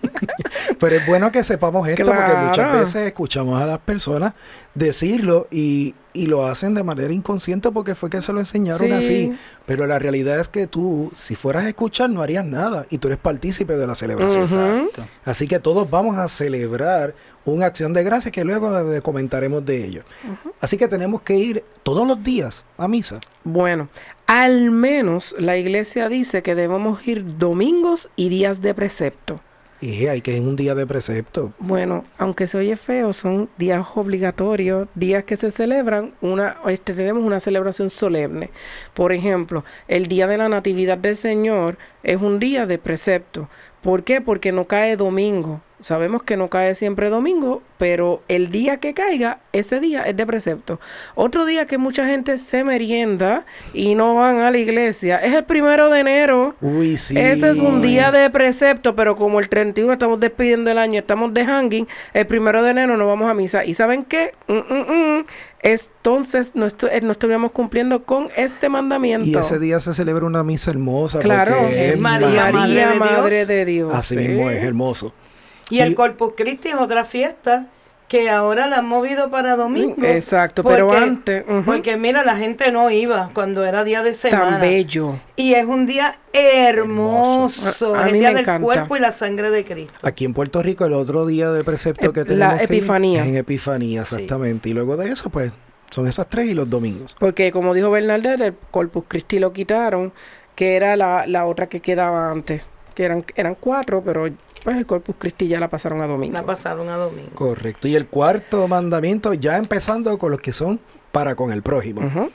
Pero 0.80 0.96
es 0.96 1.06
bueno 1.06 1.32
que 1.32 1.44
sepamos 1.44 1.88
esto 1.88 2.06
porque 2.06 2.34
muchas 2.36 2.72
veces 2.78 3.08
escuchamos 3.08 3.62
a 3.62 3.66
las 3.66 3.80
personas 3.80 4.34
decirlo 4.74 5.48
y, 5.52 5.94
y 6.14 6.26
lo 6.28 6.46
hacen 6.48 6.74
de 6.74 6.84
manera 6.84 7.14
inconsciente 7.14 7.72
porque 7.72 7.96
fue 7.96 8.10
que 8.10 8.22
se 8.22 8.34
lo 8.34 8.40
enseñaron 8.40 8.88
Sí. 8.88 8.92
así. 8.92 9.38
Pero 9.66 9.86
la 9.88 10.00
realidad 10.00 10.40
es 10.40 10.50
que 10.50 10.68
tú, 10.68 11.12
si 11.16 11.36
fueras 11.36 11.66
a 11.66 11.70
escuchar, 11.70 12.10
no 12.10 12.22
harías 12.22 12.46
nada 12.46 12.86
y 12.90 12.98
tú 12.98 13.08
eres 13.08 13.20
partícipe 13.20 13.78
de 13.78 13.88
la 13.88 13.96
celebración. 13.96 14.44
Exacto. 14.44 15.06
Así 15.24 15.48
que 15.48 15.60
todos 15.60 15.90
vamos 15.90 16.18
a 16.18 16.28
celebrar 16.28 17.14
una 17.46 17.68
acción 17.68 17.94
de 17.94 18.04
gracias 18.04 18.32
que 18.32 18.44
luego 18.44 18.72
comentaremos 19.02 19.64
de 19.66 19.86
ello. 19.86 20.04
Así 20.60 20.78
que 20.78 20.88
tenemos 20.88 21.22
que 21.22 21.36
ir 21.36 21.64
todos 21.84 22.08
los 22.08 22.24
días 22.24 22.66
a 22.78 22.88
misa. 22.88 23.20
bueno, 23.44 23.90
al 24.28 24.72
menos 24.72 25.36
la 25.38 25.56
iglesia 25.58 26.10
dice 26.10 26.42
que 26.42 26.56
debemos 26.56 27.08
ir 27.08 27.38
domingos 27.38 28.10
y 28.16 28.30
días 28.30 28.62
de 28.62 28.74
precepto. 28.74 29.40
Y 29.82 30.08
hay 30.08 30.22
que 30.22 30.36
en 30.36 30.48
un 30.48 30.56
día 30.56 30.74
de 30.74 30.88
precepto. 30.88 31.54
Bueno, 31.60 32.04
aunque 32.18 32.48
se 32.48 32.58
oye 32.58 32.76
feo, 32.76 33.14
son 33.14 33.50
días 33.58 33.86
obligatorios, 33.94 34.88
días 34.96 35.26
que 35.26 35.36
se 35.36 35.52
celebran, 35.52 36.14
una, 36.22 36.58
este, 36.68 36.94
tenemos 36.94 37.24
una 37.24 37.40
celebración 37.40 37.90
solemne. 37.90 38.50
Por 38.94 39.12
ejemplo, 39.12 39.64
el 39.88 40.08
día 40.08 40.28
de 40.28 40.38
la 40.38 40.50
Natividad 40.50 40.98
del 40.98 41.18
Señor 41.18 41.78
es 42.04 42.22
un 42.22 42.40
día 42.40 42.66
de 42.66 42.80
precepto. 42.80 43.50
¿Por 43.84 44.04
qué? 44.04 44.22
Porque 44.22 44.52
no 44.52 44.66
cae 44.66 44.96
domingo. 44.96 45.62
Sabemos 45.86 46.24
que 46.24 46.36
no 46.36 46.50
cae 46.50 46.74
siempre 46.74 47.10
domingo, 47.12 47.62
pero 47.78 48.24
el 48.28 48.50
día 48.50 48.78
que 48.78 48.96
caiga, 48.96 49.38
ese 49.54 49.80
día 49.80 50.02
es 50.02 50.18
de 50.18 50.26
precepto. 50.26 50.80
Otro 51.14 51.46
día 51.46 51.68
que 51.68 51.78
mucha 51.78 52.08
gente 52.08 52.40
se 52.40 52.64
merienda 52.64 53.46
y 53.72 53.94
no 53.94 54.16
van 54.16 54.40
a 54.40 54.50
la 54.50 54.58
iglesia 54.58 55.18
es 55.18 55.36
el 55.36 55.44
primero 55.44 55.92
de 55.92 56.00
enero. 56.00 56.56
Uy, 56.60 56.98
sí. 56.98 57.16
Ese 57.16 57.52
es 57.52 57.60
un 57.60 57.84
día 57.84 58.10
de 58.12 58.32
precepto, 58.32 58.96
pero 58.96 59.16
como 59.16 59.40
el 59.40 59.48
31 59.48 59.94
estamos 59.94 60.20
despidiendo 60.20 60.72
el 60.72 60.80
año, 60.80 61.02
estamos 61.02 61.32
de 61.36 61.46
hanging, 61.46 61.88
el 62.16 62.26
primero 62.26 62.64
de 62.64 62.72
enero 62.72 62.98
no 62.98 63.06
vamos 63.06 63.30
a 63.30 63.36
misa. 63.36 63.64
¿Y 63.64 63.76
saben 63.76 64.06
qué? 64.06 64.32
Mm, 64.48 64.54
mm, 64.54 65.20
mm. 65.20 65.26
Entonces 65.62 66.52
no, 66.56 66.66
estu- 66.66 66.90
eh, 66.92 67.02
no 67.02 67.12
estuviéramos 67.12 67.52
cumpliendo 67.52 68.04
con 68.06 68.30
este 68.36 68.70
mandamiento. 68.70 69.28
Y 69.28 69.36
ese 69.36 69.60
día 69.60 69.80
se 69.80 69.94
celebra 69.94 70.26
una 70.26 70.44
misa 70.44 70.72
hermosa. 70.72 71.20
Claro, 71.20 71.56
es 71.72 71.96
María, 72.00 72.50
María, 72.52 72.52
Madre 72.52 72.74
de 72.94 72.96
Madre 73.00 73.36
Dios. 73.36 73.48
de 73.48 73.66
Dios. 73.66 73.94
Así 73.94 74.16
sí. 74.16 74.28
mismo 74.28 74.50
es 74.50 74.64
hermoso. 74.64 75.14
Y 75.70 75.80
el 75.80 75.96
Corpus 75.96 76.34
Christi 76.38 76.70
es 76.70 76.76
otra 76.76 77.06
fiesta 77.06 77.68
que 78.08 78.30
ahora 78.30 78.68
la 78.68 78.78
han 78.78 78.86
movido 78.88 79.32
para 79.32 79.56
domingo. 79.56 79.96
Exacto, 80.06 80.64
pero 80.64 80.94
antes. 80.94 81.44
Porque 81.66 81.98
mira, 81.98 82.24
la 82.24 82.38
gente 82.38 82.72
no 82.72 82.92
iba 82.92 83.32
cuando 83.34 83.66
era 83.66 83.84
día 83.84 84.04
de 84.04 84.14
semana. 84.14 84.52
Tan 84.52 84.62
bello. 84.62 85.20
Y 85.36 85.56
es 85.56 85.66
un 85.66 85.88
día 85.88 86.20
hermoso. 86.32 87.96
A- 87.96 88.06
el 88.08 88.14
mí 88.14 88.20
día 88.20 88.30
me 88.30 88.36
del 88.36 88.44
encanta. 88.44 88.64
cuerpo 88.64 88.98
y 88.98 89.00
la 89.00 89.12
sangre 89.12 89.50
de 89.50 89.66
Cristo. 89.66 89.96
Aquí 90.04 90.26
en 90.26 90.34
Puerto 90.34 90.62
Rico 90.62 90.86
el 90.86 90.94
otro 90.94 91.26
día 91.26 91.50
de 91.52 91.64
precepto 91.64 92.08
Ep- 92.10 92.14
que 92.14 92.20
la 92.22 92.26
tenemos 92.26 92.58
que 92.58 92.64
ir 92.64 92.70
Epifanía. 92.80 93.22
es 93.24 93.28
en 93.30 93.38
Epifanía, 93.38 94.04
Sí. 94.04 94.16
exactamente. 94.16 94.70
Y 94.70 94.74
luego 94.74 94.98
de 94.98 95.10
eso, 95.12 95.30
pues, 95.30 95.52
son 95.90 96.08
esas 96.08 96.28
tres 96.30 96.48
y 96.48 96.54
los 96.54 96.70
domingos. 96.70 97.16
Porque 97.20 97.52
como 97.52 97.74
dijo 97.74 97.90
Bernardet, 97.90 98.40
el 98.42 98.54
Corpus 98.72 99.06
Christi 99.08 99.40
lo 99.40 99.54
quitaron, 99.54 100.14
que 100.56 100.76
era 100.76 100.96
la, 100.96 101.26
la 101.28 101.46
otra 101.46 101.68
que 101.68 101.80
quedaba 101.80 102.30
antes. 102.32 102.62
Que 102.94 103.04
eran, 103.04 103.26
eran 103.36 103.56
cuatro, 103.60 104.02
pero 104.06 104.30
pues 104.66 104.78
el 104.78 104.88
Corpus 104.88 105.16
Christi 105.20 105.48
ya 105.48 105.60
la 105.60 105.70
pasaron 105.70 106.02
a 106.02 106.08
domingo. 106.08 106.34
La 106.34 106.44
pasaron 106.44 106.90
a 106.90 106.98
domingo. 106.98 107.30
Correcto. 107.36 107.88
Y 107.88 107.96
el 107.96 108.08
cuarto 108.08 108.68
mandamiento, 108.68 109.36
ya 109.36 109.58
empezando 109.58 110.18
con 110.18 110.32
los 110.32 110.42
que 110.42 110.54
son 110.54 110.80
para 111.12 111.36
con 111.36 111.52
el 111.52 111.62
prójimo. 111.62 112.32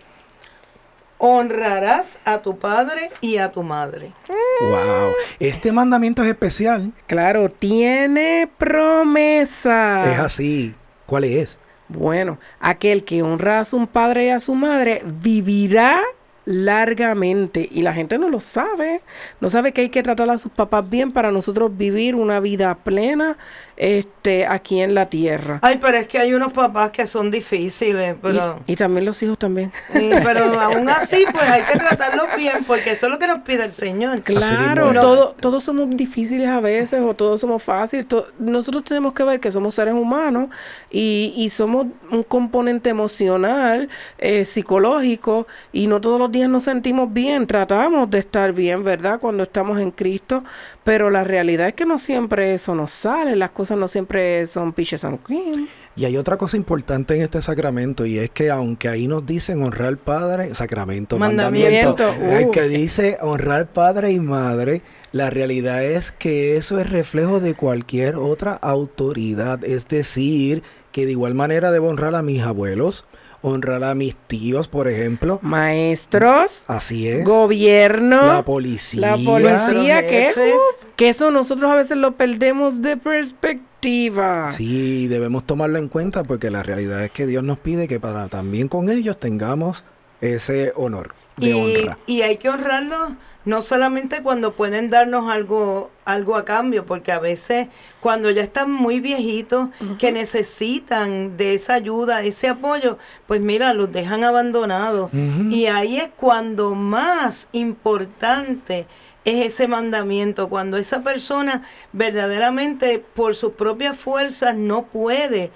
Honrarás 1.19 2.21
a 2.25 2.41
tu 2.41 2.57
padre 2.57 3.11
y 3.21 3.39
a 3.39 3.51
tu 3.51 3.65
madre. 3.65 4.13
Wow. 4.61 5.13
Este 5.41 5.73
mandamiento 5.73 6.23
es 6.23 6.29
especial. 6.29 6.93
Claro, 7.09 7.51
tiene 7.51 8.49
promesa. 8.57 10.13
Es 10.13 10.21
así. 10.21 10.77
¿Cuál 11.07 11.25
es? 11.25 11.59
Bueno, 11.89 12.39
aquel 12.61 13.03
que 13.03 13.25
honra 13.25 13.59
a 13.59 13.65
su 13.65 13.85
padre 13.89 14.27
y 14.27 14.31
a 14.31 14.39
su 14.39 14.55
madre 14.55 15.03
vivirá 15.05 16.01
largamente 16.45 17.69
y 17.71 17.83
la 17.83 17.93
gente 17.93 18.19
no 18.19 18.29
lo 18.29 18.41
sabe, 18.41 19.03
no 19.41 19.51
sabe 19.51 19.73
que 19.73 19.83
hay 19.83 19.89
que 19.91 20.03
tratar 20.03 20.31
a 20.31 20.39
sus 20.39 20.51
papás 20.53 20.89
bien 20.89 21.13
para 21.13 21.31
nosotros 21.31 21.77
vivir 21.77 22.15
una 22.15 22.41
vida 22.41 22.75
plena 22.75 23.37
este, 23.83 24.47
aquí 24.47 24.81
en 24.83 24.95
la 24.95 25.07
tierra. 25.07 25.59
Ay, 25.63 25.79
pero 25.81 25.97
es 25.97 26.07
que 26.07 26.19
hay 26.19 26.35
unos 26.35 26.53
papás 26.53 26.91
que 26.91 27.07
son 27.07 27.31
difíciles, 27.31 28.15
pero... 28.21 28.61
Y, 28.67 28.73
y 28.73 28.77
también 28.77 29.07
los 29.07 29.23
hijos 29.23 29.39
también. 29.39 29.73
Pero 29.91 30.61
aún 30.61 30.87
así, 30.91 31.25
pues 31.33 31.43
hay 31.49 31.63
que 31.63 31.79
tratarlos 31.79 32.27
bien, 32.37 32.65
porque 32.67 32.91
eso 32.91 33.07
es 33.07 33.13
lo 33.13 33.19
que 33.19 33.27
nos 33.27 33.39
pide 33.39 33.65
el 33.65 33.73
Señor. 33.73 34.21
Claro, 34.21 34.93
todo- 34.93 35.35
todos 35.41 35.65
somos 35.65 35.89
difíciles 35.97 36.47
a 36.49 36.61
veces 36.61 37.01
o 37.01 37.15
todos 37.15 37.41
somos 37.41 37.63
fáciles. 37.63 38.07
to- 38.07 38.27
nosotros 38.39 38.85
tenemos 38.85 39.15
que 39.15 39.23
ver 39.25 39.41
que 39.41 39.51
somos 39.51 39.75
seres 39.75 39.95
humanos 39.95 40.51
y, 40.91 41.33
y 41.37 41.49
somos 41.49 41.87
un 42.11 42.23
componente 42.23 42.91
emocional, 42.91 43.89
eh, 44.19 44.45
psicológico 44.45 45.47
y 45.73 45.87
no 45.87 46.03
todos 46.03 46.19
los 46.21 46.31
días 46.31 46.51
nos 46.51 46.65
sentimos 46.65 47.11
bien. 47.11 47.47
Tratamos 47.47 48.11
de 48.11 48.19
estar 48.19 48.53
bien, 48.53 48.85
¿verdad? 48.85 49.19
Cuando 49.21 49.43
estamos 49.45 49.81
en 49.81 49.91
Cristo, 49.91 50.45
pero 50.85 51.09
la 51.09 51.25
realidad 51.25 51.69
es 51.69 51.75
que 51.75 51.87
no 51.87 51.97
siempre 51.97 52.53
eso 52.53 52.75
nos 52.75 52.91
sale, 52.91 53.37
las 53.37 53.51
cosas 53.51 53.70
no 53.77 53.89
siempre 53.89 54.47
son 54.47 54.73
peaches 54.73 55.05
and 55.05 55.23
cream. 55.23 55.69
Y 55.97 56.05
hay 56.05 56.17
otra 56.17 56.37
cosa 56.37 56.57
importante 56.57 57.17
en 57.17 57.23
este 57.23 57.43
sacramento 57.43 58.07
y 58.07 58.19
es 58.19 58.31
que 58.31 58.51
aunque 58.51 58.89
ahí 58.89 59.07
nos 59.07 59.27
dicen 59.27 59.63
honrar 59.63 59.89
al 59.89 59.99
Padre, 59.99 60.55
sacramento, 60.55 61.19
mandamiento, 61.19 61.97
Mandamiento, 61.97 62.37
el 62.39 62.47
uh. 62.47 62.51
que 62.51 62.69
dice 62.69 63.19
honrar 63.21 63.73
Padre 63.73 64.13
y 64.13 64.21
Madre, 64.21 64.83
la 65.13 65.31
realidad 65.31 65.85
es 65.85 66.13
que 66.13 66.57
eso 66.57 66.79
es 66.79 66.89
reflejo 66.89 67.41
de 67.41 67.55
cualquier 67.55 68.17
otra 68.17 68.53
autoridad, 68.55 69.65
es 69.65 69.89
decir, 69.89 70.63
que 70.93 71.07
de 71.07 71.13
igual 71.13 71.35
manera 71.35 71.71
debo 71.73 71.89
honrar 71.89 72.15
a 72.15 72.23
mis 72.23 72.43
abuelos, 72.43 73.05
honrar 73.43 73.85
a 73.85 73.95
mis 73.95 74.17
tíos, 74.17 74.69
por 74.69 74.89
ejemplo, 74.89 75.39
Maestros, 75.43 76.65
así 76.67 77.09
es, 77.09 77.25
gobierno, 77.25 78.27
la 78.27 78.45
policía, 78.45 79.17
la 79.17 79.25
policía, 79.25 80.07
que, 80.07 80.33
uh, 80.37 80.87
que 80.97 81.09
eso 81.09 81.31
nosotros 81.31 81.71
a 81.71 81.75
veces 81.75 81.97
lo 81.97 82.17
perdemos 82.17 82.83
de 82.83 82.97
perspectiva. 82.97 84.49
Sí, 84.53 85.09
debemos 85.09 85.47
tomarlo 85.47 85.79
en 85.79 85.89
cuenta 85.89 86.23
porque 86.25 86.51
la 86.51 86.63
realidad 86.63 87.03
es 87.03 87.11
que 87.11 87.27
Dios 87.27 87.43
nos 87.43 87.59
pide 87.59 87.89
que 87.89 87.99
para 87.99 88.29
también 88.29 88.69
con 88.69 88.91
ellos 88.91 89.19
tengamos 89.19 89.85
ese 90.21 90.73
honor 90.77 91.20
de 91.41 91.49
Y, 91.49 91.53
honra. 91.53 91.99
y 92.07 92.23
hay 92.23 92.37
que 92.37 92.49
honrarlos 92.49 93.13
no 93.45 93.63
solamente 93.63 94.23
cuando 94.23 94.53
pueden 94.53 94.91
darnos 94.91 95.31
algo, 95.31 95.91
algo 96.05 96.37
a 96.37 96.45
cambio, 96.45 96.85
porque 96.85 97.11
a 97.11 97.19
veces 97.19 97.69
cuando 98.01 98.31
ya 98.31 98.43
están 98.43 98.71
muy 98.71 99.01
viejitos, 99.01 99.71
que 99.99 100.13
necesitan 100.13 101.39
de 101.39 101.55
esa 101.55 101.75
ayuda, 101.75 102.23
ese 102.23 102.49
apoyo, 102.49 102.99
pues 103.27 103.41
mira, 103.41 103.73
los 103.73 103.91
dejan 103.93 104.25
abandonados. 104.25 105.11
Y 105.51 105.67
ahí 105.67 105.97
es 105.97 106.11
cuando 106.17 106.75
más 106.75 107.49
importante 107.53 108.87
es 109.25 109.47
ese 109.47 109.69
mandamiento, 109.69 110.49
cuando 110.51 110.77
esa 110.77 111.03
persona 111.03 111.63
verdaderamente 111.93 112.99
por 113.15 113.35
sus 113.35 113.53
propias 113.53 113.97
fuerzas 113.97 114.55
no 114.55 114.83
puede 114.83 115.51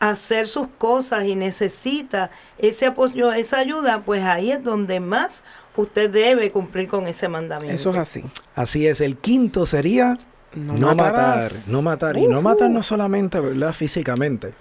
hacer 0.00 0.48
sus 0.48 0.68
cosas 0.78 1.24
y 1.24 1.34
necesita 1.34 2.30
ese 2.58 2.86
apoyo, 2.86 3.32
esa 3.32 3.58
ayuda, 3.58 4.02
pues 4.02 4.22
ahí 4.24 4.52
es 4.52 4.62
donde 4.62 5.00
más 5.00 5.42
usted 5.76 6.10
debe 6.10 6.50
cumplir 6.50 6.88
con 6.88 7.06
ese 7.06 7.28
mandamiento. 7.28 7.74
Eso 7.74 7.90
es 7.90 7.96
así. 7.96 8.24
Así 8.54 8.86
es, 8.86 9.00
el 9.00 9.16
quinto 9.16 9.66
sería 9.66 10.18
No 10.54 10.74
no, 10.74 10.94
matar, 10.94 11.50
no 11.68 11.82
matar. 11.82 12.16
Y 12.16 12.26
no 12.26 12.42
matar 12.42 12.70
no 12.70 12.82
solamente, 12.82 13.40
¿verdad? 13.40 13.72
Físicamente. 13.72 14.54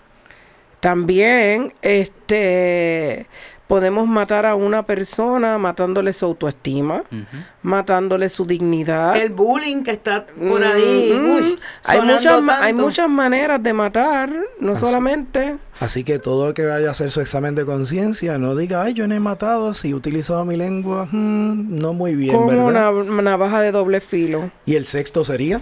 También, 0.79 1.73
este, 1.81 3.25
podemos 3.67 4.07
matar 4.07 4.45
a 4.45 4.55
una 4.55 4.83
persona 4.83 5.57
matándole 5.57 6.13
su 6.13 6.25
autoestima, 6.25 7.03
matándole 7.61 8.29
su 8.29 8.45
dignidad. 8.45 9.15
El 9.17 9.29
bullying 9.29 9.83
que 9.83 9.91
está 9.91 10.25
por 10.25 10.63
ahí, 10.63 11.11
Mm, 11.13 11.31
uy, 11.31 11.59
hay, 11.85 12.01
muchas, 12.01 12.41
hay 12.61 12.73
muchas 12.73 13.09
maneras 13.09 13.61
de 13.61 13.73
matar, 13.73 14.31
no 14.59 14.71
Así. 14.73 14.85
solamente. 14.85 15.57
Así 15.79 16.03
que 16.03 16.17
todo 16.19 16.47
el 16.49 16.53
que 16.53 16.65
vaya 16.65 16.87
a 16.87 16.91
hacer 16.91 17.11
su 17.11 17.21
examen 17.21 17.55
de 17.55 17.65
conciencia, 17.65 18.37
no 18.37 18.55
diga, 18.55 18.81
ay, 18.83 18.93
yo 18.93 19.07
no 19.07 19.15
he 19.15 19.19
matado, 19.19 19.73
si 19.73 19.89
he 19.89 19.93
utilizado 19.93 20.43
mi 20.45 20.55
lengua, 20.55 21.07
mm, 21.11 21.77
no 21.79 21.93
muy 21.93 22.15
bien, 22.15 22.35
como 22.35 22.47
¿verdad? 22.47 22.93
una 22.95 23.21
navaja 23.21 23.61
de 23.61 23.71
doble 23.71 24.01
filo. 24.01 24.49
Y 24.65 24.75
el 24.75 24.85
sexto 24.85 25.23
sería 25.23 25.61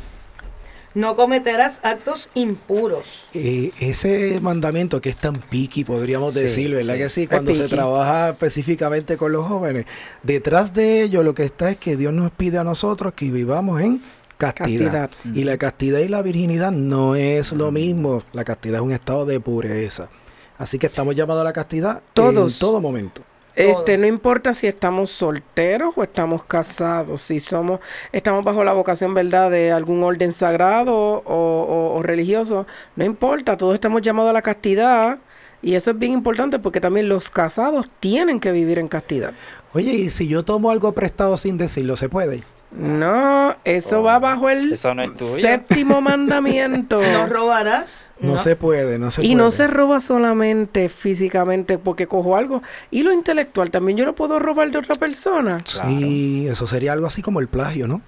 No 0.96 1.16
cometerás 1.16 1.82
actos 1.84 2.30
impuros. 2.34 3.28
eh, 3.34 3.72
ese 3.80 4.40
mandamiento 4.42 5.02
que 5.02 5.10
es 5.10 5.18
tan 5.18 5.36
piqui, 5.36 5.84
podríamos 5.84 6.34
Sí, 6.34 6.40
decir, 6.40 6.74
¿verdad 6.74 6.94
sí. 6.96 7.00
que 7.00 7.10
sí? 7.10 7.28
Cuando 7.28 7.54
se 7.54 7.68
trabaja 7.68 8.30
específicamente 8.30 9.18
con 9.18 9.32
los 9.34 9.46
jóvenes, 9.46 9.86
detrás 10.24 10.74
de 10.74 11.04
ello 11.04 11.22
lo 11.22 11.36
que 11.36 11.44
está 11.44 11.70
es 11.70 11.78
que 11.78 11.98
Dios 11.98 12.14
nos 12.14 12.32
pide 12.32 12.58
a 12.58 12.64
nosotros 12.64 13.14
que 13.14 13.30
vivamos 13.30 13.82
en 13.82 14.02
castidad. 14.38 15.10
Castidad. 15.12 15.36
Y 15.36 15.44
la 15.44 15.58
castidad 15.58 16.00
y 16.00 16.08
la 16.08 16.22
virginidad 16.22 16.72
no 16.72 17.16
es 17.16 17.52
lo 17.52 17.72
mismo. 17.72 18.24
La 18.34 18.44
castidad 18.46 18.78
es 18.78 18.82
un 18.82 18.92
estado 18.92 19.26
de 19.26 19.40
pureza. 19.40 20.10
Así 20.58 20.78
que 20.80 20.88
estamos 20.88 21.14
llamados 21.16 21.42
a 21.42 21.44
la 21.44 21.54
castidad 21.54 22.02
Todos. 22.14 22.54
en 22.54 22.60
todo 22.60 22.80
momento. 22.80 23.22
Este, 23.56 23.98
no 23.98 24.06
importa 24.06 24.54
si 24.54 24.68
estamos 24.68 25.12
solteros 25.12 25.94
o 25.96 26.04
estamos 26.04 26.44
casados, 26.44 27.22
si 27.22 27.40
somos, 27.40 27.80
estamos 28.12 28.44
bajo 28.44 28.64
la 28.64 28.74
vocación, 28.74 29.14
¿verdad?, 29.14 29.50
de 29.50 29.72
algún 29.72 30.04
orden 30.04 30.34
sagrado 30.34 30.94
o, 30.94 31.22
o- 31.26 31.96
o 31.98 32.04
religioso, 32.04 32.68
no 32.96 33.06
importa, 33.06 33.56
todos 33.58 33.74
estamos 33.76 34.02
llamados 34.02 34.30
a 34.32 34.34
la 34.34 34.42
castidad 34.42 35.20
y 35.62 35.76
eso 35.76 35.92
es 35.92 35.98
bien 36.00 36.12
importante 36.12 36.60
porque 36.60 36.82
también 36.82 37.08
los 37.10 37.30
casados 37.30 37.90
tienen 38.00 38.40
que 38.40 38.52
vivir 38.52 38.78
en 38.78 38.88
castidad. 38.88 39.32
Oye, 39.74 39.94
y 39.94 40.10
si 40.10 40.28
yo 40.28 40.44
tomo 40.44 40.70
algo 40.70 40.92
prestado 40.92 41.38
sin 41.38 41.58
decirlo, 41.58 41.96
¿se 41.96 42.10
puede? 42.10 42.44
No, 42.78 43.56
eso 43.64 44.04
va 44.04 44.20
bajo 44.20 44.50
el 44.50 44.74
Eso 44.74 44.94
no 44.94 45.04
es 45.04 45.16
tuyo. 45.16 45.40
séptimo 45.40 46.02
mandamiento. 46.02 47.02
No 47.02 47.28
robarás. 47.28 48.10
No, 48.20 48.38
se 48.38 48.56
puede, 48.56 48.98
no 49.00 49.12
se 49.12 49.22
y 49.24 49.28
puede. 49.28 49.36
no 49.36 49.52
se 49.52 49.68
roba 49.68 50.00
solamente 50.00 50.90
físicamente 50.90 51.78
porque 51.78 52.08
cojo 52.08 52.36
algo. 52.38 52.64
Y 52.92 53.04
lo 53.04 53.12
intelectual 53.12 53.72
también 53.72 53.98
yo 53.98 54.06
lo 54.06 54.16
puedo 54.16 54.40
robar 54.40 54.72
de 54.72 54.78
otra 54.80 54.96
persona. 54.96 55.58
Sí, 55.66 56.48
eso 56.50 56.68
sería 56.68 56.94
algo 56.94 57.08
así 57.08 57.22
como 57.22 57.40
el 57.40 57.48
plagio, 57.48 57.88
¿no? 57.88 58.02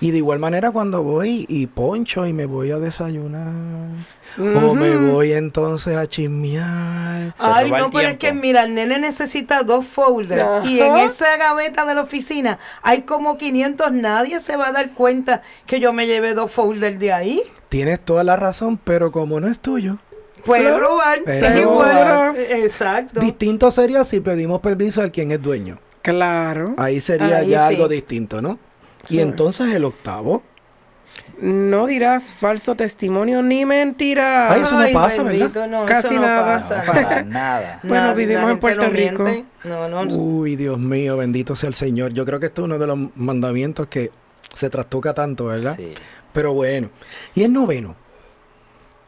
Y 0.00 0.10
de 0.10 0.18
igual 0.18 0.38
manera 0.38 0.70
cuando 0.72 1.02
voy 1.02 1.46
y 1.48 1.66
poncho 1.68 2.26
y 2.26 2.32
me 2.34 2.44
voy 2.44 2.70
a 2.70 2.78
desayunar 2.78 3.48
o 4.38 4.74
me 4.74 4.94
voy 4.96 5.32
entonces 5.32 5.96
a 5.96 6.06
chismear. 6.06 7.34
Ay, 7.38 7.70
no, 7.70 7.90
pero 7.90 8.08
es 8.08 8.18
que 8.18 8.32
mira, 8.34 8.64
el 8.64 8.74
nene 8.74 8.98
necesita 8.98 9.62
dos 9.62 9.86
folders 9.86 10.66
y 10.68 10.80
en 10.80 10.96
esa 10.98 11.36
gaveta 11.38 11.86
de 11.86 11.94
la 11.94 12.02
oficina 12.02 12.58
hay 12.82 13.02
como 13.02 13.38
500, 13.38 13.92
nadie 13.92 14.40
se 14.40 14.56
va 14.56 14.68
a 14.68 14.72
dar 14.72 14.90
cuenta 14.90 15.40
que 15.64 15.80
yo 15.80 15.94
me 15.94 16.06
llevé 16.06 16.34
dos 16.34 16.52
folders 16.52 16.98
de 17.00 17.12
ahí. 17.12 17.42
Tienes 17.70 18.00
toda 18.00 18.22
la 18.24 18.36
razón, 18.36 18.78
pero 18.82 19.10
como 19.10 19.40
no 19.40 19.48
es 19.48 19.58
tuyo, 19.60 19.96
Puede 20.44 20.78
robar, 20.78 21.20
igual. 21.58 21.62
robar. 21.62 22.36
Exacto. 22.38 23.18
distinto 23.20 23.70
sería 23.70 24.04
si 24.04 24.20
pedimos 24.20 24.60
permiso 24.60 25.00
al 25.02 25.10
quien 25.10 25.30
es 25.32 25.40
dueño. 25.42 25.78
Claro. 26.02 26.74
Ahí 26.76 27.00
sería 27.00 27.38
Ahí 27.38 27.48
ya 27.48 27.66
sí. 27.66 27.74
algo 27.74 27.88
distinto, 27.88 28.40
¿no? 28.40 28.58
Y 29.08 29.20
entonces 29.20 29.74
el 29.74 29.84
octavo. 29.84 30.42
No 31.40 31.86
dirás 31.86 32.32
falso 32.32 32.74
testimonio 32.74 33.42
ni 33.42 33.64
mentira. 33.64 34.52
Ay, 34.52 34.62
eso 34.62 34.80
no 34.80 34.92
pasa, 34.92 35.22
¿verdad? 35.22 35.68
no, 35.68 35.86
Casi 35.86 36.08
eso 36.08 36.14
no 36.16 36.22
nada. 36.22 36.44
pasa. 36.58 36.82
Para 36.86 37.22
nada. 37.24 37.80
Bueno, 37.82 38.02
Nada, 38.02 38.14
vivimos 38.14 38.50
en 38.50 38.58
Puerto 38.58 38.82
no 38.82 38.88
Rico. 38.90 39.24
no, 39.64 40.02
Uy, 40.14 40.56
Dios 40.56 40.78
mío, 40.78 41.16
bendito 41.16 41.56
sea 41.56 41.68
el 41.68 41.74
Señor. 41.74 42.12
Yo 42.12 42.24
creo 42.24 42.38
que 42.40 42.46
esto 42.46 42.62
es 42.62 42.66
uno 42.66 42.78
de 42.78 42.86
los 42.86 42.98
mandamientos 43.16 43.86
que 43.88 44.10
se 44.54 44.70
trastoca 44.70 45.14
tanto, 45.14 45.46
¿verdad? 45.46 45.74
Sí. 45.76 45.94
Pero 46.32 46.52
bueno. 46.54 46.90
Y 47.34 47.42
el 47.44 47.52
noveno. 47.52 47.96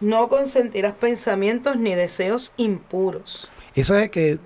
no 0.00 0.28
consentirás 0.28 0.94
pensamientos 0.94 1.76
ni 1.76 1.94
deseos 1.94 2.52
impuros. 2.56 3.50
Eso 3.74 3.96
es 3.98 4.08
que 4.10 4.38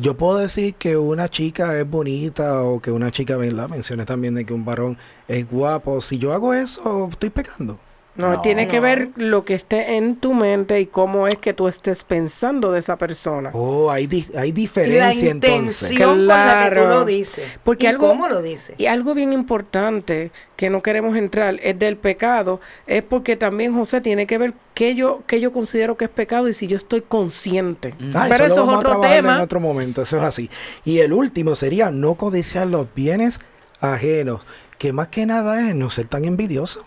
yo 0.00 0.16
puedo 0.16 0.38
decir 0.38 0.74
que 0.74 0.96
una 0.96 1.28
chica 1.28 1.78
es 1.78 1.88
bonita 1.88 2.62
o 2.62 2.80
que 2.80 2.90
una 2.90 3.10
chica, 3.10 3.36
¿verdad? 3.36 3.68
Mencioné 3.68 4.04
también 4.04 4.34
de 4.34 4.44
que 4.44 4.52
un 4.52 4.64
varón 4.64 4.96
es 5.26 5.48
guapo. 5.50 6.00
Si 6.00 6.18
yo 6.18 6.32
hago 6.32 6.54
eso, 6.54 7.08
estoy 7.10 7.30
pecando. 7.30 7.78
No, 8.18 8.32
No. 8.32 8.40
tiene 8.42 8.66
que 8.66 8.80
ver 8.80 9.10
lo 9.14 9.44
que 9.44 9.54
esté 9.54 9.94
en 9.96 10.16
tu 10.16 10.34
mente 10.34 10.80
y 10.80 10.86
cómo 10.86 11.28
es 11.28 11.36
que 11.36 11.54
tú 11.54 11.68
estés 11.68 12.02
pensando 12.02 12.72
de 12.72 12.80
esa 12.80 12.96
persona. 12.98 13.50
Oh, 13.54 13.90
hay, 13.92 14.08
di- 14.08 14.26
hay 14.36 14.50
La 14.50 14.54
diferencia 14.56 15.30
entonces. 15.30 15.82
intención 15.92 16.08
con 16.10 16.26
la 16.26 16.34
que 16.64 16.68
tú 16.70 16.74
Claro. 16.82 16.88
lo 16.90 17.04
dices. 17.04 17.48
Porque 17.62 17.84
y 17.84 17.86
algo- 17.86 18.08
cómo 18.08 18.28
lo 18.28 18.42
dices. 18.42 18.74
Y 18.76 18.86
algo 18.86 19.14
bien 19.14 19.32
importante 19.32 20.32
que 20.56 20.68
no 20.68 20.82
queremos 20.82 21.16
entrar 21.16 21.60
es 21.62 21.78
del 21.78 21.96
pecado, 21.96 22.60
es 22.88 23.04
porque 23.04 23.36
también 23.36 23.72
José 23.72 24.00
tiene 24.00 24.26
que 24.26 24.36
ver 24.36 24.52
qué 24.74 24.96
yo, 24.96 25.22
qué 25.28 25.40
yo 25.40 25.52
considero 25.52 25.96
que 25.96 26.06
es 26.06 26.10
pecado 26.10 26.48
y 26.48 26.54
si 26.54 26.66
yo 26.66 26.76
estoy 26.76 27.02
consciente. 27.02 27.94
Ah, 28.14 28.26
Pero 28.28 28.46
eso, 28.46 28.54
eso 28.54 28.56
lo 28.56 28.62
es 28.62 28.66
vamos 28.66 28.84
otro 28.84 29.00
tema. 29.00 29.34
en 29.36 29.40
otro 29.42 29.60
momento, 29.60 30.02
eso 30.02 30.16
es 30.16 30.24
así. 30.24 30.50
Y 30.84 30.98
el 30.98 31.12
último 31.12 31.54
sería 31.54 31.92
no 31.92 32.16
codiciar 32.16 32.66
los 32.66 32.88
bienes 32.96 33.38
ajenos, 33.80 34.40
que 34.76 34.92
más 34.92 35.06
que 35.06 35.24
nada 35.24 35.68
es 35.68 35.74
no 35.76 35.88
ser 35.90 36.08
tan 36.08 36.24
envidioso. 36.24 36.84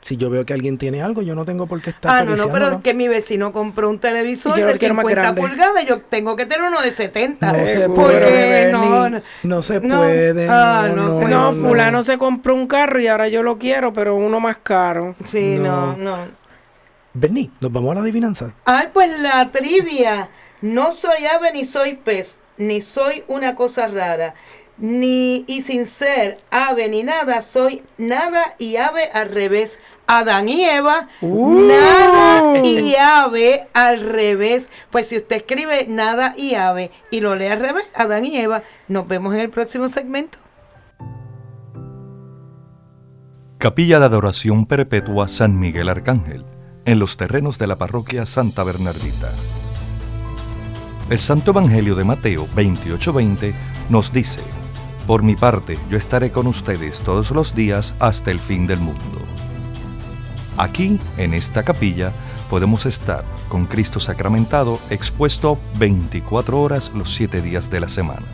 Si 0.00 0.16
yo 0.16 0.30
veo 0.30 0.46
que 0.46 0.52
alguien 0.54 0.78
tiene 0.78 1.02
algo, 1.02 1.22
yo 1.22 1.34
no 1.34 1.44
tengo 1.44 1.66
por 1.66 1.82
qué 1.82 1.90
estar 1.90 2.10
Ah, 2.20 2.24
no, 2.24 2.36
no, 2.36 2.48
pero 2.52 2.68
es 2.68 2.76
que 2.82 2.94
mi 2.94 3.08
vecino 3.08 3.52
compró 3.52 3.90
un 3.90 3.98
televisor 3.98 4.56
Yo 4.56 4.66
de 4.66 4.78
quiero 4.78 4.94
más 4.94 5.02
50 5.02 5.20
grande. 5.20 5.40
pulgadas 5.40 5.84
yo 5.86 6.00
tengo 6.02 6.36
que 6.36 6.46
tener 6.46 6.62
uno 6.68 6.80
de 6.80 6.90
70. 6.92 7.52
No 7.52 7.66
se 7.66 7.88
puede, 7.88 8.72
no, 9.42 9.60
se 9.62 9.80
no. 9.80 9.98
puede. 9.98 10.48
Ah, 10.48 10.86
no, 10.88 10.94
no, 10.94 11.20
no, 11.22 11.28
No, 11.28 11.52
no. 11.52 11.68
fulano 11.68 12.02
se 12.04 12.16
compró 12.16 12.54
un 12.54 12.68
carro 12.68 13.00
y 13.00 13.08
ahora 13.08 13.28
yo 13.28 13.42
lo 13.42 13.58
quiero, 13.58 13.92
pero 13.92 14.14
uno 14.14 14.38
más 14.38 14.58
caro. 14.58 15.16
Sí, 15.24 15.56
no, 15.58 15.96
No. 15.96 16.16
no. 16.16 16.16
Berni, 17.14 17.50
¿nos 17.60 17.72
vamos 17.72 17.90
a 17.90 17.94
la 17.96 18.00
adivinanza? 18.02 18.52
Ay, 18.64 18.88
pues 18.92 19.10
la 19.18 19.50
trivia. 19.50 20.28
No 20.60 20.92
soy 20.92 21.24
ave 21.26 21.52
ni 21.52 21.64
soy 21.64 21.94
pez, 21.94 22.38
ni 22.56 22.80
soy 22.80 23.24
una 23.26 23.56
cosa 23.56 23.88
rara. 23.88 24.34
Ni 24.78 25.44
y 25.48 25.62
sin 25.62 25.86
ser 25.86 26.40
ave 26.50 26.88
ni 26.88 27.02
nada, 27.02 27.42
soy 27.42 27.82
nada 27.96 28.54
y 28.58 28.76
ave 28.76 29.10
al 29.12 29.28
revés. 29.28 29.80
Adán 30.06 30.48
y 30.48 30.64
Eva, 30.64 31.08
nada 31.20 32.58
y 32.64 32.94
ave 33.00 33.66
al 33.74 34.00
revés. 34.00 34.70
Pues 34.90 35.08
si 35.08 35.16
usted 35.16 35.36
escribe 35.36 35.86
nada 35.88 36.34
y 36.36 36.54
ave 36.54 36.92
y 37.10 37.20
lo 37.20 37.34
lee 37.34 37.48
al 37.48 37.60
revés, 37.60 37.86
Adán 37.94 38.24
y 38.24 38.36
Eva, 38.36 38.62
nos 38.86 39.08
vemos 39.08 39.34
en 39.34 39.40
el 39.40 39.50
próximo 39.50 39.88
segmento. 39.88 40.38
Capilla 43.58 43.98
de 43.98 44.06
Adoración 44.06 44.66
Perpetua 44.66 45.26
San 45.26 45.58
Miguel 45.58 45.88
Arcángel, 45.88 46.44
en 46.84 47.00
los 47.00 47.16
terrenos 47.16 47.58
de 47.58 47.66
la 47.66 47.76
parroquia 47.76 48.24
Santa 48.24 48.62
Bernardita. 48.62 49.32
El 51.10 51.18
Santo 51.18 51.50
Evangelio 51.50 51.96
de 51.96 52.04
Mateo 52.04 52.46
28:20 52.54 53.52
nos 53.88 54.12
dice, 54.12 54.40
Por 55.08 55.22
mi 55.22 55.36
parte, 55.36 55.78
yo 55.88 55.96
estaré 55.96 56.30
con 56.30 56.46
ustedes 56.46 56.98
todos 56.98 57.30
los 57.30 57.54
días 57.54 57.94
hasta 57.98 58.30
el 58.30 58.38
fin 58.38 58.66
del 58.66 58.78
mundo. 58.78 59.22
Aquí, 60.58 61.00
en 61.16 61.32
esta 61.32 61.62
capilla, 61.62 62.12
podemos 62.50 62.84
estar 62.84 63.24
con 63.48 63.64
Cristo 63.64 64.00
sacramentado 64.00 64.78
expuesto 64.90 65.58
24 65.78 66.60
horas 66.60 66.92
los 66.94 67.14
7 67.14 67.40
días 67.40 67.70
de 67.70 67.80
la 67.80 67.88
semana. 67.88 68.26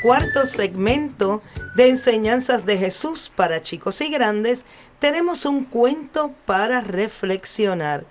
Cuarto 0.00 0.46
segmento 0.46 1.42
de 1.74 1.88
enseñanzas 1.88 2.66
de 2.66 2.76
Jesús 2.76 3.30
para 3.34 3.62
chicos 3.62 4.00
y 4.00 4.10
grandes, 4.10 4.66
tenemos 4.98 5.44
un 5.44 5.64
cuento 5.64 6.32
para 6.44 6.80
reflexionar. 6.80 8.04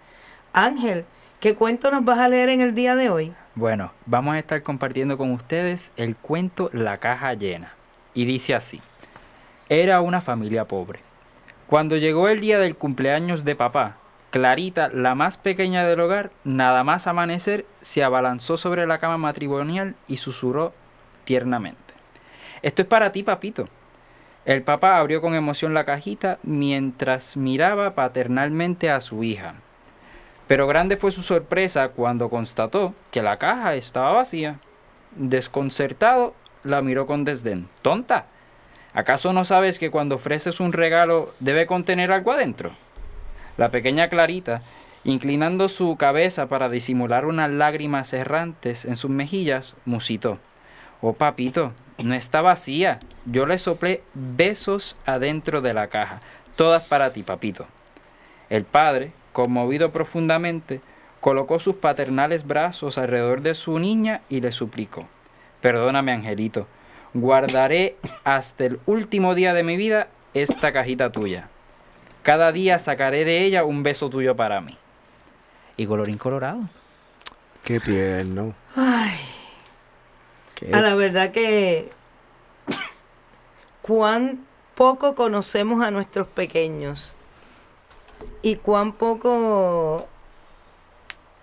Ángel, 0.54 1.06
¿qué 1.40 1.56
cuento 1.56 1.92
nos 1.92 2.06
vas 2.06 2.20
a 2.20 2.30
leer 2.30 2.50
en 2.50 2.62
el 2.62 2.74
día 2.74 2.96
de 2.96 3.10
hoy? 3.10 3.34
Bueno, 3.56 3.92
vamos 4.06 4.36
a 4.36 4.40
estar 4.40 4.64
compartiendo 4.64 5.18
con 5.18 5.32
ustedes 5.32 5.92
el 5.98 6.16
cuento 6.16 6.70
La 6.74 6.98
caja 6.98 7.34
llena. 7.34 7.74
Y 8.14 8.26
dice 8.26 8.56
así. 8.56 8.82
Era 9.70 10.02
una 10.02 10.22
familia 10.22 10.66
pobre. 10.66 11.02
Cuando 11.68 11.98
llegó 11.98 12.30
el 12.30 12.40
día 12.40 12.60
del 12.60 12.76
cumpleaños 12.76 13.44
de 13.44 13.56
papá, 13.56 13.98
Clarita, 14.30 14.90
la 14.90 15.16
más 15.16 15.38
pequeña 15.38 15.86
del 15.86 16.00
hogar, 16.02 16.32
nada 16.44 16.84
más 16.84 17.08
amanecer, 17.08 17.66
se 17.82 18.04
abalanzó 18.04 18.58
sobre 18.58 18.86
la 18.86 18.98
cama 18.98 19.18
matrimonial 19.18 19.96
y 20.08 20.18
susurró 20.18 20.74
tiernamente. 21.28 21.94
Esto 22.62 22.82
es 22.84 22.88
para 22.88 23.12
ti, 23.12 23.22
papito. 23.22 23.68
El 24.46 24.64
papá 24.64 24.98
abrió 24.98 25.20
con 25.20 25.36
emoción 25.36 25.74
la 25.74 25.84
cajita 25.84 26.40
mientras 26.42 27.36
miraba 27.36 27.96
paternalmente 27.96 28.90
a 28.90 29.02
su 29.02 29.26
hija. 29.26 29.56
Pero 30.48 30.68
grande 30.68 30.96
fue 30.96 31.12
su 31.12 31.22
sorpresa 31.22 31.90
cuando 31.90 32.30
constató 32.30 32.94
que 33.12 33.22
la 33.22 33.36
caja 33.36 33.76
estaba 33.76 34.14
vacía. 34.14 34.56
Desconcertado, 35.18 36.34
la 36.64 36.82
miró 36.82 37.06
con 37.06 37.26
desdén. 37.26 37.68
Tonta, 37.82 38.28
¿acaso 38.94 39.34
no 39.34 39.44
sabes 39.44 39.80
que 39.80 39.92
cuando 39.92 40.16
ofreces 40.16 40.62
un 40.62 40.72
regalo 40.72 41.34
debe 41.42 41.66
contener 41.66 42.14
algo 42.14 42.32
adentro? 42.32 42.72
La 43.58 43.70
pequeña 43.70 44.08
Clarita, 44.08 44.62
inclinando 45.04 45.68
su 45.68 45.98
cabeza 45.98 46.48
para 46.48 46.70
disimular 46.70 47.26
unas 47.26 47.52
lágrimas 47.52 48.14
errantes 48.14 48.86
en 48.86 48.96
sus 48.96 49.12
mejillas, 49.12 49.76
musitó. 49.84 50.40
Oh 51.02 51.14
papito, 51.14 51.74
no 52.04 52.14
está 52.14 52.42
vacía. 52.42 53.00
Yo 53.26 53.46
le 53.46 53.58
soplé 53.58 54.04
besos 54.14 54.96
adentro 55.06 55.62
de 55.62 55.74
la 55.74 55.88
caja. 55.88 56.20
Todas 56.56 56.84
para 56.84 57.14
ti, 57.14 57.24
papito. 57.24 57.66
El 58.50 58.64
padre, 58.64 59.12
conmovido 59.34 59.92
profundamente, 59.92 60.82
colocó 61.20 61.60
sus 61.60 61.76
paternales 61.76 62.48
brazos 62.48 62.98
alrededor 62.98 63.42
de 63.42 63.56
su 63.56 63.80
niña 63.80 64.22
y 64.30 64.42
le 64.42 64.52
suplicó. 64.52 65.08
Perdóname, 65.62 66.14
Angelito. 66.14 66.68
Guardaré 67.14 67.96
hasta 68.24 68.66
el 68.66 68.80
último 68.86 69.36
día 69.36 69.54
de 69.54 69.64
mi 69.64 69.78
vida 69.78 70.08
esta 70.34 70.72
cajita 70.72 71.12
tuya. 71.12 71.50
Cada 72.24 72.52
día 72.52 72.80
sacaré 72.80 73.26
de 73.26 73.44
ella 73.44 73.64
un 73.64 73.84
beso 73.84 74.10
tuyo 74.10 74.36
para 74.36 74.62
mí. 74.62 74.78
Y 75.78 75.86
colorín 75.86 76.18
colorado. 76.18 76.62
Qué 77.64 77.80
tierno. 77.80 78.54
Ay, 78.76 79.18
A 80.74 80.82
la 80.82 80.96
verdad 80.96 81.32
que 81.32 81.90
cuán 83.82 84.46
poco 84.76 85.16
conocemos 85.16 85.84
a 85.84 85.92
nuestros 85.92 86.28
pequeños 86.28 87.16
y 88.42 88.56
cuán 88.56 88.94
poco 88.94 90.08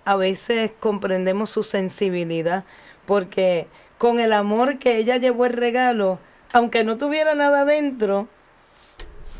a 0.04 0.16
veces 0.16 0.72
comprendemos 0.80 1.50
su 1.50 1.62
sensibilidad, 1.62 2.64
porque 3.06 3.68
con 3.98 4.20
el 4.20 4.32
amor 4.32 4.78
que 4.78 4.96
ella 4.96 5.16
llevó 5.16 5.46
el 5.46 5.52
regalo, 5.52 6.18
aunque 6.52 6.84
no 6.84 6.98
tuviera 6.98 7.34
nada 7.34 7.64
dentro, 7.64 8.28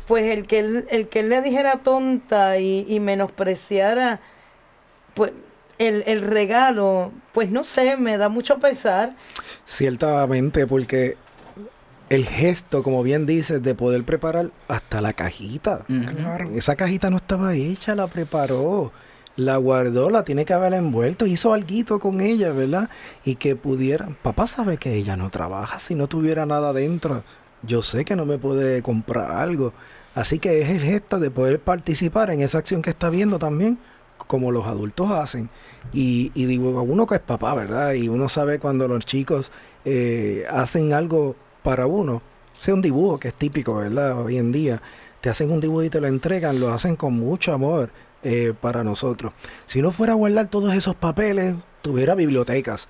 pues 0.07 0.25
el 0.25 0.47
que 0.47 0.59
él, 0.59 0.87
el 0.89 1.07
que 1.07 1.19
él 1.19 1.29
le 1.29 1.41
dijera 1.41 1.77
tonta 1.77 2.57
y, 2.57 2.85
y 2.87 2.99
menospreciara 2.99 4.19
pues 5.15 5.31
el, 5.79 6.03
el 6.07 6.21
regalo, 6.21 7.11
pues 7.33 7.51
no 7.51 7.63
sé, 7.63 7.97
me 7.97 8.17
da 8.17 8.29
mucho 8.29 8.59
pesar. 8.59 9.15
Ciertamente, 9.65 10.67
porque 10.67 11.17
el 12.09 12.25
gesto, 12.25 12.83
como 12.83 13.03
bien 13.03 13.25
dices, 13.25 13.61
de 13.61 13.75
poder 13.75 14.03
preparar 14.03 14.51
hasta 14.67 15.01
la 15.01 15.13
cajita. 15.13 15.85
Claro. 15.87 16.51
Esa 16.51 16.75
cajita 16.75 17.09
no 17.09 17.17
estaba 17.17 17.55
hecha, 17.55 17.95
la 17.95 18.07
preparó, 18.07 18.91
la 19.35 19.57
guardó, 19.57 20.09
la 20.09 20.23
tiene 20.23 20.45
que 20.45 20.53
haber 20.53 20.73
envuelto, 20.73 21.25
hizo 21.25 21.53
algo 21.53 21.99
con 21.99 22.21
ella, 22.21 22.51
¿verdad? 22.53 22.89
Y 23.23 23.35
que 23.35 23.55
pudiera. 23.55 24.09
Papá 24.21 24.47
sabe 24.47 24.77
que 24.77 24.93
ella 24.93 25.17
no 25.17 25.29
trabaja 25.29 25.79
si 25.79 25.95
no 25.95 26.07
tuviera 26.07 26.45
nada 26.45 26.73
dentro. 26.73 27.23
Yo 27.63 27.81
sé 27.81 28.05
que 28.05 28.15
no 28.15 28.25
me 28.25 28.37
puede 28.37 28.81
comprar 28.83 29.31
algo. 29.31 29.73
Así 30.13 30.39
que 30.39 30.61
es 30.61 30.69
el 30.69 30.81
gesto 30.81 31.19
de 31.19 31.31
poder 31.31 31.59
participar 31.59 32.29
en 32.29 32.41
esa 32.41 32.59
acción 32.59 32.81
que 32.81 32.91
está 32.91 33.09
viendo 33.09 33.39
también, 33.39 33.77
como 34.27 34.51
los 34.51 34.65
adultos 34.65 35.11
hacen. 35.11 35.49
Y, 35.93 36.31
y 36.33 36.45
digo, 36.45 36.81
uno 36.81 37.05
que 37.07 37.15
es 37.15 37.21
papá, 37.21 37.53
¿verdad? 37.53 37.93
Y 37.93 38.09
uno 38.09 38.29
sabe 38.29 38.59
cuando 38.59 38.87
los 38.87 39.05
chicos 39.05 39.51
eh, 39.85 40.45
hacen 40.49 40.93
algo 40.93 41.35
para 41.63 41.85
uno, 41.85 42.21
sea 42.57 42.73
un 42.73 42.81
dibujo 42.81 43.19
que 43.19 43.29
es 43.29 43.33
típico, 43.35 43.75
¿verdad? 43.75 44.19
Hoy 44.19 44.37
en 44.37 44.51
día, 44.51 44.81
te 45.21 45.29
hacen 45.29 45.51
un 45.51 45.59
dibujo 45.59 45.83
y 45.83 45.89
te 45.89 46.01
lo 46.01 46.07
entregan, 46.07 46.59
lo 46.59 46.73
hacen 46.73 46.95
con 46.95 47.13
mucho 47.13 47.53
amor 47.53 47.89
eh, 48.23 48.53
para 48.59 48.83
nosotros. 48.83 49.33
Si 49.65 49.81
no 49.81 49.91
fuera 49.91 50.13
a 50.13 50.15
guardar 50.15 50.47
todos 50.47 50.73
esos 50.73 50.95
papeles, 50.95 51.55
tuviera 51.81 52.15
bibliotecas. 52.15 52.87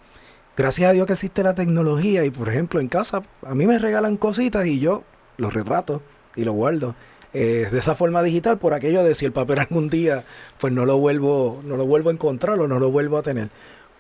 Gracias 0.56 0.90
a 0.90 0.94
Dios 0.94 1.06
que 1.06 1.14
existe 1.14 1.44
la 1.44 1.54
tecnología 1.54 2.24
y, 2.24 2.30
por 2.30 2.48
ejemplo, 2.48 2.80
en 2.80 2.88
casa 2.88 3.22
a 3.46 3.56
mí 3.56 3.66
me 3.66 3.78
regalan 3.78 4.16
cositas 4.16 4.66
y 4.66 4.80
yo 4.80 5.04
los 5.38 5.54
retrato 5.54 6.02
y 6.36 6.46
los 6.46 6.56
guardo. 6.56 6.96
Eh, 7.36 7.68
de 7.72 7.80
esa 7.80 7.96
forma 7.96 8.24
digital 8.24 8.58
por 8.58 8.74
aquello 8.74 9.04
de 9.04 9.14
si 9.16 9.26
el 9.26 9.32
papel 9.32 9.60
algún 9.60 9.90
día 9.90 10.24
pues 10.60 10.74
no 10.74 10.86
lo 10.86 10.98
vuelvo 10.98 11.62
no 11.64 11.78
lo 11.78 11.86
vuelvo 11.86 12.10
a 12.10 12.14
encontrar 12.14 12.60
o 12.60 12.68
no 12.68 12.80
lo 12.80 12.92
vuelvo 12.92 13.18
a 13.18 13.24
tener 13.24 13.50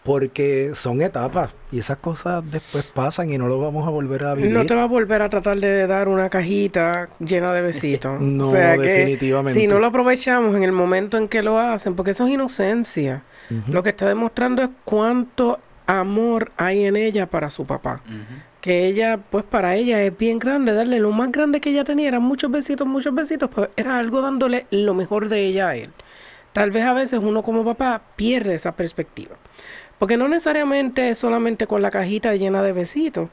porque 0.06 0.72
son 0.76 1.02
etapas 1.02 1.50
y 1.72 1.80
esas 1.80 1.98
cosas 1.98 2.44
después 2.50 2.86
pasan 2.86 3.32
y 3.32 3.40
no 3.40 3.48
lo 3.48 3.60
vamos 3.60 3.88
a 3.88 3.90
volver 3.90 4.24
a 4.24 4.36
vivir 4.36 4.52
No 4.52 4.64
te 4.64 4.76
va 4.76 4.84
a 4.84 4.88
volver 4.88 5.24
a 5.24 5.30
tratar 5.30 5.58
de 5.58 5.88
dar 5.88 6.08
una 6.08 6.30
cajita 6.30 7.10
llena 7.20 7.52
de 7.54 7.62
besitos. 7.64 8.22
No, 8.22 8.50
o 8.50 8.52
sea 8.52 8.78
que 8.78 8.84
definitivamente. 8.84 9.60
si 9.60 9.66
no 9.66 9.80
lo 9.80 9.88
aprovechamos 9.88 10.56
en 10.56 10.64
el 10.64 10.72
momento 10.72 11.18
en 11.18 11.28
que 11.28 11.42
lo 11.42 11.58
hacen, 11.58 11.96
porque 11.96 12.12
eso 12.12 12.28
es 12.28 12.34
inocencia, 12.34 13.24
lo 13.68 13.82
que 13.82 13.90
está 13.90 14.08
demostrando 14.08 14.62
es 14.62 14.70
cuánto 14.84 15.60
amor 15.88 16.52
hay 16.58 16.86
en 16.86 16.96
ella 16.96 17.26
para 17.28 17.50
su 17.50 17.66
papá. 17.66 18.02
Que 18.66 18.88
ella, 18.88 19.20
pues 19.30 19.44
para 19.46 19.76
ella 19.76 20.02
es 20.02 20.18
bien 20.18 20.40
grande, 20.40 20.74
darle 20.74 20.98
lo 20.98 21.12
más 21.12 21.32
grande 21.32 21.62
que 21.62 21.70
ella 21.70 21.84
tenía, 21.84 22.08
eran 22.08 22.24
muchos 22.24 22.50
besitos, 22.50 22.88
muchos 22.88 23.14
besitos, 23.14 23.48
pues 23.54 23.70
era 23.76 24.00
algo 24.00 24.22
dándole 24.22 24.66
lo 24.72 24.96
mejor 24.96 25.30
de 25.30 25.46
ella 25.46 25.68
a 25.68 25.76
él. 25.76 25.92
Tal 26.52 26.72
vez 26.72 26.84
a 26.84 26.94
veces 26.94 27.20
uno 27.22 27.44
como 27.44 27.64
papá 27.64 28.02
pierde 28.16 28.56
esa 28.56 28.76
perspectiva. 28.76 29.36
Porque 30.00 30.18
no 30.18 30.28
necesariamente 30.28 31.12
es 31.12 31.20
solamente 31.20 31.68
con 31.68 31.84
la 31.84 31.92
cajita 31.92 32.34
llena 32.34 32.64
de 32.64 32.74
besitos. 32.74 33.30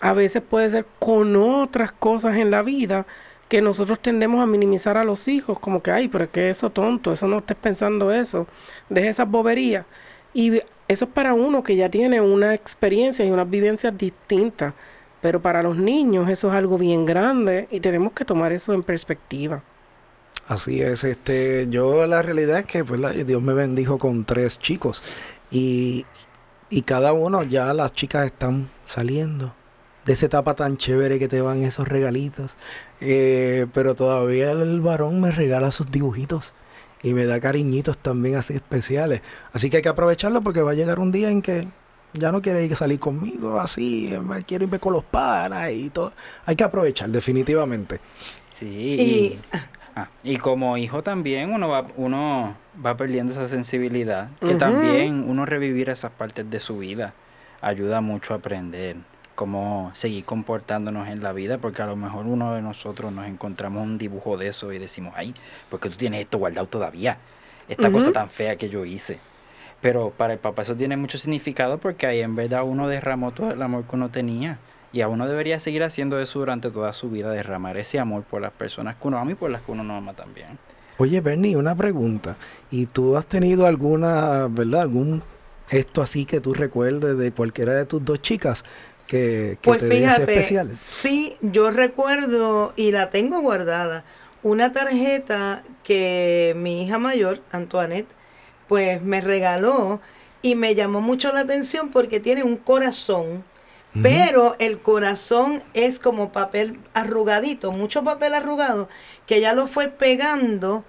A 0.00 0.12
veces 0.12 0.42
puede 0.42 0.68
ser 0.68 0.84
con 0.98 1.36
otras 1.36 1.90
cosas 1.92 2.36
en 2.36 2.50
la 2.50 2.60
vida 2.60 3.06
que 3.48 3.62
nosotros 3.62 3.98
tendemos 4.00 4.42
a 4.42 4.46
minimizar 4.46 4.98
a 4.98 5.04
los 5.04 5.26
hijos, 5.26 5.58
como 5.58 5.82
que, 5.82 5.90
ay, 5.90 6.08
pero 6.08 6.24
es 6.24 6.30
que 6.30 6.50
eso 6.50 6.68
tonto, 6.68 7.12
eso 7.12 7.26
no 7.26 7.38
estés 7.38 7.56
pensando 7.56 8.12
eso, 8.12 8.46
deje 8.90 9.08
esas 9.08 9.30
boberías. 9.30 9.86
Y 10.34 10.60
eso 10.88 11.04
es 11.06 11.10
para 11.10 11.34
uno 11.34 11.62
que 11.62 11.76
ya 11.76 11.90
tiene 11.90 12.20
una 12.20 12.54
experiencia 12.54 13.24
y 13.24 13.30
unas 13.30 13.48
vivencias 13.50 13.96
distintas 13.96 14.74
Pero 15.20 15.40
para 15.40 15.62
los 15.62 15.76
niños 15.76 16.28
eso 16.28 16.48
es 16.48 16.54
algo 16.54 16.78
bien 16.78 17.04
grande 17.04 17.68
y 17.70 17.80
tenemos 17.80 18.12
que 18.12 18.24
tomar 18.24 18.52
eso 18.52 18.72
en 18.72 18.82
perspectiva. 18.82 19.62
Así 20.46 20.80
es, 20.80 21.02
este, 21.02 21.66
yo 21.68 22.06
la 22.06 22.22
realidad 22.22 22.60
es 22.60 22.66
que 22.66 22.84
pues, 22.84 23.26
Dios 23.26 23.42
me 23.42 23.52
bendijo 23.52 23.98
con 23.98 24.24
tres 24.24 24.60
chicos 24.60 25.02
y, 25.50 26.06
y 26.70 26.82
cada 26.82 27.12
uno 27.12 27.42
ya 27.42 27.74
las 27.74 27.92
chicas 27.92 28.26
están 28.26 28.70
saliendo 28.84 29.52
de 30.04 30.12
esa 30.12 30.26
etapa 30.26 30.54
tan 30.54 30.76
chévere 30.76 31.18
que 31.18 31.28
te 31.28 31.40
van 31.40 31.62
esos 31.62 31.88
regalitos. 31.88 32.56
Eh, 33.00 33.66
pero 33.74 33.94
todavía 33.94 34.52
el 34.52 34.80
varón 34.80 35.20
me 35.20 35.30
regala 35.32 35.70
sus 35.70 35.90
dibujitos 35.90 36.54
y 37.06 37.14
me 37.14 37.24
da 37.24 37.38
cariñitos 37.38 37.96
también 37.98 38.34
así 38.34 38.54
especiales. 38.54 39.22
Así 39.52 39.70
que 39.70 39.76
hay 39.76 39.82
que 39.82 39.88
aprovecharlo 39.88 40.42
porque 40.42 40.60
va 40.60 40.72
a 40.72 40.74
llegar 40.74 40.98
un 40.98 41.12
día 41.12 41.30
en 41.30 41.40
que 41.40 41.68
ya 42.14 42.32
no 42.32 42.42
quiere 42.42 42.64
ir 42.64 42.72
a 42.72 42.76
salir 42.76 42.98
conmigo 42.98 43.60
así, 43.60 44.12
quiere 44.44 44.64
irme 44.64 44.80
con 44.80 44.92
los 44.92 45.04
panas 45.04 45.70
y 45.70 45.88
todo. 45.90 46.12
Hay 46.46 46.56
que 46.56 46.64
aprovechar 46.64 47.08
definitivamente. 47.10 48.00
Sí. 48.50 48.66
Y, 48.98 49.38
ah, 49.94 50.08
y 50.24 50.38
como 50.38 50.76
hijo 50.78 51.04
también 51.04 51.52
uno 51.52 51.68
va, 51.68 51.86
uno 51.96 52.56
va 52.84 52.96
perdiendo 52.96 53.32
esa 53.32 53.46
sensibilidad, 53.46 54.30
que 54.40 54.56
también 54.56 55.28
uno 55.28 55.46
revivir 55.46 55.90
esas 55.90 56.10
partes 56.10 56.50
de 56.50 56.58
su 56.58 56.78
vida 56.78 57.14
ayuda 57.60 58.00
mucho 58.00 58.34
a 58.34 58.38
aprender 58.38 58.96
cómo 59.36 59.92
seguir 59.94 60.24
comportándonos 60.24 61.06
en 61.06 61.22
la 61.22 61.32
vida, 61.32 61.58
porque 61.58 61.82
a 61.82 61.86
lo 61.86 61.94
mejor 61.94 62.26
uno 62.26 62.54
de 62.54 62.62
nosotros 62.62 63.12
nos 63.12 63.28
encontramos 63.28 63.84
un 63.84 63.98
dibujo 63.98 64.36
de 64.36 64.48
eso 64.48 64.72
y 64.72 64.78
decimos, 64.80 65.14
ay, 65.16 65.32
porque 65.70 65.88
tú 65.88 65.96
tienes 65.96 66.22
esto 66.22 66.38
guardado 66.38 66.66
todavía, 66.66 67.18
esta 67.68 67.92
cosa 67.92 68.10
tan 68.10 68.28
fea 68.28 68.56
que 68.56 68.68
yo 68.68 68.84
hice. 68.84 69.20
Pero 69.80 70.10
para 70.10 70.32
el 70.32 70.38
papá 70.40 70.62
eso 70.62 70.74
tiene 70.74 70.96
mucho 70.96 71.18
significado 71.18 71.78
porque 71.78 72.06
ahí 72.06 72.20
en 72.20 72.34
verdad 72.34 72.64
uno 72.64 72.88
derramó 72.88 73.30
todo 73.30 73.52
el 73.52 73.62
amor 73.62 73.84
que 73.84 73.94
uno 73.94 74.08
tenía. 74.08 74.58
Y 74.92 75.02
a 75.02 75.08
uno 75.08 75.28
debería 75.28 75.60
seguir 75.60 75.82
haciendo 75.82 76.18
eso 76.20 76.38
durante 76.38 76.70
toda 76.70 76.92
su 76.94 77.10
vida, 77.10 77.30
derramar 77.30 77.76
ese 77.76 77.98
amor 77.98 78.22
por 78.22 78.40
las 78.40 78.52
personas 78.52 78.96
que 78.96 79.06
uno 79.06 79.18
ama 79.18 79.32
y 79.32 79.34
por 79.34 79.50
las 79.50 79.60
que 79.60 79.72
uno 79.72 79.84
no 79.84 79.94
ama 79.94 80.14
también. 80.14 80.58
Oye, 80.96 81.20
Bernie, 81.20 81.56
una 81.56 81.74
pregunta. 81.74 82.36
¿Y 82.70 82.86
tú 82.86 83.16
has 83.16 83.26
tenido 83.26 83.66
alguna, 83.66 84.48
verdad, 84.48 84.82
algún 84.82 85.22
gesto 85.68 86.00
así 86.00 86.24
que 86.24 86.40
tú 86.40 86.54
recuerdes 86.54 87.18
de 87.18 87.32
cualquiera 87.32 87.74
de 87.74 87.84
tus 87.84 88.04
dos 88.04 88.22
chicas 88.22 88.64
que, 89.06 89.58
pues 89.62 89.82
fíjate, 89.82 90.72
Sí, 90.72 91.36
yo 91.40 91.70
recuerdo 91.70 92.72
y 92.76 92.90
la 92.92 93.10
tengo 93.10 93.40
guardada. 93.40 94.04
Una 94.42 94.72
tarjeta 94.72 95.62
que 95.82 96.54
mi 96.56 96.82
hija 96.84 96.98
mayor, 96.98 97.40
Antoinette, 97.52 98.08
pues 98.68 99.02
me 99.02 99.20
regaló 99.20 100.00
y 100.42 100.54
me 100.54 100.74
llamó 100.74 101.00
mucho 101.00 101.32
la 101.32 101.40
atención 101.40 101.90
porque 101.90 102.20
tiene 102.20 102.42
un 102.42 102.56
corazón, 102.56 103.44
pero 104.02 104.56
el 104.58 104.78
corazón 104.78 105.62
es 105.74 105.98
como 105.98 106.30
papel 106.32 106.78
arrugadito, 106.94 107.72
mucho 107.72 108.02
papel 108.02 108.34
arrugado, 108.34 108.88
que 109.26 109.40
ya 109.40 109.54
lo 109.54 109.66
fue 109.66 109.88
pegando 109.88 110.84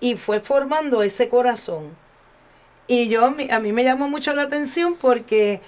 y 0.00 0.16
fue 0.16 0.40
formando 0.40 1.02
ese 1.02 1.28
corazón. 1.28 1.96
Y 2.86 3.08
yo, 3.08 3.24
a 3.24 3.60
mí 3.60 3.72
me 3.72 3.84
llamó 3.84 4.08
mucho 4.08 4.34
la 4.34 4.42
atención 4.42 4.96
porque 5.00 5.60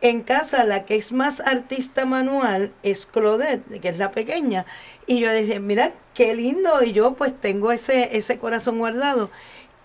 en 0.00 0.22
casa 0.22 0.64
la 0.64 0.84
que 0.84 0.96
es 0.96 1.12
más 1.12 1.40
artista 1.40 2.04
manual 2.06 2.72
es 2.82 3.06
Claudette, 3.06 3.80
que 3.80 3.88
es 3.88 3.98
la 3.98 4.10
pequeña. 4.10 4.66
Y 5.06 5.20
yo 5.20 5.30
decía, 5.30 5.60
mira, 5.60 5.92
qué 6.14 6.34
lindo. 6.34 6.82
Y 6.82 6.92
yo 6.92 7.14
pues 7.14 7.38
tengo 7.40 7.72
ese, 7.72 8.16
ese 8.16 8.38
corazón 8.38 8.78
guardado. 8.78 9.30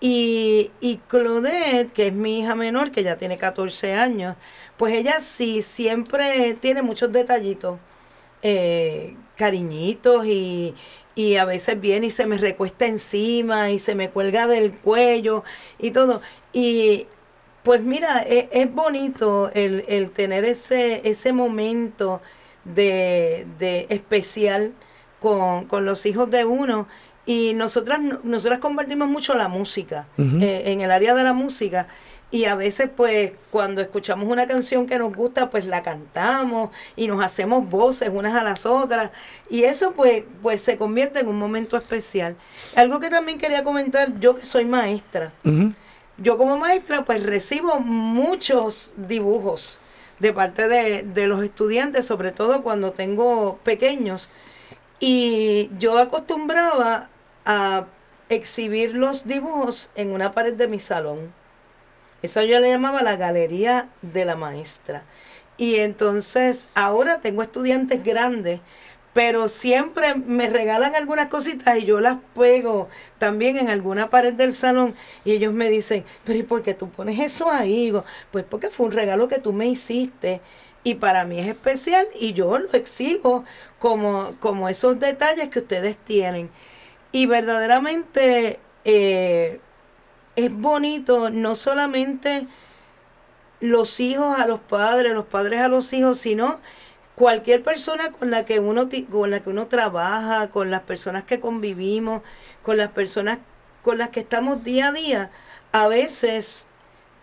Y, 0.00 0.70
y 0.80 0.98
Claudette, 1.08 1.92
que 1.92 2.08
es 2.08 2.12
mi 2.14 2.40
hija 2.40 2.54
menor, 2.54 2.90
que 2.92 3.02
ya 3.02 3.16
tiene 3.16 3.38
14 3.38 3.94
años, 3.94 4.36
pues 4.76 4.94
ella 4.94 5.20
sí 5.20 5.62
siempre 5.62 6.54
tiene 6.54 6.82
muchos 6.82 7.12
detallitos, 7.12 7.78
eh, 8.42 9.16
cariñitos 9.36 10.26
y, 10.26 10.74
y 11.14 11.36
a 11.36 11.44
veces 11.44 11.80
viene 11.80 12.06
y 12.08 12.10
se 12.10 12.26
me 12.26 12.38
recuesta 12.38 12.86
encima 12.86 13.70
y 13.70 13.78
se 13.78 13.94
me 13.94 14.10
cuelga 14.10 14.46
del 14.46 14.72
cuello 14.72 15.44
y 15.78 15.90
todo. 15.92 16.20
Y 16.52 17.06
pues 17.64 17.82
mira, 17.82 18.22
e, 18.22 18.48
es, 18.52 18.72
bonito 18.72 19.50
el, 19.54 20.10
tener 20.10 20.44
ese, 20.44 21.00
ese 21.08 21.32
momento 21.32 22.20
de, 22.64 23.46
especial 23.88 24.72
con, 25.20 25.66
los 25.84 26.06
hijos 26.06 26.30
de 26.30 26.44
uno. 26.44 26.86
Y 27.26 27.54
nosotras, 27.54 28.00
nosotras 28.22 28.58
compartimos 28.58 29.08
mucho 29.08 29.34
la 29.34 29.48
música, 29.48 30.06
eh, 30.18 30.64
en 30.66 30.82
el 30.82 30.90
área 30.90 31.14
de 31.14 31.24
la 31.24 31.32
música. 31.32 31.88
Y 32.30 32.44
a 32.44 32.54
veces, 32.54 32.90
pues, 32.94 33.32
cuando 33.50 33.80
escuchamos 33.80 34.28
una 34.28 34.46
canción 34.46 34.86
que 34.86 34.98
nos 34.98 35.14
gusta, 35.14 35.48
pues 35.48 35.64
la 35.66 35.82
cantamos 35.82 36.70
y 36.96 37.06
nos 37.06 37.22
hacemos 37.24 37.70
voces 37.70 38.10
unas 38.12 38.34
a 38.34 38.42
las 38.42 38.66
otras. 38.66 39.10
Y 39.48 39.64
eso, 39.64 39.92
pues, 39.92 40.24
pues 40.42 40.60
se 40.60 40.76
convierte 40.76 41.20
en 41.20 41.28
un 41.28 41.38
momento 41.38 41.78
especial. 41.78 42.36
Algo 42.74 43.00
que 43.00 43.08
también 43.08 43.38
quería 43.38 43.64
comentar, 43.64 44.20
yo 44.20 44.36
que 44.36 44.44
soy 44.44 44.66
maestra 44.66 45.32
yo 46.18 46.38
como 46.38 46.58
maestra 46.58 47.04
pues 47.04 47.22
recibo 47.24 47.80
muchos 47.80 48.94
dibujos 48.96 49.80
de 50.18 50.32
parte 50.32 50.68
de, 50.68 51.26
los 51.26 51.42
estudiantes, 51.42 52.06
sobre 52.06 52.32
todo 52.32 52.62
cuando 52.62 52.92
tengo 52.92 53.58
pequeños. 53.64 54.28
Y 55.00 55.70
yo 55.78 55.98
acostumbraba 55.98 57.08
a 57.44 57.86
exhibir 58.28 58.94
los 58.94 59.26
dibujos 59.26 59.90
en 59.96 60.12
una 60.12 60.32
pared 60.32 60.54
de 60.54 60.68
mi 60.68 60.78
salón. 60.78 61.32
Eso 62.22 62.42
yo 62.42 62.58
le 62.58 62.70
llamaba 62.70 63.02
la 63.02 63.16
galería 63.16 63.88
de 64.02 64.24
la 64.24 64.36
maestra. 64.36 65.02
Y 65.56 65.76
entonces 65.76 66.68
ahora 66.74 67.20
tengo 67.20 67.42
estudiantes 67.42 68.02
grandes 68.02 68.60
pero 69.14 69.48
siempre 69.48 70.16
me 70.16 70.50
regalan 70.50 70.94
algunas 70.96 71.28
cositas 71.28 71.78
y 71.78 71.84
yo 71.84 72.00
las 72.00 72.18
pego 72.34 72.88
también 73.18 73.56
en 73.56 73.70
alguna 73.70 74.10
pared 74.10 74.34
del 74.34 74.52
salón 74.52 74.94
y 75.24 75.32
ellos 75.32 75.54
me 75.54 75.70
dicen, 75.70 76.04
pero 76.24 76.38
¿y 76.38 76.42
por 76.42 76.62
qué 76.62 76.74
tú 76.74 76.90
pones 76.90 77.18
eso 77.20 77.50
ahí? 77.50 77.94
pues 78.32 78.44
porque 78.44 78.70
fue 78.70 78.86
un 78.86 78.92
regalo 78.92 79.28
que 79.28 79.38
tú 79.38 79.52
me 79.52 79.66
hiciste 79.68 80.40
y 80.82 80.96
para 80.96 81.24
mí 81.24 81.38
es 81.38 81.46
especial 81.46 82.06
y 82.20 82.34
yo 82.34 82.58
lo 82.58 82.70
exhibo 82.72 83.44
como, 83.78 84.34
como 84.40 84.68
esos 84.68 84.98
detalles 85.00 85.48
que 85.48 85.60
ustedes 85.60 85.96
tienen. 85.96 86.50
Y 87.12 87.26
verdaderamente 87.26 88.58
eh, 88.84 89.60
es 90.36 90.52
bonito 90.52 91.30
no 91.30 91.56
solamente 91.56 92.46
los 93.60 94.00
hijos 94.00 94.38
a 94.38 94.46
los 94.46 94.60
padres, 94.60 95.14
los 95.14 95.24
padres 95.24 95.60
a 95.60 95.68
los 95.68 95.92
hijos, 95.92 96.18
sino 96.18 96.60
cualquier 97.14 97.62
persona 97.62 98.10
con 98.10 98.30
la 98.30 98.44
que 98.44 98.60
uno 98.60 98.88
con 99.10 99.30
la 99.30 99.40
que 99.40 99.50
uno 99.50 99.66
trabaja, 99.66 100.50
con 100.50 100.70
las 100.70 100.82
personas 100.82 101.24
que 101.24 101.40
convivimos, 101.40 102.22
con 102.62 102.76
las 102.76 102.90
personas 102.90 103.38
con 103.82 103.98
las 103.98 104.08
que 104.08 104.20
estamos 104.20 104.64
día 104.64 104.88
a 104.88 104.92
día, 104.92 105.30
a 105.72 105.88
veces 105.88 106.66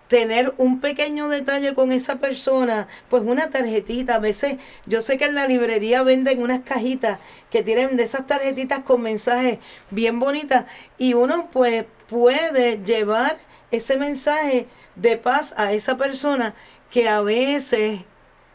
tener 0.08 0.54
un 0.58 0.82
pequeño 0.82 1.30
detalle 1.30 1.74
con 1.74 1.94
esa 1.94 2.18
persona, 2.18 2.90
pues 3.10 3.24
una 3.24 3.50
tarjetita, 3.50 4.16
a 4.16 4.20
veces 4.20 4.58
yo 4.86 5.02
sé 5.02 5.18
que 5.18 5.24
en 5.24 5.36
la 5.36 5.48
librería 5.48 6.04
venden 6.04 6.44
unas 6.44 6.60
cajitas 6.60 7.18
que 7.50 7.64
tienen 7.64 7.96
de 7.96 8.04
esas 8.04 8.28
tarjetitas 8.28 8.82
con 8.82 9.02
mensajes 9.02 9.60
bien 9.90 10.20
bonitas 10.20 10.66
y 10.98 11.14
uno 11.14 11.50
pues 11.50 11.86
puede 12.10 12.84
llevar 12.84 13.38
ese 13.72 13.98
mensaje 13.98 14.68
de 14.96 15.16
paz 15.16 15.54
a 15.56 15.72
esa 15.72 15.96
persona 15.96 16.56
que 16.90 17.08
a 17.08 17.22
veces 17.22 18.02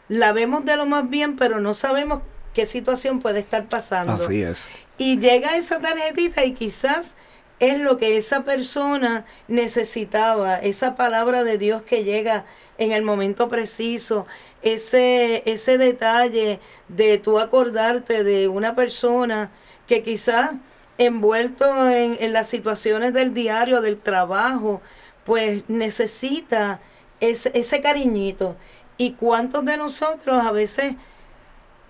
la 0.09 0.31
vemos 0.31 0.65
de 0.65 0.75
lo 0.75 0.85
más 0.85 1.09
bien, 1.09 1.35
pero 1.35 1.59
no 1.59 1.73
sabemos 1.73 2.21
qué 2.53 2.65
situación 2.65 3.19
puede 3.19 3.39
estar 3.39 3.67
pasando. 3.67 4.13
Así 4.13 4.41
es. 4.41 4.67
Y 4.97 5.19
llega 5.19 5.57
esa 5.57 5.79
tarjetita 5.79 6.43
y 6.45 6.53
quizás 6.53 7.15
es 7.59 7.79
lo 7.79 7.97
que 7.97 8.17
esa 8.17 8.43
persona 8.43 9.25
necesitaba, 9.47 10.57
esa 10.59 10.95
palabra 10.95 11.43
de 11.43 11.57
Dios 11.57 11.81
que 11.81 12.03
llega 12.03 12.45
en 12.77 12.91
el 12.91 13.01
momento 13.01 13.49
preciso, 13.49 14.27
ese, 14.61 15.43
ese 15.49 15.77
detalle 15.77 16.59
de 16.87 17.17
tú 17.17 17.39
acordarte 17.39 18.23
de 18.23 18.47
una 18.47 18.75
persona 18.75 19.49
que 19.87 20.03
quizás 20.03 20.55
envuelto 20.99 21.89
en, 21.89 22.17
en 22.19 22.33
las 22.33 22.47
situaciones 22.47 23.13
del 23.13 23.33
diario, 23.33 23.81
del 23.81 23.97
trabajo, 23.97 24.81
pues 25.25 25.63
necesita 25.67 26.79
ese, 27.19 27.51
ese 27.53 27.81
cariñito. 27.81 28.55
¿Y 28.97 29.13
cuántos 29.13 29.63
de 29.65 29.77
nosotros 29.77 30.43
a 30.43 30.51
veces 30.51 30.95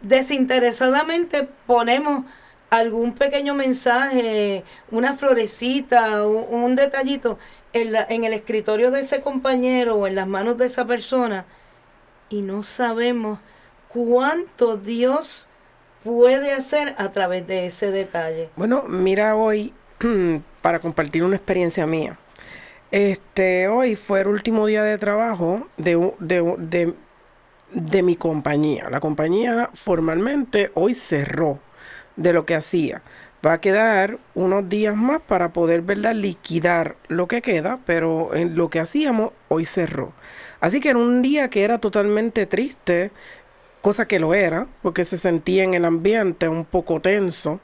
desinteresadamente 0.01 1.47
ponemos 1.65 2.25
algún 2.69 3.13
pequeño 3.13 3.53
mensaje, 3.53 4.63
una 4.91 5.13
florecita, 5.13 6.25
un, 6.25 6.75
detallito 6.75 7.39
en, 7.71 7.95
en 8.09 8.23
el 8.25 8.33
escritorio 8.33 8.91
de 8.91 9.01
ese 9.01 9.21
compañero 9.21 9.95
o 9.95 10.07
en 10.07 10.15
las 10.15 10.27
manos 10.27 10.57
de 10.57 10.65
esa 10.65 10.85
persona 10.85 11.45
y 12.29 12.41
no 12.41 12.63
sabemos 12.63 13.39
cuánto 13.87 14.77
Dios 14.77 15.47
puede 16.03 16.53
hacer 16.53 16.95
a 16.97 17.11
través 17.11 17.47
de 17.47 17.65
ese 17.65 17.91
detalle? 17.91 18.49
Bueno, 18.55 18.83
mira 18.87 19.35
hoy, 19.35 19.73
para 20.61 20.79
compartir 20.79 21.23
una 21.23 21.35
experiencia 21.35 21.85
mía. 21.85 22.17
Este, 22.91 23.67
hoy 23.67 23.95
fue 23.95 24.21
el 24.21 24.27
último 24.27 24.65
día 24.65 24.83
de 24.83 24.97
trabajo 24.97 25.67
de, 25.77 26.13
de, 26.19 26.93
de 27.71 28.03
mi 28.03 28.15
compañía. 28.15 28.89
La 28.89 28.99
compañía 28.99 29.69
formalmente 29.73 30.71
hoy 30.73 30.93
cerró 30.93 31.59
de 32.15 32.33
lo 32.33 32.45
que 32.45 32.55
hacía. 32.55 33.01
Va 33.45 33.53
a 33.53 33.61
quedar 33.61 34.17
unos 34.35 34.67
días 34.69 34.95
más 34.95 35.21
para 35.21 35.53
poder 35.53 35.81
verla 35.81 36.13
liquidar 36.13 36.95
lo 37.07 37.27
que 37.27 37.41
queda, 37.41 37.77
pero 37.85 38.33
en 38.33 38.55
lo 38.55 38.69
que 38.69 38.79
hacíamos 38.79 39.31
hoy 39.49 39.65
cerró. 39.65 40.13
Así 40.59 40.79
que 40.79 40.89
en 40.89 40.97
un 40.97 41.21
día 41.21 41.49
que 41.49 41.63
era 41.63 41.77
totalmente 41.79 42.45
triste, 42.45 43.11
cosa 43.81 44.07
que 44.07 44.19
lo 44.19 44.33
era, 44.33 44.67
porque 44.81 45.03
se 45.05 45.17
sentía 45.17 45.63
en 45.63 45.73
el 45.73 45.85
ambiente 45.85 46.47
un 46.47 46.65
poco 46.65 46.99
tenso. 47.01 47.59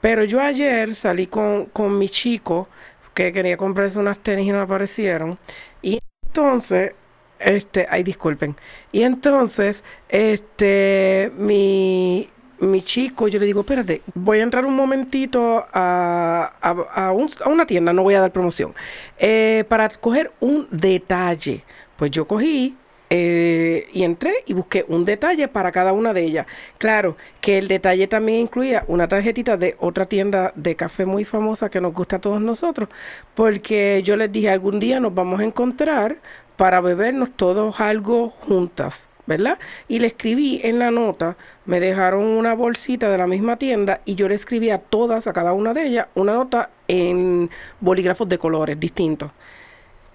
Pero 0.00 0.24
yo 0.24 0.40
ayer 0.40 0.94
salí 0.94 1.26
con, 1.26 1.66
con 1.66 1.98
mi 1.98 2.08
chico 2.08 2.68
que 3.14 3.32
quería 3.32 3.56
comprarse 3.56 3.98
unas 3.98 4.18
tenis 4.18 4.48
y 4.48 4.52
no 4.52 4.60
aparecieron. 4.60 5.38
Y 5.82 6.00
entonces, 6.26 6.92
este, 7.38 7.86
ay, 7.88 8.02
disculpen. 8.02 8.56
Y 8.92 9.02
entonces, 9.02 9.84
este, 10.08 11.30
mi, 11.36 12.28
mi 12.60 12.82
chico, 12.82 13.28
yo 13.28 13.38
le 13.38 13.46
digo, 13.46 13.60
espérate, 13.60 14.02
voy 14.14 14.38
a 14.38 14.42
entrar 14.42 14.64
un 14.66 14.74
momentito 14.74 15.66
a, 15.72 16.52
a, 16.60 17.12
una 17.46 17.66
tienda, 17.66 17.92
no 17.92 18.02
voy 18.02 18.14
a 18.14 18.20
dar 18.20 18.32
promoción, 18.32 18.72
eh, 19.18 19.64
para 19.68 19.88
coger 19.88 20.32
un 20.40 20.66
detalle. 20.70 21.64
Pues 21.96 22.10
yo 22.10 22.26
cogí 22.26 22.76
eh, 23.16 23.86
y 23.92 24.02
entré 24.02 24.42
y 24.44 24.54
busqué 24.54 24.84
un 24.88 25.04
detalle 25.04 25.46
para 25.46 25.70
cada 25.70 25.92
una 25.92 26.12
de 26.12 26.24
ellas. 26.24 26.46
Claro 26.78 27.16
que 27.40 27.58
el 27.58 27.68
detalle 27.68 28.08
también 28.08 28.40
incluía 28.40 28.84
una 28.88 29.06
tarjetita 29.06 29.56
de 29.56 29.76
otra 29.78 30.06
tienda 30.06 30.52
de 30.56 30.74
café 30.74 31.06
muy 31.06 31.24
famosa 31.24 31.70
que 31.70 31.80
nos 31.80 31.94
gusta 31.94 32.16
a 32.16 32.20
todos 32.20 32.40
nosotros, 32.40 32.88
porque 33.36 34.02
yo 34.02 34.16
les 34.16 34.32
dije 34.32 34.50
algún 34.50 34.80
día 34.80 34.98
nos 34.98 35.14
vamos 35.14 35.38
a 35.38 35.44
encontrar 35.44 36.16
para 36.56 36.80
bebernos 36.80 37.30
todos 37.36 37.78
algo 37.80 38.30
juntas. 38.30 39.06
¿verdad? 39.26 39.58
Y 39.88 40.00
le 40.00 40.08
escribí 40.08 40.60
en 40.64 40.78
la 40.80 40.90
nota, 40.90 41.36
me 41.64 41.80
dejaron 41.80 42.24
una 42.24 42.52
bolsita 42.54 43.08
de 43.08 43.16
la 43.16 43.26
misma 43.26 43.56
tienda 43.56 44.00
y 44.04 44.16
yo 44.16 44.28
le 44.28 44.34
escribí 44.34 44.68
a 44.68 44.78
todas, 44.78 45.26
a 45.26 45.32
cada 45.32 45.54
una 45.54 45.72
de 45.72 45.86
ellas, 45.86 46.08
una 46.14 46.34
nota 46.34 46.68
en 46.88 47.48
bolígrafos 47.80 48.28
de 48.28 48.38
colores 48.38 48.78
distintos. 48.78 49.30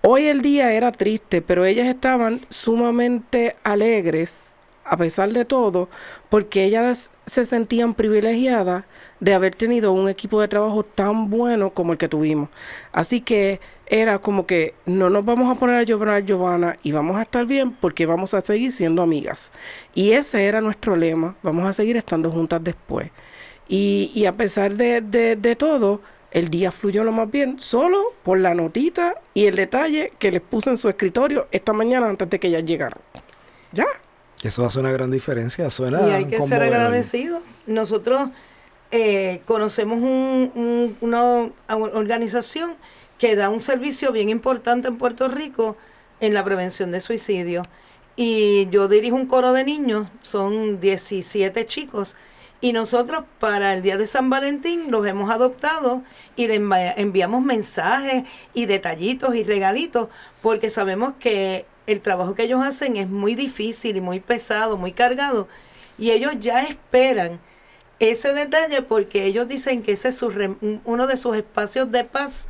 Hoy 0.02 0.26
el 0.26 0.42
día 0.42 0.72
era 0.74 0.92
triste, 0.92 1.42
pero 1.42 1.66
ellas 1.66 1.88
estaban 1.88 2.42
sumamente 2.50 3.56
alegres, 3.64 4.56
a 4.86 4.96
pesar 4.98 5.32
de 5.34 5.44
todo, 5.46 5.90
porque 6.30 6.64
ellas 6.64 7.12
se 7.26 7.46
sentían 7.46 7.94
privilegiadas 7.94 8.86
de 9.20 9.34
haber 9.34 9.56
tenido 9.56 9.92
un 9.92 10.08
equipo 10.10 10.40
de 10.40 10.48
trabajo 10.48 10.84
tan 10.84 11.30
bueno 11.30 11.72
como 11.72 11.92
el 11.92 11.98
que 11.98 12.08
tuvimos. 12.08 12.50
Así 12.94 13.20
que 13.22 13.60
era 13.88 14.20
como 14.20 14.46
que 14.48 14.74
no 14.86 15.10
nos 15.10 15.26
vamos 15.26 15.52
a 15.56 15.60
poner 15.60 15.76
a 15.76 15.84
llorar 15.84 16.24
Giovanna 16.26 16.78
y 16.82 16.92
vamos 16.94 17.18
a 17.18 17.24
estar 17.24 17.46
bien 17.46 17.72
porque 17.72 18.06
vamos 18.06 18.34
a 18.34 18.42
seguir 18.42 18.72
siendo 18.72 19.02
amigas. 19.02 19.52
Y 19.94 20.12
ese 20.14 20.46
era 20.46 20.62
nuestro 20.62 20.96
lema, 20.96 21.36
vamos 21.44 21.66
a 21.66 21.74
seguir 21.74 21.98
estando 21.98 22.32
juntas 22.32 22.64
después. 22.64 23.12
Y, 23.68 24.12
y 24.16 24.26
a 24.26 24.36
pesar 24.38 24.76
de, 24.76 25.02
de, 25.02 25.36
de 25.36 25.56
todo, 25.56 26.02
el 26.32 26.50
día 26.50 26.72
fluyó 26.72 27.04
lo 27.04 27.12
más 27.12 27.30
bien, 27.30 27.60
solo 27.60 28.04
por 28.24 28.40
la 28.40 28.54
notita 28.54 29.16
y 29.34 29.46
el 29.46 29.56
detalle 29.56 30.14
que 30.20 30.32
les 30.32 30.42
puse 30.42 30.70
en 30.70 30.78
su 30.78 30.90
escritorio 30.90 31.48
esta 31.52 31.74
mañana 31.74 32.08
antes 32.08 32.30
de 32.30 32.40
que 32.40 32.48
ellas 32.48 32.66
llegaran. 32.66 33.00
Ya. 33.72 33.88
Eso 34.44 34.66
hace 34.66 34.80
una 34.80 34.92
gran 34.92 35.12
diferencia, 35.12 35.70
suena. 35.70 36.08
Y 36.08 36.12
hay 36.12 36.26
que 36.26 36.40
ser 36.42 36.62
agradecidos. 36.62 37.42
Nosotros 37.68 38.30
eh, 38.92 39.42
conocemos 39.46 40.00
una 41.02 41.50
organización 41.72 42.76
que 43.18 43.36
da 43.36 43.50
un 43.50 43.60
servicio 43.60 44.12
bien 44.12 44.30
importante 44.30 44.88
en 44.88 44.98
Puerto 44.98 45.28
Rico 45.28 45.76
en 46.22 46.34
la 46.34 46.44
prevención 46.44 46.92
de 46.92 47.02
suicidio. 47.02 47.64
Y 48.16 48.68
yo 48.70 48.88
dirijo 48.88 49.16
un 49.16 49.28
coro 49.28 49.54
de 49.54 49.64
niños, 49.64 50.08
son 50.22 50.80
17 50.80 51.66
chicos, 51.66 52.16
y 52.62 52.74
nosotros 52.74 53.24
para 53.40 53.74
el 53.74 53.82
día 53.82 53.98
de 53.98 54.08
San 54.08 54.30
Valentín 54.30 54.92
los 54.92 55.06
hemos 55.06 55.30
adoptado 55.30 56.04
y 56.36 56.48
le 56.48 56.56
enviamos 56.98 57.42
mensajes 57.42 58.24
y 58.54 58.66
detallitos 58.66 59.36
y 59.36 59.44
regalitos 59.44 60.10
porque 60.42 60.70
sabemos 60.70 61.14
que 61.20 61.66
el 61.88 62.02
trabajo 62.02 62.36
que 62.36 62.44
ellos 62.44 62.64
hacen 62.64 62.98
es 62.98 63.10
muy 63.10 63.36
difícil 63.36 63.96
y 63.96 64.02
muy 64.02 64.20
pesado, 64.20 64.78
muy 64.78 64.92
cargado. 64.92 65.48
Y 65.98 66.12
ellos 66.12 66.34
ya 66.40 66.64
esperan 66.64 67.40
ese 68.00 68.34
detalle 68.34 68.82
porque 68.82 69.26
ellos 69.26 69.48
dicen 69.48 69.82
que 69.82 69.94
ese 69.94 70.10
es 70.10 70.22
uno 70.22 71.08
de 71.08 71.18
sus 71.18 71.36
espacios 71.36 71.90
de 71.92 72.04
paz 72.04 72.48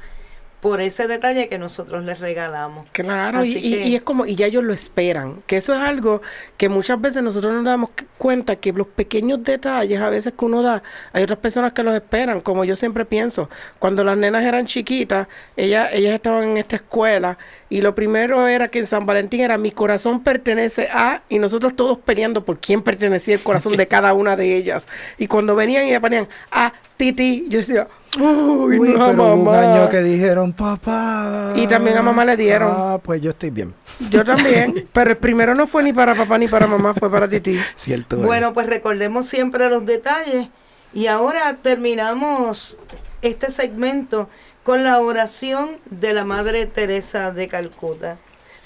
por 0.62 0.82
ese 0.82 1.07
detalle 1.07 1.47
que 1.47 1.57
nosotros 1.57 2.03
les 2.03 2.20
regalamos. 2.20 2.86
Claro, 2.91 3.45
y, 3.45 3.95
es 3.95 4.01
como, 4.01 4.26
y 4.26 4.36
ya 4.36 4.47
ellos 4.47 4.64
lo 4.64 4.74
esperan, 4.74 5.41
que 5.47 5.57
eso 5.57 5.74
es 5.74 5.80
algo 5.80 6.22
que 6.57 6.68
muchas 6.68 6.99
veces 6.99 7.24
nosotros 7.24 7.53
nos 7.53 7.64
damos 7.64 7.91
cuenta 8.18 8.57
que 8.57 8.74
los 8.74 8.88
pequeños 8.88 9.43
detalles 9.43 10.01
a 10.01 10.10
veces 10.10 10.34
que 10.38 10.45
uno 10.45 10.62
da, 10.62 10.84
hay 11.14 11.24
otras 11.24 11.39
personas 11.39 11.72
que 11.72 11.84
los 11.84 11.95
esperan, 11.95 12.41
como 12.41 12.66
yo 12.66 12.76
siempre 12.76 13.05
pienso, 13.05 13.49
cuando 13.80 14.03
las 14.03 14.18
nenas 14.18 14.43
eran 14.43 14.66
chiquitas, 14.66 15.28
ellas, 15.55 15.89
ellas 15.93 16.14
estaban 16.16 16.43
en 16.43 16.57
esta 16.57 16.76
escuela 16.76 17.38
y 17.70 17.82
lo 17.82 17.95
primero 17.95 18.47
era 18.47 18.68
que 18.68 18.80
en 18.80 18.88
San 18.88 19.05
Valentín 19.05 19.41
era 19.41 19.57
mi 19.57 19.72
corazón 19.72 20.24
pertenece 20.24 20.89
a, 20.91 21.22
y 21.30 21.39
nosotros 21.39 21.76
todos 21.76 21.99
peleando 21.99 22.43
por 22.43 22.60
quién 22.60 22.82
pertenecía 22.82 23.36
el 23.36 23.43
corazón 23.43 23.78
de 23.78 23.88
cada 23.88 24.14
una 24.14 24.36
de 24.36 24.57
ellas. 24.57 24.88
Y 25.18 25.28
cuando 25.28 25.55
venían 25.55 25.88
y 25.88 25.97
ponían 25.99 26.28
a 26.51 26.74
Titi, 26.97 27.45
yo 27.47 27.60
decía, 27.60 27.88
Uy, 28.18 28.80
Uy 28.80 28.93
pero 28.93 29.36
un 29.36 29.47
año 29.49 29.88
que 29.89 30.01
dijeron 30.01 30.53
papá. 30.53 31.53
Y 31.55 31.68
también 31.68 31.97
a 31.97 32.01
mamá 32.01 32.26
le 32.26 32.36
dieron. 32.36 32.72
Ah, 32.76 32.99
pues 33.01 33.22
yo 33.22 33.32
estoy 33.32 33.51
bien. 33.51 33.74
Yo 34.10 34.26
también. 34.26 34.88
pero 34.93 35.12
el 35.12 35.18
primero 35.18 35.53
no 35.53 35.68
fue 35.68 35.84
ni 35.84 35.93
para 35.93 36.16
papá 36.16 36.38
ni 36.38 36.47
para 36.47 36.66
mamá, 36.66 36.93
fue 36.93 37.12
para 37.12 37.28
Titi. 37.28 37.60
Cierto. 37.76 38.18
Bueno, 38.18 38.53
pues 38.53 38.68
recordemos 38.68 39.28
siempre 39.28 39.70
los 39.70 39.86
detalles. 39.86 40.47
Y 40.91 41.05
ahora 41.05 41.55
terminamos 41.62 42.78
este 43.22 43.51
segmento 43.51 44.28
con 44.64 44.84
la 44.84 44.99
oración 44.99 45.70
de 45.89 46.14
la 46.14 46.26
Madre 46.26 46.66
Teresa 46.66 47.32
de 47.32 47.47
Calcuta. 47.47 48.18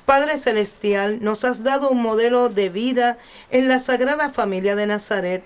Padre 0.05 0.37
Celestial, 0.37 1.19
nos 1.21 1.43
has 1.43 1.63
dado 1.63 1.89
un 1.89 2.01
modelo 2.01 2.49
de 2.49 2.69
vida 2.69 3.17
en 3.51 3.67
la 3.67 3.79
Sagrada 3.79 4.29
Familia 4.29 4.75
de 4.75 4.85
Nazaret 4.85 5.43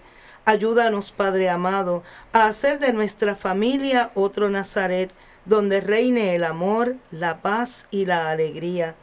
Ayúdanos, 0.48 1.12
Padre 1.12 1.50
amado, 1.50 2.04
a 2.32 2.46
hacer 2.46 2.80
de 2.80 2.94
nuestra 2.94 3.36
familia 3.36 4.12
otro 4.16 4.50
Nazaret, 4.50 5.12
donde 5.44 5.82
reine 5.82 6.36
el 6.36 6.46
amor, 6.46 6.96
la 7.12 7.42
paz 7.42 7.86
y 7.92 8.06
la 8.06 8.32
alegría. 8.32 8.96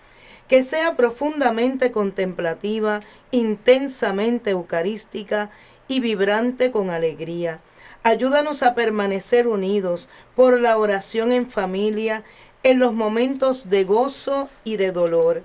Que 0.49 0.63
sea 0.63 0.97
profundamente 0.97 1.93
contemplativa, 1.93 3.01
intensamente 3.31 4.53
eucarística 4.53 5.51
y 5.87 6.01
vibrante 6.01 6.71
con 6.71 6.89
alegría. 6.89 7.61
Ayúdanos 8.03 8.63
a 8.63 8.75
permanecer 8.75 9.47
unidos 9.47 10.09
por 10.35 10.59
la 10.59 10.79
oración 10.79 11.31
en 11.31 11.51
familia 11.51 12.25
en 12.63 12.79
los 12.79 12.95
momentos 12.95 13.69
de 13.69 13.85
gozo 13.85 14.49
y 14.65 14.79
de 14.79 14.93
dolor 14.93 15.43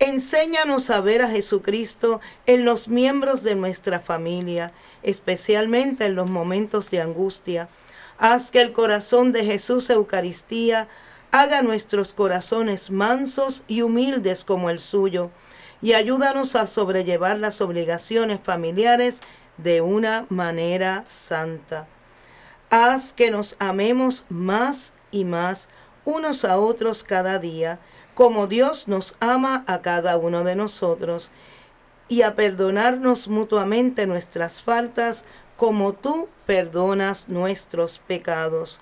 Enséñanos 0.00 0.88
a 0.88 1.02
ver 1.02 1.20
a 1.20 1.28
Jesucristo 1.28 2.22
en 2.46 2.64
los 2.64 2.88
miembros 2.88 3.42
de 3.42 3.54
nuestra 3.54 4.00
familia, 4.00 4.72
especialmente 5.02 6.06
en 6.06 6.14
los 6.14 6.30
momentos 6.30 6.90
de 6.90 7.02
angustia. 7.02 7.68
Haz 8.16 8.50
que 8.50 8.62
el 8.62 8.72
corazón 8.72 9.30
de 9.32 9.44
Jesús 9.44 9.90
Eucaristía 9.90 10.88
haga 11.32 11.60
nuestros 11.60 12.14
corazones 12.14 12.90
mansos 12.90 13.62
y 13.68 13.82
humildes 13.82 14.46
como 14.46 14.70
el 14.70 14.80
suyo, 14.80 15.30
y 15.82 15.92
ayúdanos 15.92 16.56
a 16.56 16.66
sobrellevar 16.66 17.38
las 17.38 17.60
obligaciones 17.60 18.40
familiares 18.40 19.20
de 19.58 19.82
una 19.82 20.24
manera 20.30 21.02
santa. 21.04 21.86
Haz 22.70 23.12
que 23.12 23.30
nos 23.30 23.54
amemos 23.58 24.24
más 24.30 24.94
y 25.10 25.24
más 25.24 25.68
unos 26.06 26.44
a 26.46 26.58
otros 26.58 27.04
cada 27.04 27.38
día, 27.38 27.78
como 28.14 28.46
Dios 28.46 28.88
nos 28.88 29.14
ama 29.20 29.64
a 29.66 29.80
cada 29.80 30.16
uno 30.16 30.44
de 30.44 30.56
nosotros, 30.56 31.30
y 32.08 32.22
a 32.22 32.34
perdonarnos 32.34 33.28
mutuamente 33.28 34.06
nuestras 34.06 34.62
faltas, 34.62 35.24
como 35.56 35.92
tú 35.92 36.28
perdonas 36.46 37.28
nuestros 37.28 38.00
pecados. 38.00 38.80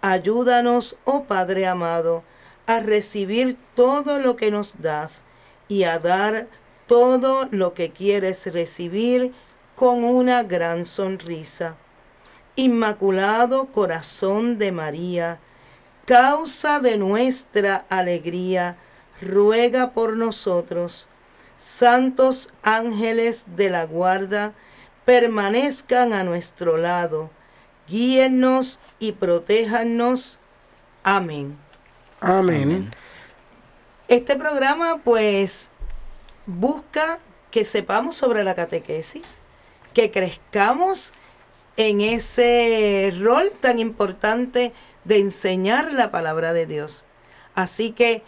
Ayúdanos, 0.00 0.96
oh 1.04 1.24
Padre 1.24 1.66
amado, 1.66 2.24
a 2.66 2.80
recibir 2.80 3.56
todo 3.76 4.18
lo 4.18 4.36
que 4.36 4.50
nos 4.50 4.80
das 4.82 5.24
y 5.68 5.84
a 5.84 5.98
dar 5.98 6.48
todo 6.86 7.46
lo 7.50 7.74
que 7.74 7.90
quieres 7.90 8.52
recibir 8.52 9.32
con 9.76 10.02
una 10.02 10.42
gran 10.42 10.84
sonrisa. 10.84 11.76
Inmaculado 12.56 13.66
Corazón 13.66 14.58
de 14.58 14.72
María, 14.72 15.38
causa 16.08 16.80
de 16.80 16.96
nuestra 16.96 17.84
alegría, 17.90 18.78
ruega 19.20 19.90
por 19.90 20.16
nosotros. 20.16 21.06
Santos 21.58 22.50
ángeles 22.62 23.44
de 23.56 23.68
la 23.68 23.84
guarda, 23.84 24.54
permanezcan 25.04 26.14
a 26.14 26.24
nuestro 26.24 26.78
lado, 26.78 27.28
guíennos 27.88 28.80
y 28.98 29.12
protéjanos. 29.12 30.38
Amén. 31.02 31.58
Amén. 32.20 32.90
Este 34.08 34.34
programa 34.34 35.02
pues 35.04 35.70
busca 36.46 37.18
que 37.50 37.66
sepamos 37.66 38.16
sobre 38.16 38.44
la 38.44 38.54
catequesis, 38.54 39.42
que 39.92 40.10
crezcamos 40.10 41.12
en 41.76 42.00
ese 42.00 43.12
rol 43.20 43.52
tan 43.60 43.78
importante 43.78 44.72
de 45.08 45.18
enseñar 45.18 45.92
la 45.92 46.10
palabra 46.10 46.52
de 46.52 46.66
Dios. 46.66 47.04
Así 47.54 47.90
que 47.90 48.22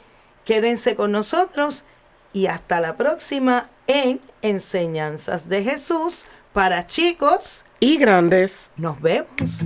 quédense 0.44 0.96
con 0.96 1.12
nosotros 1.12 1.84
y 2.32 2.46
hasta 2.46 2.80
la 2.80 2.96
próxima 2.96 3.68
en 3.86 4.20
Enseñanzas 4.42 5.48
de 5.48 5.62
Jesús 5.62 6.26
para 6.52 6.86
chicos 6.86 7.64
y 7.78 7.98
grandes. 7.98 8.70
Nos 8.76 9.00
vemos. 9.00 9.64